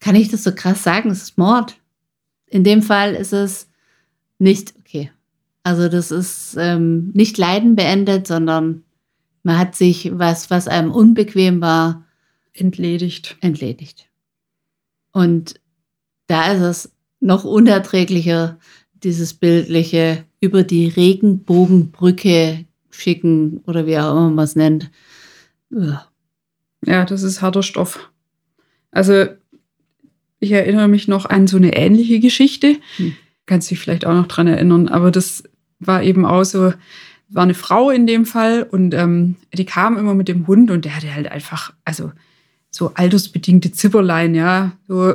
kann 0.00 0.14
ich 0.14 0.30
das 0.30 0.42
so 0.42 0.54
krass 0.54 0.82
sagen, 0.82 1.10
das 1.10 1.22
ist 1.22 1.38
Mord. 1.38 1.76
In 2.46 2.64
dem 2.64 2.82
Fall 2.82 3.14
ist 3.14 3.32
es 3.32 3.68
nicht 4.38 4.74
okay. 4.78 5.10
Also 5.62 5.88
das 5.88 6.10
ist 6.10 6.56
ähm, 6.58 7.10
nicht 7.14 7.36
Leiden 7.38 7.76
beendet, 7.76 8.26
sondern 8.26 8.84
man 9.42 9.58
hat 9.58 9.74
sich 9.74 10.10
was, 10.14 10.50
was 10.50 10.68
einem 10.68 10.90
unbequem 10.90 11.60
war, 11.60 12.03
entledigt. 12.54 13.36
Entledigt. 13.40 14.08
Und 15.12 15.60
da 16.26 16.52
ist 16.52 16.60
es 16.60 16.92
noch 17.20 17.44
unerträglicher, 17.44 18.58
dieses 18.94 19.34
bildliche 19.34 20.24
über 20.40 20.62
die 20.62 20.88
Regenbogenbrücke 20.88 22.64
schicken 22.90 23.58
oder 23.66 23.86
wie 23.86 23.98
auch 23.98 24.10
immer 24.12 24.30
man 24.30 24.44
es 24.44 24.56
nennt. 24.56 24.90
Ja, 26.86 27.04
das 27.04 27.22
ist 27.22 27.42
harter 27.42 27.62
Stoff. 27.62 28.10
Also 28.90 29.26
ich 30.38 30.52
erinnere 30.52 30.88
mich 30.88 31.08
noch 31.08 31.26
an 31.26 31.46
so 31.46 31.56
eine 31.56 31.74
ähnliche 31.74 32.20
Geschichte. 32.20 32.76
Hm. 32.96 33.14
Kannst 33.46 33.70
dich 33.70 33.78
vielleicht 33.78 34.06
auch 34.06 34.14
noch 34.14 34.28
dran 34.28 34.46
erinnern, 34.46 34.88
aber 34.88 35.10
das 35.10 35.44
war 35.78 36.02
eben 36.02 36.24
auch 36.24 36.44
so, 36.44 36.72
war 37.28 37.42
eine 37.42 37.54
Frau 37.54 37.90
in 37.90 38.06
dem 38.06 38.24
Fall 38.26 38.62
und 38.62 38.94
ähm, 38.94 39.36
die 39.52 39.66
kam 39.66 39.98
immer 39.98 40.14
mit 40.14 40.28
dem 40.28 40.46
Hund 40.46 40.70
und 40.70 40.84
der 40.84 40.96
hatte 40.96 41.14
halt 41.14 41.30
einfach, 41.30 41.74
also 41.84 42.12
so 42.74 42.90
altersbedingte 42.94 43.70
Zipperlein, 43.70 44.34
ja, 44.34 44.72
so 44.88 45.14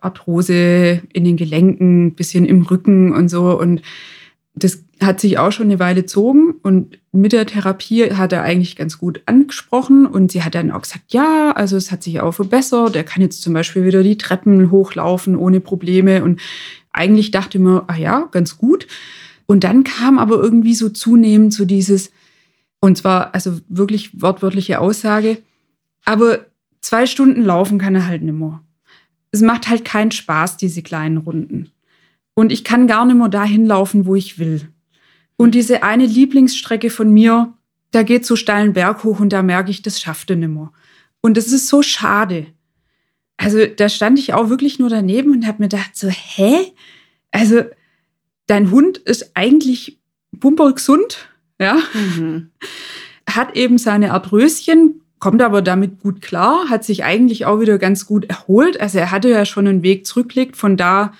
Arthrose 0.00 1.02
in 1.12 1.24
den 1.24 1.36
Gelenken, 1.36 2.14
bisschen 2.14 2.44
im 2.44 2.62
Rücken 2.62 3.12
und 3.14 3.28
so. 3.28 3.56
Und 3.56 3.80
das 4.56 4.82
hat 5.00 5.20
sich 5.20 5.38
auch 5.38 5.52
schon 5.52 5.66
eine 5.66 5.78
Weile 5.78 6.02
gezogen 6.02 6.54
und 6.62 6.98
mit 7.12 7.32
der 7.32 7.46
Therapie 7.46 8.12
hat 8.14 8.32
er 8.32 8.42
eigentlich 8.42 8.74
ganz 8.74 8.98
gut 8.98 9.22
angesprochen 9.26 10.06
und 10.06 10.32
sie 10.32 10.42
hat 10.42 10.56
dann 10.56 10.72
auch 10.72 10.82
gesagt, 10.82 11.04
ja, 11.12 11.52
also 11.52 11.76
es 11.76 11.92
hat 11.92 12.02
sich 12.02 12.20
auch 12.20 12.32
verbessert. 12.32 12.96
Er 12.96 13.04
kann 13.04 13.22
jetzt 13.22 13.40
zum 13.40 13.52
Beispiel 13.52 13.84
wieder 13.84 14.02
die 14.02 14.18
Treppen 14.18 14.72
hochlaufen 14.72 15.36
ohne 15.36 15.60
Probleme 15.60 16.24
und 16.24 16.40
eigentlich 16.90 17.30
dachte 17.30 17.60
man, 17.60 17.82
ah 17.86 17.96
ja, 17.96 18.28
ganz 18.32 18.58
gut. 18.58 18.88
Und 19.46 19.62
dann 19.62 19.84
kam 19.84 20.18
aber 20.18 20.42
irgendwie 20.42 20.74
so 20.74 20.88
zunehmend 20.88 21.54
so 21.54 21.66
dieses, 21.66 22.10
und 22.80 22.98
zwar 22.98 23.32
also 23.32 23.60
wirklich 23.68 24.20
wortwörtliche 24.20 24.80
Aussage, 24.80 25.38
aber 26.04 26.46
zwei 26.86 27.06
Stunden 27.06 27.42
laufen 27.42 27.78
kann 27.78 27.96
er 27.96 28.06
halt 28.06 28.22
nimmer. 28.22 28.64
Es 29.32 29.40
macht 29.40 29.68
halt 29.68 29.84
keinen 29.84 30.12
Spaß, 30.12 30.56
diese 30.56 30.82
kleinen 30.82 31.16
Runden. 31.16 31.72
Und 32.34 32.52
ich 32.52 32.62
kann 32.62 32.86
gar 32.86 33.04
nicht 33.04 33.16
mehr 33.16 33.28
dahin 33.28 33.66
laufen, 33.66 34.06
wo 34.06 34.14
ich 34.14 34.38
will. 34.38 34.68
Und 35.36 35.54
diese 35.56 35.82
eine 35.82 36.06
Lieblingsstrecke 36.06 36.90
von 36.90 37.12
mir, 37.12 37.52
da 37.90 38.04
geht 38.04 38.24
so 38.24 38.36
steilen 38.36 38.72
Berg 38.72 39.02
hoch 39.02 39.18
und 39.18 39.32
da 39.32 39.42
merke 39.42 39.70
ich, 39.70 39.82
das 39.82 40.00
schafft 40.00 40.30
er 40.30 40.36
nimmer. 40.36 40.72
Und 41.20 41.36
das 41.36 41.48
ist 41.48 41.66
so 41.66 41.82
schade. 41.82 42.46
Also 43.36 43.66
da 43.66 43.88
stand 43.88 44.18
ich 44.18 44.32
auch 44.32 44.48
wirklich 44.48 44.78
nur 44.78 44.88
daneben 44.88 45.32
und 45.32 45.46
habe 45.46 45.62
mir 45.62 45.68
gedacht, 45.68 45.96
so, 45.96 46.08
hä? 46.08 46.72
Also 47.32 47.62
dein 48.46 48.70
Hund 48.70 48.98
ist 48.98 49.32
eigentlich 49.34 49.98
bumpergesund, 50.30 51.28
ja? 51.58 51.78
Mhm. 51.92 52.50
Hat 53.28 53.56
eben 53.56 53.76
seine 53.76 54.12
Arthröschen, 54.12 55.02
kommt 55.18 55.42
aber 55.42 55.62
damit 55.62 56.00
gut 56.00 56.20
klar, 56.22 56.68
hat 56.68 56.84
sich 56.84 57.04
eigentlich 57.04 57.46
auch 57.46 57.60
wieder 57.60 57.78
ganz 57.78 58.06
gut 58.06 58.26
erholt. 58.26 58.80
Also 58.80 58.98
er 58.98 59.10
hatte 59.10 59.30
ja 59.30 59.44
schon 59.44 59.66
einen 59.66 59.82
Weg 59.82 60.06
zurückgelegt 60.06 60.56
von 60.56 60.76
da, 60.76 61.12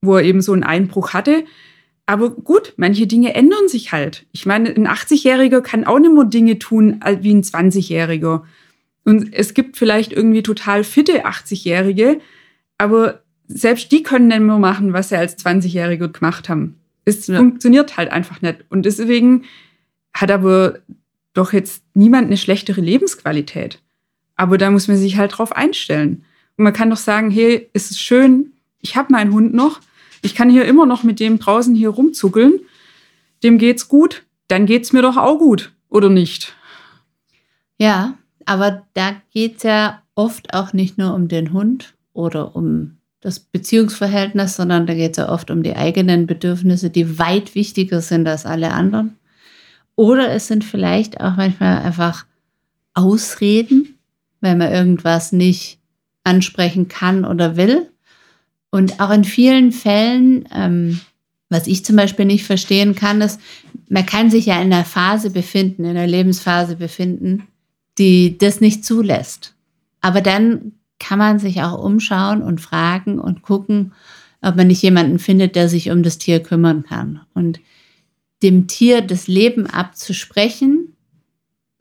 wo 0.00 0.16
er 0.16 0.24
eben 0.24 0.40
so 0.40 0.52
einen 0.52 0.62
Einbruch 0.62 1.12
hatte. 1.12 1.44
Aber 2.06 2.30
gut, 2.30 2.74
manche 2.76 3.06
Dinge 3.06 3.34
ändern 3.34 3.68
sich 3.68 3.92
halt. 3.92 4.26
Ich 4.32 4.46
meine, 4.46 4.70
ein 4.70 4.88
80-Jähriger 4.88 5.60
kann 5.60 5.84
auch 5.84 5.98
nicht 5.98 6.12
mehr 6.12 6.24
Dinge 6.24 6.58
tun 6.58 7.00
wie 7.20 7.34
ein 7.34 7.42
20-Jähriger. 7.42 8.42
Und 9.04 9.32
es 9.32 9.54
gibt 9.54 9.76
vielleicht 9.76 10.12
irgendwie 10.12 10.42
total 10.42 10.84
fitte 10.84 11.24
80-Jährige, 11.24 12.20
aber 12.78 13.22
selbst 13.46 13.90
die 13.92 14.02
können 14.02 14.28
nicht 14.28 14.40
mehr 14.40 14.58
machen, 14.58 14.92
was 14.92 15.08
sie 15.08 15.18
als 15.18 15.38
20-Jährige 15.38 16.08
gemacht 16.08 16.48
haben. 16.48 16.76
Es 17.04 17.26
ja. 17.26 17.38
funktioniert 17.38 17.96
halt 17.96 18.10
einfach 18.10 18.42
nicht. 18.42 18.64
Und 18.68 18.86
deswegen 18.86 19.44
hat 20.12 20.30
aber 20.30 20.78
doch 21.34 21.52
jetzt 21.52 21.84
niemand 21.94 22.26
eine 22.26 22.36
schlechtere 22.36 22.80
Lebensqualität. 22.80 23.80
Aber 24.36 24.58
da 24.58 24.70
muss 24.70 24.88
man 24.88 24.96
sich 24.96 25.16
halt 25.16 25.38
drauf 25.38 25.52
einstellen. 25.52 26.24
Und 26.56 26.64
man 26.64 26.72
kann 26.72 26.90
doch 26.90 26.96
sagen, 26.96 27.30
hey, 27.30 27.68
es 27.72 27.90
ist 27.90 28.00
schön, 28.00 28.52
ich 28.80 28.96
habe 28.96 29.12
meinen 29.12 29.32
Hund 29.32 29.54
noch, 29.54 29.80
ich 30.22 30.34
kann 30.34 30.50
hier 30.50 30.64
immer 30.64 30.86
noch 30.86 31.02
mit 31.02 31.20
dem 31.20 31.38
draußen 31.38 31.74
hier 31.74 31.90
rumzuckeln, 31.90 32.60
dem 33.42 33.58
geht's 33.58 33.88
gut, 33.88 34.24
dann 34.48 34.66
geht's 34.66 34.92
mir 34.92 35.02
doch 35.02 35.16
auch 35.16 35.38
gut, 35.38 35.72
oder 35.88 36.08
nicht? 36.08 36.54
Ja, 37.78 38.18
aber 38.44 38.86
da 38.94 39.16
geht's 39.32 39.62
ja 39.62 40.02
oft 40.14 40.52
auch 40.52 40.72
nicht 40.72 40.98
nur 40.98 41.14
um 41.14 41.28
den 41.28 41.52
Hund 41.52 41.94
oder 42.12 42.54
um 42.54 42.98
das 43.20 43.38
Beziehungsverhältnis, 43.38 44.56
sondern 44.56 44.86
da 44.86 44.94
geht 44.94 45.12
es 45.12 45.16
ja 45.18 45.28
oft 45.28 45.50
um 45.50 45.62
die 45.62 45.76
eigenen 45.76 46.26
Bedürfnisse, 46.26 46.90
die 46.90 47.18
weit 47.18 47.54
wichtiger 47.54 48.00
sind 48.00 48.26
als 48.26 48.46
alle 48.46 48.72
anderen. 48.72 49.16
Oder 50.00 50.30
es 50.30 50.46
sind 50.46 50.64
vielleicht 50.64 51.20
auch 51.20 51.36
manchmal 51.36 51.82
einfach 51.82 52.24
Ausreden, 52.94 53.98
weil 54.40 54.56
man 54.56 54.72
irgendwas 54.72 55.30
nicht 55.30 55.78
ansprechen 56.24 56.88
kann 56.88 57.26
oder 57.26 57.58
will. 57.58 57.90
Und 58.70 58.98
auch 58.98 59.10
in 59.10 59.24
vielen 59.24 59.72
Fällen, 59.72 60.48
ähm, 60.54 61.00
was 61.50 61.66
ich 61.66 61.84
zum 61.84 61.96
Beispiel 61.96 62.24
nicht 62.24 62.46
verstehen 62.46 62.94
kann, 62.94 63.20
ist, 63.20 63.42
man 63.90 64.06
kann 64.06 64.30
sich 64.30 64.46
ja 64.46 64.54
in 64.62 64.72
einer 64.72 64.86
Phase 64.86 65.28
befinden, 65.28 65.84
in 65.84 65.90
einer 65.90 66.06
Lebensphase 66.06 66.76
befinden, 66.76 67.46
die 67.98 68.38
das 68.38 68.62
nicht 68.62 68.86
zulässt. 68.86 69.54
Aber 70.00 70.22
dann 70.22 70.72
kann 70.98 71.18
man 71.18 71.38
sich 71.38 71.60
auch 71.60 71.78
umschauen 71.78 72.40
und 72.40 72.62
fragen 72.62 73.18
und 73.18 73.42
gucken, 73.42 73.92
ob 74.40 74.56
man 74.56 74.68
nicht 74.68 74.80
jemanden 74.80 75.18
findet, 75.18 75.56
der 75.56 75.68
sich 75.68 75.90
um 75.90 76.02
das 76.02 76.16
Tier 76.16 76.42
kümmern 76.42 76.84
kann. 76.84 77.20
Und 77.34 77.60
dem 78.42 78.66
Tier 78.66 79.02
das 79.02 79.26
Leben 79.26 79.66
abzusprechen, 79.66 80.96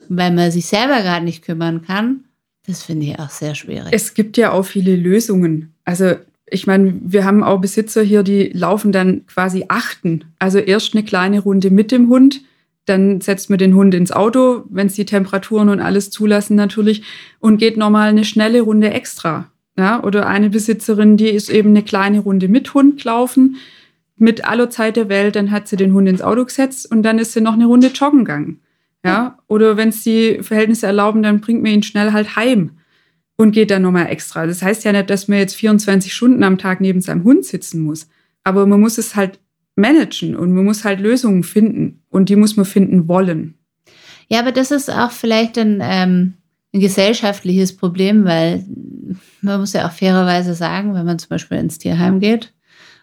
weil 0.08 0.32
man 0.32 0.52
sich 0.52 0.66
selber 0.66 1.02
gerade 1.02 1.26
nicht 1.26 1.44
kümmern 1.44 1.82
kann, 1.82 2.26
das 2.70 2.84
finde 2.84 3.08
ich 3.08 3.20
auch 3.20 3.32
sehr 3.32 3.56
schwierig. 3.56 3.88
Es 3.92 4.14
gibt 4.14 4.38
ja 4.38 4.52
auch 4.52 4.64
viele 4.64 4.96
Lösungen. 4.96 5.74
Also 5.86 6.14
ich 6.46 6.68
meine, 6.68 7.00
wir 7.02 7.26
haben 7.26 7.44
auch 7.44 7.60
Besitzer 7.60 8.04
hier, 8.04 8.22
die 8.22 8.52
laufen 8.54 8.92
dann 8.92 9.26
quasi 9.26 9.66
achten. 9.68 10.26
Also 10.38 10.60
erst 10.60 10.94
eine 10.94 11.04
kleine 11.04 11.40
Runde 11.40 11.72
mit 11.72 11.92
dem 11.92 12.10
Hund, 12.10 12.42
dann 12.86 13.22
setzt 13.22 13.50
man 13.50 13.58
den 13.60 13.76
Hund 13.76 13.94
ins 13.96 14.12
Auto, 14.12 14.64
wenn 14.70 14.88
es 14.88 14.94
die 14.94 15.06
Temperaturen 15.06 15.70
und 15.70 15.80
alles 15.80 16.12
zulassen 16.12 16.56
natürlich, 16.56 17.04
und 17.40 17.58
geht 17.58 17.78
nochmal 17.78 18.10
eine 18.10 18.26
schnelle 18.26 18.62
Runde 18.62 18.92
extra. 18.92 19.52
Ja, 19.78 20.04
oder 20.04 20.28
eine 20.28 20.50
Besitzerin, 20.50 21.18
die 21.18 21.30
ist 21.30 21.50
eben 21.50 21.70
eine 21.70 21.84
kleine 21.84 22.20
Runde 22.20 22.50
mit 22.50 22.74
Hund 22.74 23.02
gelaufen, 23.02 23.58
mit 24.20 24.46
aller 24.46 24.70
Zeit 24.70 24.96
der 24.96 25.10
Welt, 25.10 25.36
dann 25.36 25.52
hat 25.52 25.68
sie 25.68 25.76
den 25.76 25.94
Hund 25.94 26.08
ins 26.08 26.22
Auto 26.22 26.46
gesetzt 26.46 26.92
und 26.92 27.04
dann 27.04 27.20
ist 27.20 27.34
sie 27.34 27.42
noch 27.42 27.54
eine 27.54 27.66
Runde 27.66 27.88
joggen 27.88 28.20
gegangen. 28.20 28.62
Ja, 29.04 29.38
oder 29.48 29.78
wenn 29.78 29.90
es 29.90 30.04
die 30.04 30.40
Verhältnisse 30.42 30.86
erlauben, 30.86 31.24
dann 31.24 31.40
bringt 31.40 31.64
man 31.64 31.72
ihn 31.72 31.84
schnell 31.84 32.12
halt 32.12 32.36
heim 32.36 32.72
und 33.38 33.52
geht 33.52 33.72
dann 33.72 33.84
nochmal 33.84 34.08
extra. 34.08 34.46
Das 34.46 34.62
heißt 34.62 34.84
ja 34.84 34.92
nicht, 34.92 35.10
dass 35.10 35.30
man 35.30 35.38
jetzt 35.38 35.56
24 35.56 36.14
Stunden 36.14 36.44
am 36.44 36.58
Tag 36.58 36.82
neben 36.82 37.00
seinem 37.00 37.24
Hund 37.24 37.46
sitzen 37.46 37.82
muss. 37.82 38.10
Aber 38.44 38.66
man 38.66 38.82
muss 38.82 38.98
es 38.98 39.16
halt 39.16 39.40
managen 39.78 40.36
und 40.36 40.54
man 40.54 40.66
muss 40.66 40.84
halt 40.84 41.00
Lösungen 41.00 41.44
finden 41.44 42.04
und 42.10 42.28
die 42.28 42.36
muss 42.36 42.58
man 42.58 42.66
finden 42.66 43.08
wollen. 43.08 43.58
Ja, 44.28 44.40
aber 44.40 44.52
das 44.52 44.72
ist 44.72 44.92
auch 44.92 45.12
vielleicht 45.12 45.58
ein, 45.58 45.80
ähm, 45.82 46.34
ein 46.74 46.82
gesellschaftliches 46.82 47.78
Problem, 47.78 48.26
weil 48.26 48.66
man 49.42 49.62
muss 49.62 49.72
ja 49.72 49.88
auch 49.88 49.94
fairerweise 49.94 50.54
sagen, 50.54 50.94
wenn 50.94 51.06
man 51.06 51.20
zum 51.20 51.30
Beispiel 51.30 51.58
ins 51.58 51.78
Tierheim 51.78 52.20
geht 52.20 52.54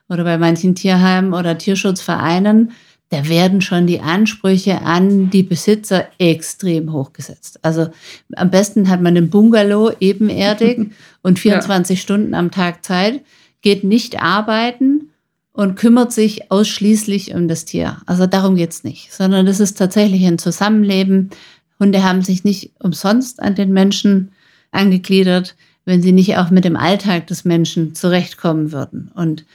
oder 0.09 0.25
bei 0.25 0.39
manchen 0.39 0.75
Tierheimen 0.75 1.33
oder 1.33 1.59
Tierschutzvereinen, 1.59 2.73
da 3.11 3.29
werden 3.29 3.61
schon 3.61 3.87
die 3.87 4.01
Ansprüche 4.01 4.83
an 4.83 5.31
die 5.31 5.45
Besitzer 5.45 6.09
extrem 6.19 6.93
hochgesetzt. 6.93 7.61
Also 7.63 7.89
am 8.35 8.51
besten 8.51 8.89
hat 8.89 9.01
man 9.01 9.17
einen 9.17 9.31
Bungalow 9.31 9.93
ebenerdig 10.01 10.91
und 11.23 11.39
24 11.39 11.99
ja. 11.99 12.03
Stunden 12.03 12.35
am 12.35 12.51
Tag 12.51 12.85
Zeit, 12.85 13.21
geht 13.63 13.85
nicht 13.85 14.21
arbeiten 14.21 15.11
und 15.53 15.77
kümmert 15.77 16.13
sich 16.13 16.51
ausschließlich 16.51 17.35
um 17.35 17.49
das 17.49 17.65
Tier. 17.65 17.99
Also 18.07 18.27
darum 18.27 18.57
geht's 18.57 18.85
nicht, 18.85 19.13
sondern 19.13 19.47
das 19.47 19.61
ist 19.61 19.79
tatsächlich 19.79 20.27
ein 20.27 20.39
Zusammenleben. 20.39 21.31
Hunde 21.79 22.03
haben 22.03 22.23
sich 22.23 22.45
nicht 22.45 22.73
umsonst 22.81 23.41
an 23.41 23.55
den 23.55 23.73
Menschen 23.73 24.33
angegliedert, 24.73 25.55
wenn 25.85 26.03
sie 26.03 26.13
nicht 26.13 26.37
auch 26.37 26.51
mit 26.51 26.65
dem 26.65 26.77
Alltag 26.77 27.29
des 27.29 27.45
Menschen 27.45 27.95
zurechtkommen 27.95 28.73
würden. 28.73 29.13
Und 29.15 29.47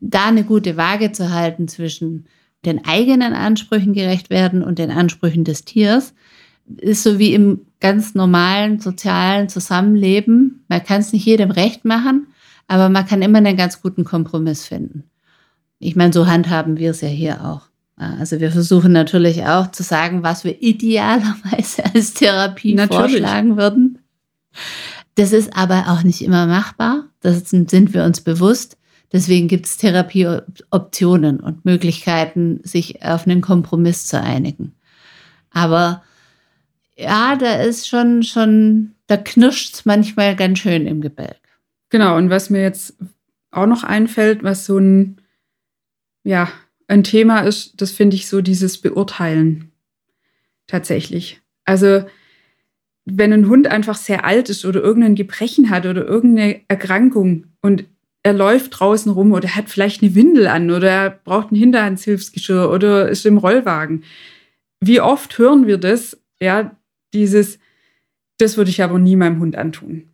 da 0.00 0.26
eine 0.26 0.44
gute 0.44 0.76
Waage 0.76 1.12
zu 1.12 1.32
halten 1.32 1.68
zwischen 1.68 2.26
den 2.64 2.84
eigenen 2.84 3.32
Ansprüchen 3.32 3.92
gerecht 3.92 4.30
werden 4.30 4.62
und 4.62 4.78
den 4.78 4.90
Ansprüchen 4.90 5.44
des 5.44 5.64
Tiers, 5.64 6.14
ist 6.76 7.02
so 7.02 7.18
wie 7.18 7.34
im 7.34 7.62
ganz 7.80 8.14
normalen 8.14 8.80
sozialen 8.80 9.48
Zusammenleben. 9.48 10.64
Man 10.68 10.84
kann 10.84 11.00
es 11.00 11.12
nicht 11.12 11.24
jedem 11.24 11.50
recht 11.50 11.84
machen, 11.84 12.28
aber 12.68 12.88
man 12.88 13.06
kann 13.06 13.22
immer 13.22 13.38
einen 13.38 13.56
ganz 13.56 13.80
guten 13.80 14.04
Kompromiss 14.04 14.66
finden. 14.66 15.04
Ich 15.78 15.96
meine, 15.96 16.12
so 16.12 16.26
handhaben 16.26 16.76
wir 16.76 16.90
es 16.90 17.00
ja 17.00 17.08
hier 17.08 17.44
auch. 17.44 17.62
Also 17.96 18.40
wir 18.40 18.50
versuchen 18.50 18.92
natürlich 18.92 19.44
auch 19.44 19.70
zu 19.72 19.82
sagen, 19.82 20.22
was 20.22 20.44
wir 20.44 20.62
idealerweise 20.62 21.84
als 21.94 22.14
Therapie 22.14 22.74
natürlich. 22.74 22.98
vorschlagen 22.98 23.56
würden. 23.56 23.98
Das 25.16 25.32
ist 25.32 25.56
aber 25.56 25.86
auch 25.88 26.02
nicht 26.02 26.22
immer 26.22 26.46
machbar. 26.46 27.04
Das 27.20 27.50
sind 27.50 27.92
wir 27.92 28.04
uns 28.04 28.20
bewusst. 28.20 28.76
Deswegen 29.12 29.48
gibt 29.48 29.66
es 29.66 29.76
Therapieoptionen 29.76 31.40
und 31.40 31.64
Möglichkeiten, 31.64 32.60
sich 32.62 33.02
auf 33.02 33.26
einen 33.26 33.40
Kompromiss 33.40 34.06
zu 34.06 34.20
einigen. 34.20 34.74
Aber 35.50 36.02
ja, 36.96 37.34
da 37.36 37.54
ist 37.54 37.88
schon, 37.88 38.22
schon, 38.22 38.92
da 39.06 39.16
knirscht 39.16 39.74
es 39.74 39.84
manchmal 39.84 40.36
ganz 40.36 40.60
schön 40.60 40.86
im 40.86 41.00
Gebälk. 41.00 41.40
Genau, 41.88 42.16
und 42.16 42.30
was 42.30 42.50
mir 42.50 42.62
jetzt 42.62 42.96
auch 43.50 43.66
noch 43.66 43.82
einfällt, 43.82 44.44
was 44.44 44.64
so 44.64 44.78
ein, 44.78 45.20
ja, 46.22 46.48
ein 46.86 47.02
Thema 47.02 47.40
ist, 47.40 47.80
das 47.80 47.90
finde 47.90 48.16
ich 48.16 48.28
so 48.28 48.40
dieses 48.40 48.78
Beurteilen. 48.78 49.72
Tatsächlich. 50.66 51.40
Also, 51.64 52.04
wenn 53.04 53.32
ein 53.32 53.48
Hund 53.48 53.66
einfach 53.66 53.96
sehr 53.96 54.24
alt 54.24 54.48
ist 54.50 54.64
oder 54.64 54.80
irgendein 54.80 55.16
Gebrechen 55.16 55.70
hat 55.70 55.86
oder 55.86 56.04
irgendeine 56.04 56.60
Erkrankung 56.68 57.46
und 57.60 57.86
er 58.22 58.32
läuft 58.32 58.78
draußen 58.78 59.10
rum 59.10 59.32
oder 59.32 59.54
hat 59.54 59.68
vielleicht 59.70 60.02
eine 60.02 60.14
Windel 60.14 60.46
an 60.46 60.70
oder 60.70 60.90
er 60.90 61.10
braucht 61.10 61.52
ein 61.52 61.56
Hinterhandshilfsgeschirr 61.56 62.70
oder 62.70 63.08
ist 63.08 63.24
im 63.24 63.38
Rollwagen. 63.38 64.04
Wie 64.80 65.00
oft 65.00 65.38
hören 65.38 65.66
wir 65.66 65.78
das? 65.78 66.20
Ja, 66.40 66.76
dieses, 67.14 67.58
das 68.38 68.56
würde 68.56 68.70
ich 68.70 68.82
aber 68.82 68.98
nie 68.98 69.16
meinem 69.16 69.40
Hund 69.40 69.56
antun. 69.56 70.08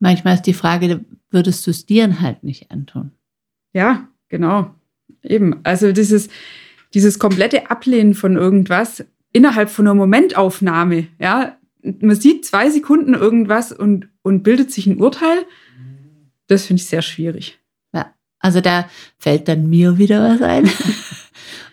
Manchmal 0.00 0.34
ist 0.34 0.42
die 0.42 0.54
Frage, 0.54 1.04
würdest 1.30 1.66
du 1.66 1.70
es 1.70 1.86
dir 1.86 2.20
halt 2.20 2.44
nicht 2.44 2.70
antun? 2.70 3.12
Ja, 3.72 4.08
genau. 4.28 4.74
Eben. 5.22 5.60
Also 5.64 5.92
dieses, 5.92 6.28
dieses 6.94 7.18
komplette 7.18 7.70
Ablehnen 7.70 8.14
von 8.14 8.36
irgendwas 8.36 9.04
innerhalb 9.32 9.68
von 9.70 9.86
einer 9.86 9.94
Momentaufnahme, 9.94 11.08
ja, 11.18 11.56
man 11.82 12.16
sieht 12.16 12.44
zwei 12.44 12.70
Sekunden 12.70 13.14
irgendwas 13.14 13.72
und, 13.72 14.08
und 14.22 14.42
bildet 14.42 14.72
sich 14.72 14.86
ein 14.86 15.00
Urteil 15.00 15.44
das 16.48 16.66
finde 16.66 16.82
ich 16.82 16.88
sehr 16.88 17.02
schwierig. 17.02 17.58
Ja, 17.92 18.14
also 18.40 18.60
da 18.60 18.88
fällt 19.18 19.48
dann 19.48 19.68
mir 19.68 19.98
wieder 19.98 20.22
was 20.22 20.42
ein. 20.42 20.64
Und 20.64 20.74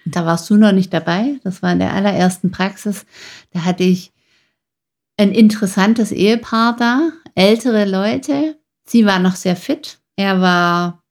da 0.16 0.26
warst 0.26 0.50
du 0.50 0.56
noch 0.56 0.72
nicht 0.72 0.94
dabei. 0.94 1.40
Das 1.44 1.64
war 1.64 1.72
in 1.72 1.80
der 1.80 1.94
allerersten 1.94 2.52
Praxis. 2.52 3.06
Da 3.52 3.66
hatte 3.66 3.84
ich 3.84 4.14
ein 5.18 5.32
interessantes 5.32 6.12
Ehepaar 6.12 6.76
da, 6.76 7.12
ältere 7.36 7.86
Leute. 7.86 8.60
Sie 8.86 9.06
war 9.06 9.20
noch 9.20 9.36
sehr 9.36 9.56
fit. 9.56 10.00
Er 10.16 10.42
war 10.42 11.04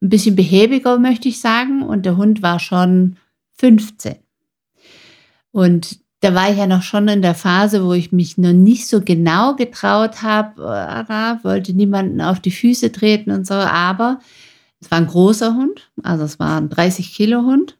ein 0.00 0.08
bisschen 0.08 0.36
behäbiger, 0.36 0.98
möchte 0.98 1.28
ich 1.28 1.40
sagen. 1.40 1.82
Und 1.82 2.06
der 2.06 2.16
Hund 2.16 2.40
war 2.40 2.60
schon 2.60 3.16
15. 3.54 4.16
Und 5.50 6.00
da 6.20 6.34
war 6.34 6.50
ich 6.50 6.58
ja 6.58 6.66
noch 6.66 6.82
schon 6.82 7.06
in 7.08 7.22
der 7.22 7.34
Phase, 7.34 7.84
wo 7.84 7.92
ich 7.92 8.10
mich 8.10 8.38
noch 8.38 8.52
nicht 8.52 8.88
so 8.88 9.00
genau 9.00 9.54
getraut 9.54 10.22
habe, 10.22 10.62
äh, 10.62 11.44
wollte 11.44 11.72
niemanden 11.74 12.20
auf 12.20 12.40
die 12.40 12.50
Füße 12.50 12.90
treten 12.90 13.30
und 13.30 13.46
so, 13.46 13.54
aber 13.54 14.18
es 14.80 14.90
war 14.90 14.98
ein 14.98 15.06
großer 15.06 15.54
Hund, 15.54 15.90
also 16.02 16.24
es 16.24 16.38
war 16.38 16.60
ein 16.60 16.70
30 16.70 17.14
Kilo 17.14 17.42
Hund 17.42 17.78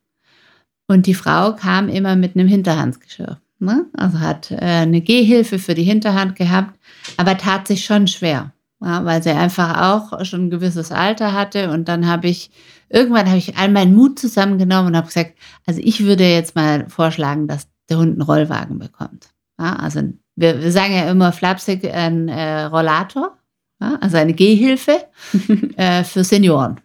und 0.87 1.07
die 1.07 1.15
Frau 1.15 1.55
kam 1.55 1.89
immer 1.89 2.17
mit 2.17 2.37
einem 2.37 2.49
Hinterhandsgeschirr. 2.49 3.41
Ne? 3.61 3.87
Also 3.97 4.21
hat 4.21 4.53
äh, 4.53 4.57
eine 4.57 5.01
Gehhilfe 5.01 5.59
für 5.59 5.75
die 5.75 5.83
Hinterhand 5.83 6.37
gehabt, 6.37 6.79
aber 7.17 7.37
tat 7.37 7.67
sich 7.67 7.85
schon 7.85 8.07
schwer, 8.07 8.53
ja, 8.81 9.05
weil 9.05 9.21
sie 9.21 9.31
einfach 9.31 9.81
auch 9.83 10.25
schon 10.25 10.47
ein 10.47 10.51
gewisses 10.51 10.93
Alter 10.93 11.33
hatte 11.33 11.73
und 11.73 11.89
dann 11.89 12.07
habe 12.07 12.29
ich 12.29 12.53
irgendwann 12.89 13.27
habe 13.27 13.39
ich 13.39 13.57
all 13.57 13.69
meinen 13.69 13.97
Mut 13.97 14.19
zusammengenommen 14.19 14.89
und 14.89 14.97
habe 14.97 15.09
gesagt, 15.09 15.35
also 15.67 15.81
ich 15.83 16.05
würde 16.05 16.25
jetzt 16.25 16.55
mal 16.55 16.89
vorschlagen, 16.89 17.49
dass 17.49 17.69
der 17.89 17.99
Hund 17.99 18.13
einen 18.13 18.23
Rollwagen 18.23 18.79
bekommt. 18.79 19.31
Ja, 19.59 19.77
also 19.77 20.03
wir, 20.37 20.63
wir, 20.63 20.73
sagen 20.73 20.95
ja 20.95 21.11
immer 21.11 21.33
flapsig 21.33 21.85
ein 21.93 22.29
äh, 22.29 22.65
Rollator, 22.65 23.37
ja, 23.81 23.99
also 24.01 24.17
eine 24.17 24.35
Gehhilfe 24.35 25.07
äh, 25.77 26.05
für 26.05 26.25
Senioren. 26.25 26.81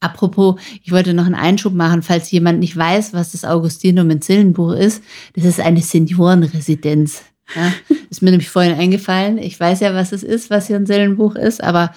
Apropos, 0.00 0.58
ich 0.82 0.92
wollte 0.92 1.12
noch 1.12 1.26
einen 1.26 1.34
Einschub 1.34 1.74
machen, 1.74 2.02
falls 2.02 2.30
jemand 2.30 2.58
nicht 2.58 2.76
weiß, 2.76 3.12
was 3.12 3.32
das 3.32 3.44
Augustinum 3.44 4.08
in 4.10 4.22
Zillenbuch 4.22 4.72
ist. 4.72 5.02
Das 5.34 5.44
ist 5.44 5.60
eine 5.60 5.82
Seniorenresidenz. 5.82 7.22
Ja, 7.54 7.72
ist 8.08 8.22
mir 8.22 8.30
nämlich 8.30 8.48
vorhin 8.48 8.78
eingefallen. 8.78 9.36
Ich 9.36 9.58
weiß 9.58 9.80
ja, 9.80 9.94
was 9.94 10.12
es 10.12 10.22
ist, 10.22 10.48
was 10.48 10.68
hier 10.68 10.76
ein 10.76 10.86
Sillenbuch 10.86 11.34
ist, 11.34 11.62
aber 11.62 11.92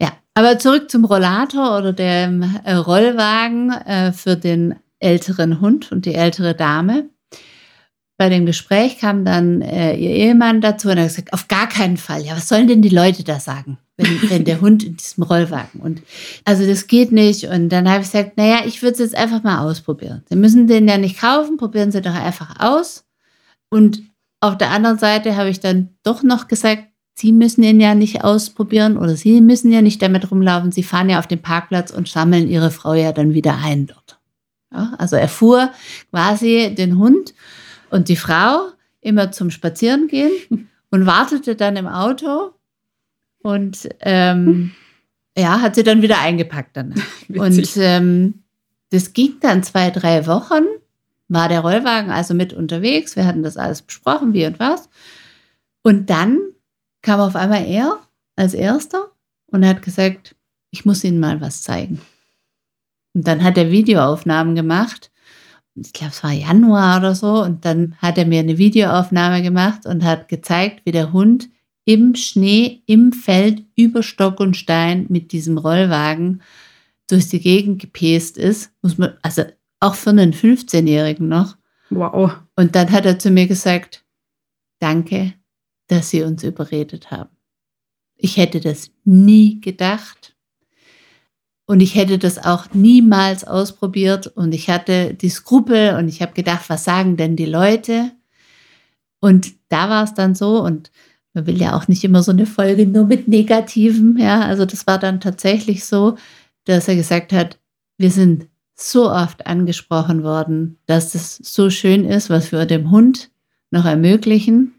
ja. 0.00 0.12
Aber 0.34 0.58
zurück 0.58 0.90
zum 0.90 1.04
Rollator 1.04 1.76
oder 1.78 1.92
dem 1.92 2.42
äh, 2.64 2.74
Rollwagen 2.74 3.70
äh, 3.70 4.12
für 4.12 4.36
den 4.36 4.76
älteren 4.98 5.60
Hund 5.60 5.92
und 5.92 6.06
die 6.06 6.14
ältere 6.14 6.54
Dame 6.54 7.10
bei 8.16 8.28
dem 8.28 8.46
Gespräch 8.46 8.98
kam 8.98 9.24
dann 9.24 9.60
äh, 9.60 9.96
ihr 9.96 10.10
Ehemann 10.10 10.60
dazu 10.60 10.88
und 10.88 10.98
hat 10.98 11.08
gesagt, 11.08 11.32
auf 11.32 11.48
gar 11.48 11.68
keinen 11.68 11.96
Fall. 11.96 12.22
Ja, 12.22 12.36
was 12.36 12.48
sollen 12.48 12.68
denn 12.68 12.82
die 12.82 12.88
Leute 12.88 13.24
da 13.24 13.40
sagen, 13.40 13.78
wenn, 13.96 14.22
wenn 14.30 14.44
der 14.44 14.60
Hund 14.60 14.84
in 14.84 14.96
diesem 14.96 15.24
Rollwagen? 15.24 15.80
Und 15.80 16.02
also 16.44 16.66
das 16.66 16.86
geht 16.86 17.10
nicht. 17.10 17.44
Und 17.44 17.70
dann 17.70 17.88
habe 17.88 18.02
ich 18.02 18.12
gesagt, 18.12 18.36
naja, 18.36 18.60
ich 18.66 18.82
würde 18.82 18.92
es 18.92 19.00
jetzt 19.00 19.16
einfach 19.16 19.42
mal 19.42 19.58
ausprobieren. 19.58 20.22
Sie 20.28 20.36
müssen 20.36 20.68
den 20.68 20.86
ja 20.86 20.96
nicht 20.96 21.18
kaufen, 21.18 21.56
probieren 21.56 21.90
Sie 21.90 22.00
doch 22.00 22.14
einfach 22.14 22.60
aus. 22.60 23.04
Und 23.68 24.02
auf 24.40 24.56
der 24.58 24.70
anderen 24.70 24.98
Seite 24.98 25.36
habe 25.36 25.50
ich 25.50 25.58
dann 25.58 25.90
doch 26.04 26.22
noch 26.22 26.46
gesagt, 26.46 26.84
Sie 27.16 27.32
müssen 27.32 27.62
ihn 27.62 27.80
ja 27.80 27.94
nicht 27.94 28.24
ausprobieren 28.24 28.96
oder 28.96 29.16
Sie 29.16 29.40
müssen 29.40 29.70
ja 29.70 29.82
nicht 29.82 30.02
damit 30.02 30.30
rumlaufen. 30.30 30.72
Sie 30.72 30.82
fahren 30.82 31.08
ja 31.08 31.18
auf 31.18 31.28
den 31.28 31.42
Parkplatz 31.42 31.90
und 31.90 32.08
sammeln 32.08 32.48
Ihre 32.48 32.70
Frau 32.70 32.94
ja 32.94 33.12
dann 33.12 33.34
wieder 33.34 33.56
ein 33.56 33.86
dort. 33.86 34.18
Ja, 34.72 34.94
also 34.98 35.16
er 35.16 35.28
fuhr 35.28 35.70
quasi 36.10 36.74
den 36.76 36.98
Hund 36.98 37.32
und 37.94 38.08
die 38.08 38.16
Frau 38.16 38.72
immer 39.00 39.30
zum 39.30 39.52
Spazierengehen 39.52 40.68
und 40.90 41.06
wartete 41.06 41.54
dann 41.54 41.76
im 41.76 41.86
Auto 41.86 42.50
und 43.40 43.88
ähm, 44.00 44.72
ja, 45.38 45.60
hat 45.60 45.76
sie 45.76 45.84
dann 45.84 46.02
wieder 46.02 46.18
eingepackt 46.18 46.76
dann. 46.76 46.94
und 47.28 47.76
ähm, 47.76 48.42
das 48.90 49.12
ging 49.12 49.36
dann 49.40 49.62
zwei, 49.62 49.90
drei 49.90 50.26
Wochen, 50.26 50.64
war 51.28 51.48
der 51.48 51.60
Rollwagen 51.60 52.10
also 52.10 52.34
mit 52.34 52.52
unterwegs. 52.52 53.14
Wir 53.14 53.26
hatten 53.26 53.44
das 53.44 53.56
alles 53.56 53.82
besprochen, 53.82 54.34
wie 54.34 54.46
und 54.46 54.58
was. 54.58 54.88
Und 55.82 56.10
dann 56.10 56.40
kam 57.00 57.20
auf 57.20 57.36
einmal 57.36 57.64
er 57.64 58.00
als 58.34 58.54
erster 58.54 59.12
und 59.46 59.64
hat 59.64 59.82
gesagt, 59.82 60.34
ich 60.72 60.84
muss 60.84 61.04
Ihnen 61.04 61.20
mal 61.20 61.40
was 61.40 61.62
zeigen. 61.62 62.00
Und 63.12 63.28
dann 63.28 63.44
hat 63.44 63.56
er 63.56 63.70
Videoaufnahmen 63.70 64.56
gemacht 64.56 65.12
ich 65.74 65.92
glaube, 65.92 66.12
es 66.12 66.22
war 66.22 66.32
Januar 66.32 66.98
oder 66.98 67.14
so, 67.14 67.42
und 67.42 67.64
dann 67.64 67.96
hat 67.98 68.18
er 68.18 68.26
mir 68.26 68.40
eine 68.40 68.58
Videoaufnahme 68.58 69.42
gemacht 69.42 69.86
und 69.86 70.04
hat 70.04 70.28
gezeigt, 70.28 70.82
wie 70.84 70.92
der 70.92 71.12
Hund 71.12 71.48
im 71.84 72.14
Schnee, 72.14 72.82
im 72.86 73.12
Feld, 73.12 73.64
über 73.76 74.02
Stock 74.02 74.40
und 74.40 74.56
Stein 74.56 75.06
mit 75.08 75.32
diesem 75.32 75.58
Rollwagen 75.58 76.42
durch 77.08 77.28
die 77.28 77.40
Gegend 77.40 77.80
gepäst 77.80 78.38
ist, 78.38 78.72
muss 78.80 78.96
man, 78.96 79.14
also 79.22 79.42
auch 79.80 79.94
für 79.94 80.10
einen 80.10 80.32
15-Jährigen 80.32 81.28
noch. 81.28 81.56
Wow. 81.90 82.38
Und 82.56 82.74
dann 82.74 82.90
hat 82.90 83.04
er 83.04 83.18
zu 83.18 83.30
mir 83.30 83.46
gesagt, 83.46 84.04
danke, 84.78 85.34
dass 85.88 86.08
Sie 86.10 86.22
uns 86.22 86.42
überredet 86.42 87.10
haben. 87.10 87.36
Ich 88.16 88.38
hätte 88.38 88.60
das 88.60 88.90
nie 89.04 89.60
gedacht. 89.60 90.23
Und 91.66 91.80
ich 91.80 91.94
hätte 91.94 92.18
das 92.18 92.44
auch 92.44 92.66
niemals 92.74 93.44
ausprobiert. 93.44 94.26
Und 94.26 94.52
ich 94.52 94.68
hatte 94.68 95.14
die 95.14 95.30
Skrupel 95.30 95.96
und 95.96 96.08
ich 96.08 96.20
habe 96.20 96.32
gedacht, 96.32 96.68
was 96.68 96.84
sagen 96.84 97.16
denn 97.16 97.36
die 97.36 97.46
Leute? 97.46 98.12
Und 99.20 99.54
da 99.70 99.88
war 99.88 100.04
es 100.04 100.14
dann 100.14 100.34
so, 100.34 100.62
und 100.62 100.90
man 101.32 101.46
will 101.46 101.60
ja 101.60 101.76
auch 101.76 101.88
nicht 101.88 102.04
immer 102.04 102.22
so 102.22 102.32
eine 102.32 102.46
Folge 102.46 102.86
nur 102.86 103.06
mit 103.06 103.28
Negativen, 103.28 104.18
ja. 104.18 104.42
Also 104.42 104.66
das 104.66 104.86
war 104.86 104.98
dann 104.98 105.20
tatsächlich 105.20 105.84
so, 105.84 106.16
dass 106.64 106.88
er 106.88 106.96
gesagt 106.96 107.32
hat, 107.32 107.58
wir 107.96 108.10
sind 108.10 108.46
so 108.74 109.10
oft 109.10 109.46
angesprochen 109.46 110.22
worden, 110.22 110.78
dass 110.86 111.14
es 111.14 111.36
so 111.36 111.70
schön 111.70 112.04
ist, 112.04 112.28
was 112.28 112.52
wir 112.52 112.66
dem 112.66 112.90
Hund 112.90 113.30
noch 113.70 113.84
ermöglichen, 113.84 114.74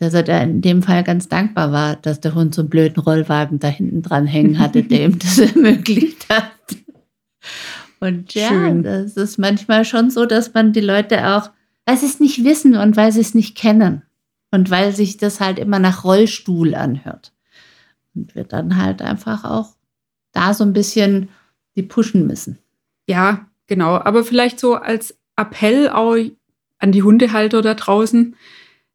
dass 0.00 0.14
er 0.14 0.22
da 0.22 0.40
in 0.40 0.62
dem 0.62 0.82
Fall 0.82 1.04
ganz 1.04 1.28
dankbar 1.28 1.72
war, 1.72 1.94
dass 1.94 2.20
der 2.20 2.34
Hund 2.34 2.54
so 2.54 2.62
einen 2.62 2.70
blöden 2.70 3.02
Rollwagen 3.02 3.58
da 3.58 3.68
hinten 3.68 4.00
dran 4.00 4.26
hängen 4.26 4.58
hatte, 4.58 4.82
der 4.82 5.04
ihm 5.04 5.18
das 5.18 5.38
ermöglicht 5.38 6.26
hat. 6.30 6.50
Und 8.00 8.32
ja, 8.32 8.48
Schön. 8.48 8.82
das 8.82 9.18
ist 9.18 9.38
manchmal 9.38 9.84
schon 9.84 10.10
so, 10.10 10.24
dass 10.24 10.54
man 10.54 10.72
die 10.72 10.80
Leute 10.80 11.28
auch, 11.28 11.50
weil 11.84 11.98
sie 11.98 12.06
es 12.06 12.18
nicht 12.18 12.44
wissen 12.44 12.76
und 12.76 12.96
weil 12.96 13.12
sie 13.12 13.20
es 13.20 13.34
nicht 13.34 13.54
kennen 13.58 14.02
und 14.50 14.70
weil 14.70 14.94
sich 14.94 15.18
das 15.18 15.38
halt 15.38 15.58
immer 15.58 15.78
nach 15.78 16.02
Rollstuhl 16.02 16.74
anhört. 16.74 17.32
Und 18.14 18.34
wir 18.34 18.44
dann 18.44 18.82
halt 18.82 19.02
einfach 19.02 19.44
auch 19.44 19.76
da 20.32 20.54
so 20.54 20.64
ein 20.64 20.72
bisschen 20.72 21.28
die 21.76 21.82
pushen 21.82 22.26
müssen. 22.26 22.58
Ja, 23.06 23.46
genau. 23.66 23.96
Aber 23.96 24.24
vielleicht 24.24 24.60
so 24.60 24.76
als 24.76 25.18
Appell 25.36 25.90
auch 25.90 26.16
an 26.78 26.92
die 26.92 27.02
Hundehalter 27.02 27.60
da 27.60 27.74
draußen, 27.74 28.34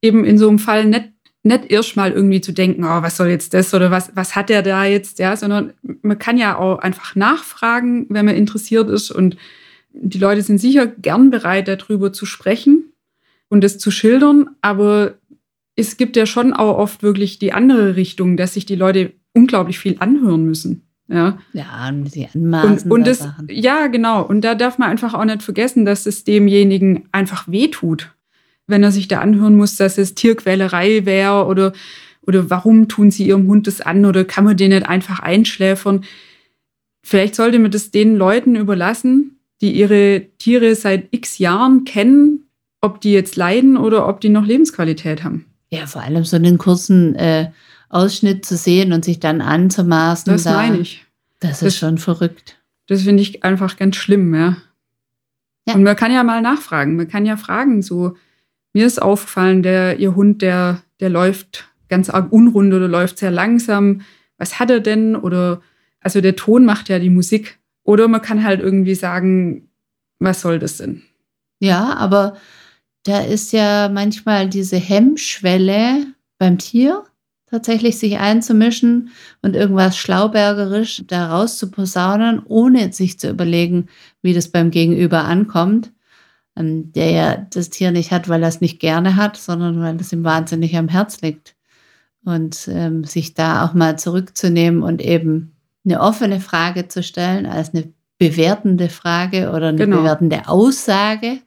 eben 0.05 0.23
in 0.23 0.37
so 0.37 0.47
einem 0.47 0.59
Fall 0.59 0.85
nicht, 0.85 1.11
nicht 1.43 1.71
erst 1.71 1.95
mal 1.95 2.11
irgendwie 2.11 2.41
zu 2.41 2.51
denken, 2.51 2.83
oh, 2.83 3.01
was 3.01 3.17
soll 3.17 3.27
jetzt 3.27 3.53
das 3.53 3.73
oder 3.73 3.91
was, 3.91 4.11
was 4.15 4.35
hat 4.35 4.49
der 4.49 4.61
da 4.61 4.85
jetzt, 4.85 5.19
ja, 5.19 5.35
sondern 5.35 5.73
man 6.01 6.19
kann 6.19 6.37
ja 6.37 6.57
auch 6.57 6.79
einfach 6.79 7.15
nachfragen, 7.15 8.05
wenn 8.09 8.25
man 8.25 8.35
interessiert 8.35 8.89
ist 8.89 9.11
und 9.11 9.37
die 9.91 10.17
Leute 10.17 10.41
sind 10.41 10.57
sicher 10.57 10.87
gern 10.87 11.29
bereit, 11.29 11.67
darüber 11.67 12.11
zu 12.11 12.25
sprechen 12.25 12.91
und 13.49 13.63
es 13.63 13.77
zu 13.77 13.91
schildern, 13.91 14.49
aber 14.61 15.15
es 15.75 15.97
gibt 15.97 16.15
ja 16.15 16.25
schon 16.25 16.53
auch 16.53 16.77
oft 16.77 17.03
wirklich 17.03 17.39
die 17.39 17.53
andere 17.53 17.95
Richtung, 17.95 18.37
dass 18.37 18.53
sich 18.53 18.65
die 18.65 18.75
Leute 18.75 19.13
unglaublich 19.33 19.79
viel 19.79 19.97
anhören 19.99 20.45
müssen. 20.45 20.81
Ja, 21.07 21.37
ja 21.53 21.89
und 21.89 22.15
die 22.15 22.27
Anmaßen. 22.33 22.91
Und, 22.91 22.99
und 22.99 23.07
das, 23.07 23.27
ja, 23.49 23.87
genau. 23.87 24.25
Und 24.25 24.41
da 24.41 24.55
darf 24.55 24.77
man 24.77 24.89
einfach 24.89 25.13
auch 25.13 25.25
nicht 25.25 25.43
vergessen, 25.43 25.85
dass 25.85 26.05
es 26.05 26.23
demjenigen 26.23 27.07
einfach 27.11 27.47
wehtut, 27.47 28.14
wenn 28.67 28.83
er 28.83 28.91
sich 28.91 29.07
da 29.07 29.19
anhören 29.19 29.55
muss, 29.55 29.75
dass 29.75 29.97
es 29.97 30.15
Tierquälerei 30.15 31.05
wäre 31.05 31.45
oder, 31.45 31.73
oder 32.21 32.49
warum 32.49 32.87
tun 32.87 33.11
sie 33.11 33.27
ihrem 33.27 33.47
Hund 33.47 33.67
das 33.67 33.81
an 33.81 34.05
oder 34.05 34.25
kann 34.25 34.45
man 34.45 34.57
den 34.57 34.71
nicht 34.71 34.87
einfach 34.87 35.19
einschläfern. 35.19 36.03
Vielleicht 37.03 37.35
sollte 37.35 37.59
man 37.59 37.71
das 37.71 37.91
den 37.91 38.15
Leuten 38.15 38.55
überlassen, 38.55 39.39
die 39.61 39.71
ihre 39.71 40.25
Tiere 40.39 40.75
seit 40.75 41.07
x 41.11 41.37
Jahren 41.37 41.85
kennen, 41.85 42.47
ob 42.81 43.01
die 43.01 43.13
jetzt 43.13 43.35
leiden 43.35 43.77
oder 43.77 44.07
ob 44.07 44.21
die 44.21 44.29
noch 44.29 44.45
Lebensqualität 44.45 45.23
haben. 45.23 45.45
Ja, 45.69 45.87
vor 45.87 46.01
allem 46.01 46.23
so 46.23 46.35
einen 46.35 46.57
kurzen 46.57 47.15
äh, 47.15 47.51
Ausschnitt 47.89 48.45
zu 48.45 48.57
sehen 48.57 48.93
und 48.93 49.05
sich 49.05 49.19
dann 49.19 49.41
anzumaßen. 49.41 50.31
Das 50.31 50.43
da, 50.43 50.53
meine 50.53 50.79
ich. 50.79 51.05
Das 51.39 51.53
ist 51.53 51.63
das, 51.63 51.77
schon 51.77 51.97
verrückt. 51.97 52.57
Das 52.87 53.03
finde 53.03 53.21
ich 53.21 53.43
einfach 53.43 53.77
ganz 53.77 53.95
schlimm, 53.95 54.33
ja. 54.33 54.57
ja. 55.67 55.75
Und 55.75 55.83
man 55.83 55.95
kann 55.95 56.11
ja 56.11 56.23
mal 56.23 56.41
nachfragen. 56.41 56.95
Man 56.95 57.07
kann 57.07 57.25
ja 57.25 57.37
fragen, 57.37 57.81
so, 57.81 58.15
mir 58.75 58.85
ist 58.85 59.01
aufgefallen, 59.01 59.63
der, 59.63 59.99
ihr 59.99 60.15
Hund, 60.15 60.41
der, 60.41 60.81
der 60.99 61.09
läuft 61.09 61.69
ganz 61.87 62.09
arg 62.09 62.33
unrund 62.33 62.73
oder 62.73 62.89
läuft 62.89 63.17
sehr 63.17 63.31
langsam. 63.31 64.01
Was 64.37 64.59
hat 64.59 64.69
er 64.69 64.81
denn? 64.81 65.15
Oder, 65.15 65.61
also 66.01 66.19
der 66.19 66.35
Ton 66.35 66.65
macht 66.65 66.89
ja 66.89 66.99
die 66.99 67.09
Musik. 67.09 67.57
Oder 67.85 68.09
man 68.09 68.21
kann 68.21 68.43
halt 68.43 68.59
irgendwie 68.59 68.95
sagen, 68.95 69.69
was 70.19 70.41
soll 70.41 70.59
das 70.59 70.77
denn? 70.77 71.03
Ja, 71.61 71.95
aber 71.95 72.35
da 73.03 73.21
ist 73.21 73.53
ja 73.53 73.87
manchmal 73.87 74.49
diese 74.49 74.75
Hemmschwelle 74.75 76.07
beim 76.37 76.57
Tier 76.57 77.05
tatsächlich 77.49 77.97
sich 77.97 78.17
einzumischen 78.17 79.11
und 79.41 79.55
irgendwas 79.55 79.97
schlaubergerisch 79.97 81.03
da 81.07 81.29
raus 81.31 81.57
zu 81.57 81.71
posaunen, 81.71 82.41
ohne 82.43 82.91
sich 82.91 83.19
zu 83.19 83.29
überlegen, 83.29 83.87
wie 84.21 84.33
das 84.33 84.49
beim 84.49 84.69
Gegenüber 84.69 85.23
ankommt, 85.23 85.93
der 86.55 87.11
ja 87.11 87.37
das 87.37 87.69
Tier 87.69 87.91
nicht 87.91 88.11
hat, 88.11 88.29
weil 88.29 88.41
er 88.41 88.49
es 88.49 88.61
nicht 88.61 88.79
gerne 88.79 89.15
hat, 89.15 89.37
sondern 89.37 89.81
weil 89.81 89.95
es 89.97 90.13
ihm 90.13 90.23
wahnsinnig 90.23 90.75
am 90.77 90.87
Herz 90.87 91.21
liegt. 91.21 91.55
Und 92.23 92.67
ähm, 92.71 93.03
sich 93.03 93.35
da 93.35 93.65
auch 93.65 93.73
mal 93.73 93.99
zurückzunehmen 93.99 94.81
und 94.81 94.99
eben 95.01 95.55
eine 95.85 96.01
offene 96.01 96.39
Frage 96.39 96.87
zu 96.87 97.03
stellen 97.03 97.45
als 97.45 97.73
eine 97.73 97.93
bewertende 98.17 98.89
Frage 98.89 99.51
oder 99.51 99.67
eine 99.67 99.77
genau. 99.77 99.97
bewertende 99.97 100.47
Aussage 100.47 101.39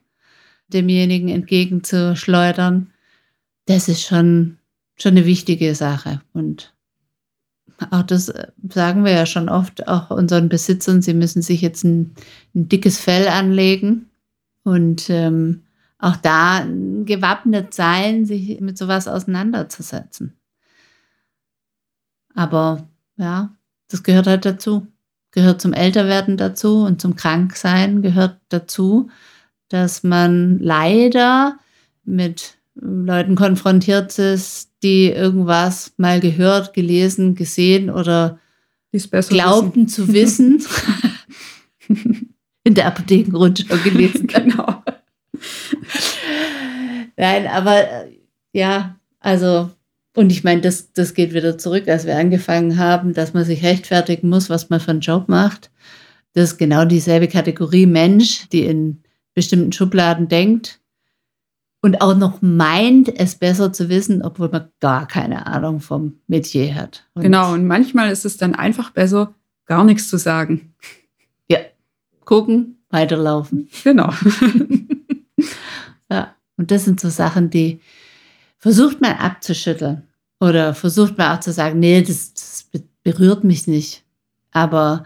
demjenigen 0.69 1.29
entgegenzuschleudern, 1.29 2.91
das 3.65 3.89
ist 3.89 4.03
schon 4.03 4.59
schon 5.01 5.11
eine 5.11 5.25
wichtige 5.25 5.75
Sache. 5.75 6.21
Und 6.33 6.73
auch 7.91 8.03
das 8.03 8.29
äh, 8.29 8.47
sagen 8.69 9.05
wir 9.05 9.11
ja 9.11 9.25
schon 9.25 9.49
oft 9.49 9.87
auch 9.87 10.11
unseren 10.11 10.49
Besitzern, 10.49 11.01
sie 11.01 11.13
müssen 11.13 11.41
sich 11.41 11.61
jetzt 11.61 11.83
ein, 11.83 12.13
ein 12.53 12.67
dickes 12.69 12.99
Fell 12.99 13.27
anlegen 13.27 14.08
und 14.69 15.09
ähm, 15.09 15.63
auch 15.97 16.15
da 16.15 16.65
gewappnet 17.03 17.73
sein, 17.73 18.25
sich 18.25 18.61
mit 18.61 18.77
sowas 18.77 19.07
auseinanderzusetzen. 19.07 20.33
Aber 22.35 22.87
ja, 23.17 23.55
das 23.89 24.03
gehört 24.03 24.27
halt 24.27 24.45
dazu. 24.45 24.87
Gehört 25.31 25.61
zum 25.61 25.73
Älterwerden 25.73 26.37
dazu 26.37 26.83
und 26.83 27.01
zum 27.01 27.15
Kranksein 27.15 28.01
gehört 28.01 28.39
dazu, 28.49 29.09
dass 29.67 30.03
man 30.03 30.59
leider 30.59 31.57
mit 32.03 32.57
Leuten 32.75 33.35
konfrontiert 33.35 34.17
ist, 34.19 34.71
die 34.83 35.07
irgendwas 35.07 35.93
mal 35.97 36.19
gehört, 36.19 36.73
gelesen, 36.73 37.35
gesehen 37.35 37.89
oder 37.89 38.39
glaubten 38.91 39.85
wissen. 39.85 39.89
zu 39.89 40.13
wissen. 40.13 40.65
In 42.69 42.75
der 42.75 42.85
Apothekenrundschau 42.85 43.77
gelesen. 43.83 44.27
genau. 44.27 44.83
Nein, 47.17 47.47
aber 47.47 47.79
äh, 47.79 48.11
ja, 48.53 48.99
also, 49.19 49.71
und 50.15 50.31
ich 50.31 50.43
meine, 50.43 50.61
das, 50.61 50.93
das 50.93 51.15
geht 51.15 51.33
wieder 51.33 51.57
zurück, 51.57 51.87
als 51.87 52.05
wir 52.05 52.15
angefangen 52.15 52.77
haben, 52.77 53.15
dass 53.15 53.33
man 53.33 53.43
sich 53.43 53.63
rechtfertigen 53.63 54.29
muss, 54.29 54.51
was 54.51 54.69
man 54.69 54.79
für 54.79 54.91
einen 54.91 54.99
Job 54.99 55.29
macht. 55.29 55.71
Das 56.33 56.51
ist 56.51 56.57
genau 56.59 56.85
dieselbe 56.85 57.27
Kategorie 57.27 57.87
Mensch, 57.87 58.47
die 58.49 58.65
in 58.65 59.01
bestimmten 59.33 59.71
Schubladen 59.71 60.27
denkt 60.27 60.79
und 61.81 62.01
auch 62.01 62.15
noch 62.15 62.43
meint, 62.43 63.09
es 63.19 63.33
besser 63.33 63.73
zu 63.73 63.89
wissen, 63.89 64.21
obwohl 64.21 64.49
man 64.49 64.69
gar 64.79 65.07
keine 65.07 65.47
Ahnung 65.47 65.79
vom 65.79 66.19
Metier 66.27 66.75
hat. 66.75 67.09
Und 67.15 67.23
genau, 67.23 67.53
und 67.53 67.65
manchmal 67.65 68.11
ist 68.11 68.25
es 68.25 68.37
dann 68.37 68.53
einfach 68.53 68.91
besser, 68.91 69.33
gar 69.65 69.83
nichts 69.83 70.07
zu 70.07 70.17
sagen. 70.17 70.75
Gucken, 72.29 72.77
weiterlaufen. 72.91 73.69
Genau. 73.83 74.13
ja, 76.11 76.35
und 76.57 76.69
das 76.69 76.85
sind 76.85 76.99
so 76.99 77.09
Sachen, 77.09 77.49
die 77.49 77.79
versucht 78.59 79.01
man 79.01 79.13
abzuschütteln 79.13 80.03
oder 80.39 80.75
versucht 80.75 81.17
man 81.17 81.35
auch 81.35 81.39
zu 81.39 81.51
sagen, 81.51 81.79
nee, 81.79 82.03
das, 82.03 82.35
das 82.35 82.69
berührt 83.01 83.43
mich 83.43 83.65
nicht. 83.65 84.03
Aber 84.51 85.05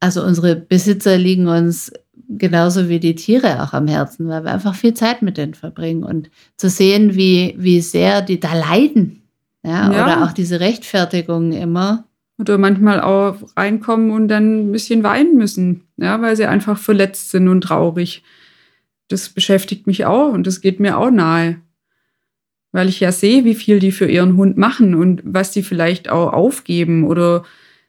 also 0.00 0.22
unsere 0.22 0.54
Besitzer 0.54 1.16
liegen 1.16 1.48
uns 1.48 1.90
genauso 2.28 2.90
wie 2.90 3.00
die 3.00 3.14
Tiere 3.14 3.62
auch 3.62 3.72
am 3.72 3.88
Herzen, 3.88 4.28
weil 4.28 4.44
wir 4.44 4.52
einfach 4.52 4.74
viel 4.74 4.92
Zeit 4.92 5.22
mit 5.22 5.38
denen 5.38 5.54
verbringen 5.54 6.04
und 6.04 6.28
zu 6.58 6.68
sehen, 6.68 7.14
wie, 7.14 7.54
wie 7.56 7.80
sehr 7.80 8.20
die 8.20 8.38
da 8.38 8.52
leiden. 8.52 9.22
Ja, 9.62 9.90
ja. 9.90 10.04
Oder 10.04 10.24
auch 10.26 10.32
diese 10.32 10.60
Rechtfertigung 10.60 11.52
immer. 11.52 12.04
Oder 12.38 12.56
manchmal 12.56 13.00
auch 13.00 13.36
reinkommen 13.56 14.12
und 14.12 14.28
dann 14.28 14.68
ein 14.68 14.72
bisschen 14.72 15.02
weinen 15.02 15.36
müssen, 15.36 15.82
ja, 15.96 16.22
weil 16.22 16.36
sie 16.36 16.46
einfach 16.46 16.78
verletzt 16.78 17.30
sind 17.30 17.48
und 17.48 17.62
traurig. 17.62 18.22
Das 19.08 19.30
beschäftigt 19.30 19.86
mich 19.86 20.04
auch 20.04 20.32
und 20.32 20.46
das 20.46 20.60
geht 20.60 20.78
mir 20.78 20.98
auch 20.98 21.10
nahe. 21.10 21.60
Weil 22.70 22.88
ich 22.88 23.00
ja 23.00 23.10
sehe, 23.10 23.44
wie 23.44 23.54
viel 23.54 23.80
die 23.80 23.92
für 23.92 24.06
ihren 24.06 24.36
Hund 24.36 24.56
machen 24.56 24.94
und 24.94 25.22
was 25.24 25.52
sie 25.52 25.62
vielleicht 25.62 26.10
auch 26.10 26.32
aufgeben 26.32 27.04
oder 27.04 27.44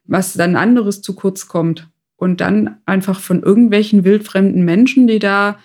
was 0.06 0.34
dann 0.34 0.56
anderes 0.56 1.02
zu 1.02 1.14
kurz 1.14 1.48
kommt 1.48 1.88
und 2.16 2.42
dann 2.42 2.78
einfach 2.86 3.20
von 3.20 3.44
irgendwelchen 3.44 4.04
wildfremden 4.04 4.66
Menschen, 4.66 5.06
die 5.06 5.20
da 5.20 5.60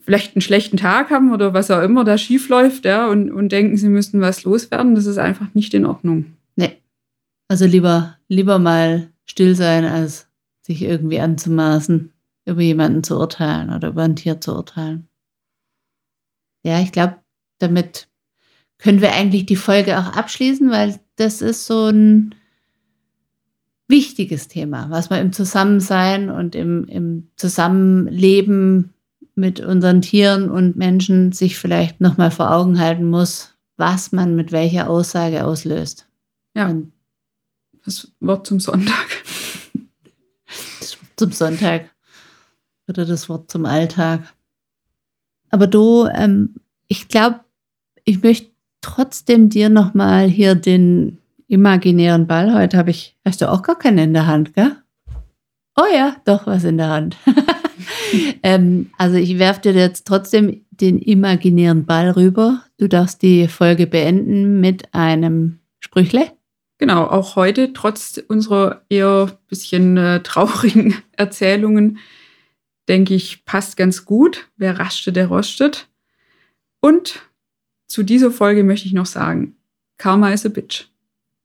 vielleicht 0.00 0.34
einen 0.34 0.42
schlechten 0.42 0.76
Tag 0.76 1.10
haben 1.10 1.32
oder 1.32 1.54
was 1.54 1.70
auch 1.70 1.82
immer 1.82 2.04
da 2.04 2.18
schief 2.18 2.48
läuft, 2.48 2.84
ja, 2.84 3.08
und, 3.08 3.30
und 3.30 3.52
denken, 3.52 3.76
sie 3.76 3.88
müssten 3.88 4.20
was 4.20 4.44
loswerden. 4.44 4.94
Das 4.94 5.06
ist 5.06 5.18
einfach 5.18 5.46
nicht 5.54 5.74
in 5.74 5.86
Ordnung. 5.86 6.36
Also 7.52 7.66
lieber, 7.66 8.16
lieber 8.28 8.58
mal 8.58 9.10
still 9.26 9.54
sein, 9.54 9.84
als 9.84 10.26
sich 10.62 10.80
irgendwie 10.80 11.20
anzumaßen, 11.20 12.10
über 12.46 12.62
jemanden 12.62 13.04
zu 13.04 13.18
urteilen 13.18 13.68
oder 13.68 13.88
über 13.88 14.04
ein 14.04 14.16
Tier 14.16 14.40
zu 14.40 14.56
urteilen. 14.56 15.06
Ja, 16.62 16.80
ich 16.80 16.92
glaube, 16.92 17.16
damit 17.58 18.08
können 18.78 19.02
wir 19.02 19.12
eigentlich 19.12 19.44
die 19.44 19.56
Folge 19.56 19.98
auch 19.98 20.16
abschließen, 20.16 20.70
weil 20.70 20.98
das 21.16 21.42
ist 21.42 21.66
so 21.66 21.88
ein 21.88 22.34
wichtiges 23.86 24.48
Thema, 24.48 24.88
was 24.88 25.10
man 25.10 25.20
im 25.20 25.32
Zusammensein 25.34 26.30
und 26.30 26.54
im, 26.54 26.86
im 26.86 27.28
Zusammenleben 27.36 28.94
mit 29.34 29.60
unseren 29.60 30.00
Tieren 30.00 30.50
und 30.50 30.76
Menschen 30.76 31.32
sich 31.32 31.58
vielleicht 31.58 32.00
nochmal 32.00 32.30
vor 32.30 32.50
Augen 32.50 32.78
halten 32.78 33.10
muss, 33.10 33.58
was 33.76 34.10
man 34.10 34.36
mit 34.36 34.52
welcher 34.52 34.88
Aussage 34.88 35.44
auslöst. 35.44 36.08
Ja. 36.54 36.70
Und 36.70 36.91
das 37.84 38.12
Wort 38.20 38.46
zum 38.46 38.60
Sonntag. 38.60 39.06
Das 40.80 40.96
Wort 41.00 41.12
zum 41.16 41.32
Sonntag 41.32 41.90
oder 42.88 43.04
das 43.04 43.28
Wort 43.28 43.50
zum 43.50 43.66
Alltag. 43.66 44.34
Aber 45.50 45.66
du, 45.66 46.06
ähm, 46.14 46.54
ich 46.88 47.08
glaube, 47.08 47.40
ich 48.04 48.22
möchte 48.22 48.50
trotzdem 48.80 49.48
dir 49.48 49.68
nochmal 49.68 50.26
hier 50.26 50.54
den 50.54 51.18
imaginären 51.46 52.26
Ball. 52.26 52.54
Heute 52.54 52.78
habe 52.78 52.90
ich, 52.90 53.16
hast 53.24 53.40
du 53.40 53.50
auch 53.50 53.62
gar 53.62 53.78
keinen 53.78 53.98
in 53.98 54.14
der 54.14 54.26
Hand, 54.26 54.54
gell? 54.54 54.76
Oh 55.76 55.84
ja, 55.94 56.16
doch 56.24 56.46
was 56.46 56.64
in 56.64 56.78
der 56.78 56.88
Hand. 56.88 57.16
ähm, 58.42 58.90
also 58.98 59.16
ich 59.16 59.38
werfe 59.38 59.60
dir 59.60 59.72
jetzt 59.72 60.06
trotzdem 60.06 60.64
den 60.70 60.98
imaginären 60.98 61.86
Ball 61.86 62.10
rüber. 62.10 62.62
Du 62.78 62.88
darfst 62.88 63.22
die 63.22 63.48
Folge 63.48 63.86
beenden 63.86 64.60
mit 64.60 64.92
einem 64.94 65.60
Sprüchle. 65.78 66.32
Genau, 66.82 67.04
auch 67.04 67.36
heute, 67.36 67.72
trotz 67.72 68.20
unserer 68.26 68.82
eher 68.88 69.38
bisschen 69.46 69.96
äh, 69.96 70.20
traurigen 70.20 70.96
Erzählungen, 71.12 71.98
denke 72.88 73.14
ich, 73.14 73.44
passt 73.44 73.76
ganz 73.76 74.04
gut. 74.04 74.48
Wer 74.56 74.80
rastet, 74.80 75.14
der 75.14 75.28
rostet. 75.28 75.88
Und 76.80 77.22
zu 77.86 78.02
dieser 78.02 78.32
Folge 78.32 78.64
möchte 78.64 78.88
ich 78.88 78.94
noch 78.94 79.06
sagen, 79.06 79.54
Karma 79.96 80.32
is 80.32 80.44
a 80.44 80.48
bitch. 80.48 80.88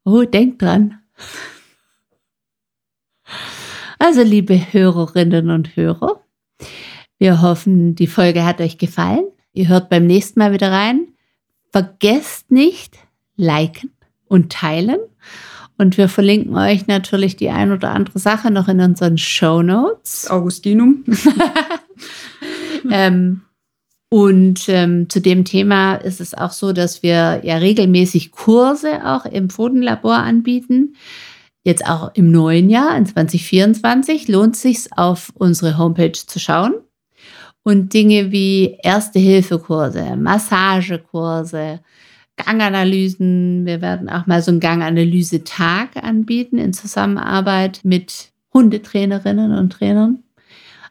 Oh, 0.06 0.24
denk 0.24 0.58
dran. 0.58 1.04
Also, 4.00 4.24
liebe 4.24 4.74
Hörerinnen 4.74 5.52
und 5.52 5.76
Hörer, 5.76 6.20
wir 7.20 7.44
hoffen, 7.44 7.94
die 7.94 8.08
Folge 8.08 8.44
hat 8.44 8.60
euch 8.60 8.80
gefallen. 8.80 9.28
Ihr 9.54 9.68
hört 9.68 9.90
beim 9.90 10.08
nächsten 10.08 10.40
Mal 10.40 10.52
wieder 10.52 10.72
rein. 10.72 11.10
Vergesst 11.72 12.50
nicht, 12.50 12.98
liken 13.36 13.92
und 14.26 14.52
teilen. 14.52 14.98
Und 15.78 15.98
wir 15.98 16.10
verlinken 16.10 16.56
euch 16.58 16.88
natürlich 16.88 17.36
die 17.36 17.50
ein 17.50 17.72
oder 17.72 17.92
andere 17.92 18.18
Sache 18.18 18.50
noch 18.50 18.68
in 18.68 18.80
unseren 18.80 19.18
Show 19.18 19.62
Notes. 19.62 20.28
Augustinum. 20.30 21.04
ähm, 22.92 23.42
und 24.10 24.70
ähm, 24.70 25.10
zu 25.10 25.20
dem 25.22 25.44
Thema 25.46 25.96
ist 25.96 26.22
es 26.22 26.34
auch 26.34 26.52
so, 26.52 26.72
dass 26.72 27.04
wir 27.04 27.42
ja 27.44 27.58
regelmäßig 27.58 28.32
Kurse 28.32 29.06
auch 29.06 29.26
im 29.26 29.50
Pfotenlabor 29.50 30.16
anbieten. 30.16 30.96
Jetzt 31.64 31.86
auch 31.86 32.12
im 32.14 32.32
neuen 32.32 32.70
Jahr, 32.70 32.96
in 32.96 33.06
2024, 33.06 34.30
lohnt 34.30 34.56
es 34.56 34.62
sich 34.62 34.88
auf 34.96 35.34
unsere 35.36 35.78
Homepage 35.78 36.14
zu 36.14 36.40
schauen. 36.40 36.76
Und 37.64 37.94
Dinge 37.94 38.32
wie 38.32 38.78
Erste-Hilfe-Kurse, 38.82 40.16
Massagekurse, 40.16 41.82
Ganganalysen. 42.38 43.66
Wir 43.66 43.82
werden 43.82 44.10
auch 44.10 44.26
mal 44.28 44.42
so 44.42 44.52
einen 44.52 44.60
Ganganalyse-Tag 44.60 45.98
anbieten 46.02 46.58
in 46.58 46.74
Zusammenarbeit 46.74 47.82
mit 47.84 48.32
Hundetrainerinnen 48.54 49.54
und 49.54 49.74
Trainern. 49.74 50.24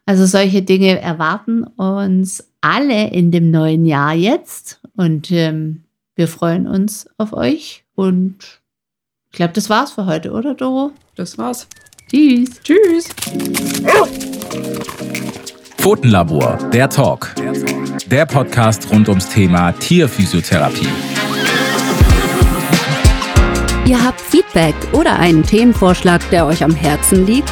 Also 0.04 0.26
solche 0.26 0.62
Dinge 0.62 1.00
erwarten 1.00 1.64
uns 1.64 2.48
alle 2.60 3.08
in 3.10 3.30
dem 3.30 3.50
neuen 3.50 3.84
Jahr 3.84 4.14
jetzt. 4.14 4.80
Und 4.96 5.30
ähm, 5.32 5.82
wir 6.14 6.28
freuen 6.28 6.66
uns 6.66 7.08
auf 7.18 7.32
euch 7.32 7.84
und 7.94 8.60
ich 9.30 9.38
glaube, 9.38 9.52
das 9.52 9.68
war's 9.68 9.92
für 9.92 10.06
heute, 10.06 10.32
oder 10.32 10.54
Doro? 10.54 10.92
Das 11.14 11.36
war's. 11.36 11.68
Tschüss. 12.08 12.60
Tschüss. 12.62 13.08
Pfotenlabor, 15.76 16.56
der 16.72 16.88
Talk. 16.88 17.34
Der 18.10 18.24
Podcast 18.24 18.90
rund 18.90 19.08
ums 19.08 19.28
Thema 19.28 19.72
Tierphysiotherapie. 19.72 20.88
Feedback 24.28 24.74
oder 24.92 25.18
einen 25.18 25.42
Themenvorschlag, 25.42 26.22
der 26.30 26.46
euch 26.46 26.64
am 26.64 26.74
Herzen 26.74 27.26
liegt? 27.26 27.50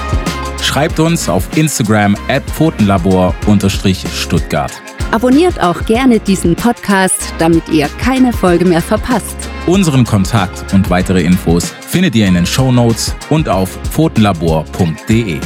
Schreibt 0.61 0.99
uns 0.99 1.29
auf 1.29 1.47
Instagram 1.57 2.17
at 2.29 2.43
Pfotenlabor-Stuttgart. 2.51 4.73
Abonniert 5.11 5.63
auch 5.63 5.85
gerne 5.85 6.19
diesen 6.19 6.57
Podcast, 6.57 7.35
damit 7.39 7.69
ihr 7.69 7.89
keine 7.99 8.33
Folge 8.33 8.65
mehr 8.65 8.81
verpasst. 8.83 9.37
Unseren 9.67 10.05
Kontakt 10.05 10.73
und 10.75 10.91
weitere 10.91 11.23
Infos 11.23 11.73
findet 11.89 12.17
ihr 12.17 12.27
in 12.27 12.35
den 12.35 12.47
Show 12.47 12.73
Notes 12.73 13.15
und 13.31 13.49
auf 13.49 13.79
pfotenlabor.de. 13.91 15.39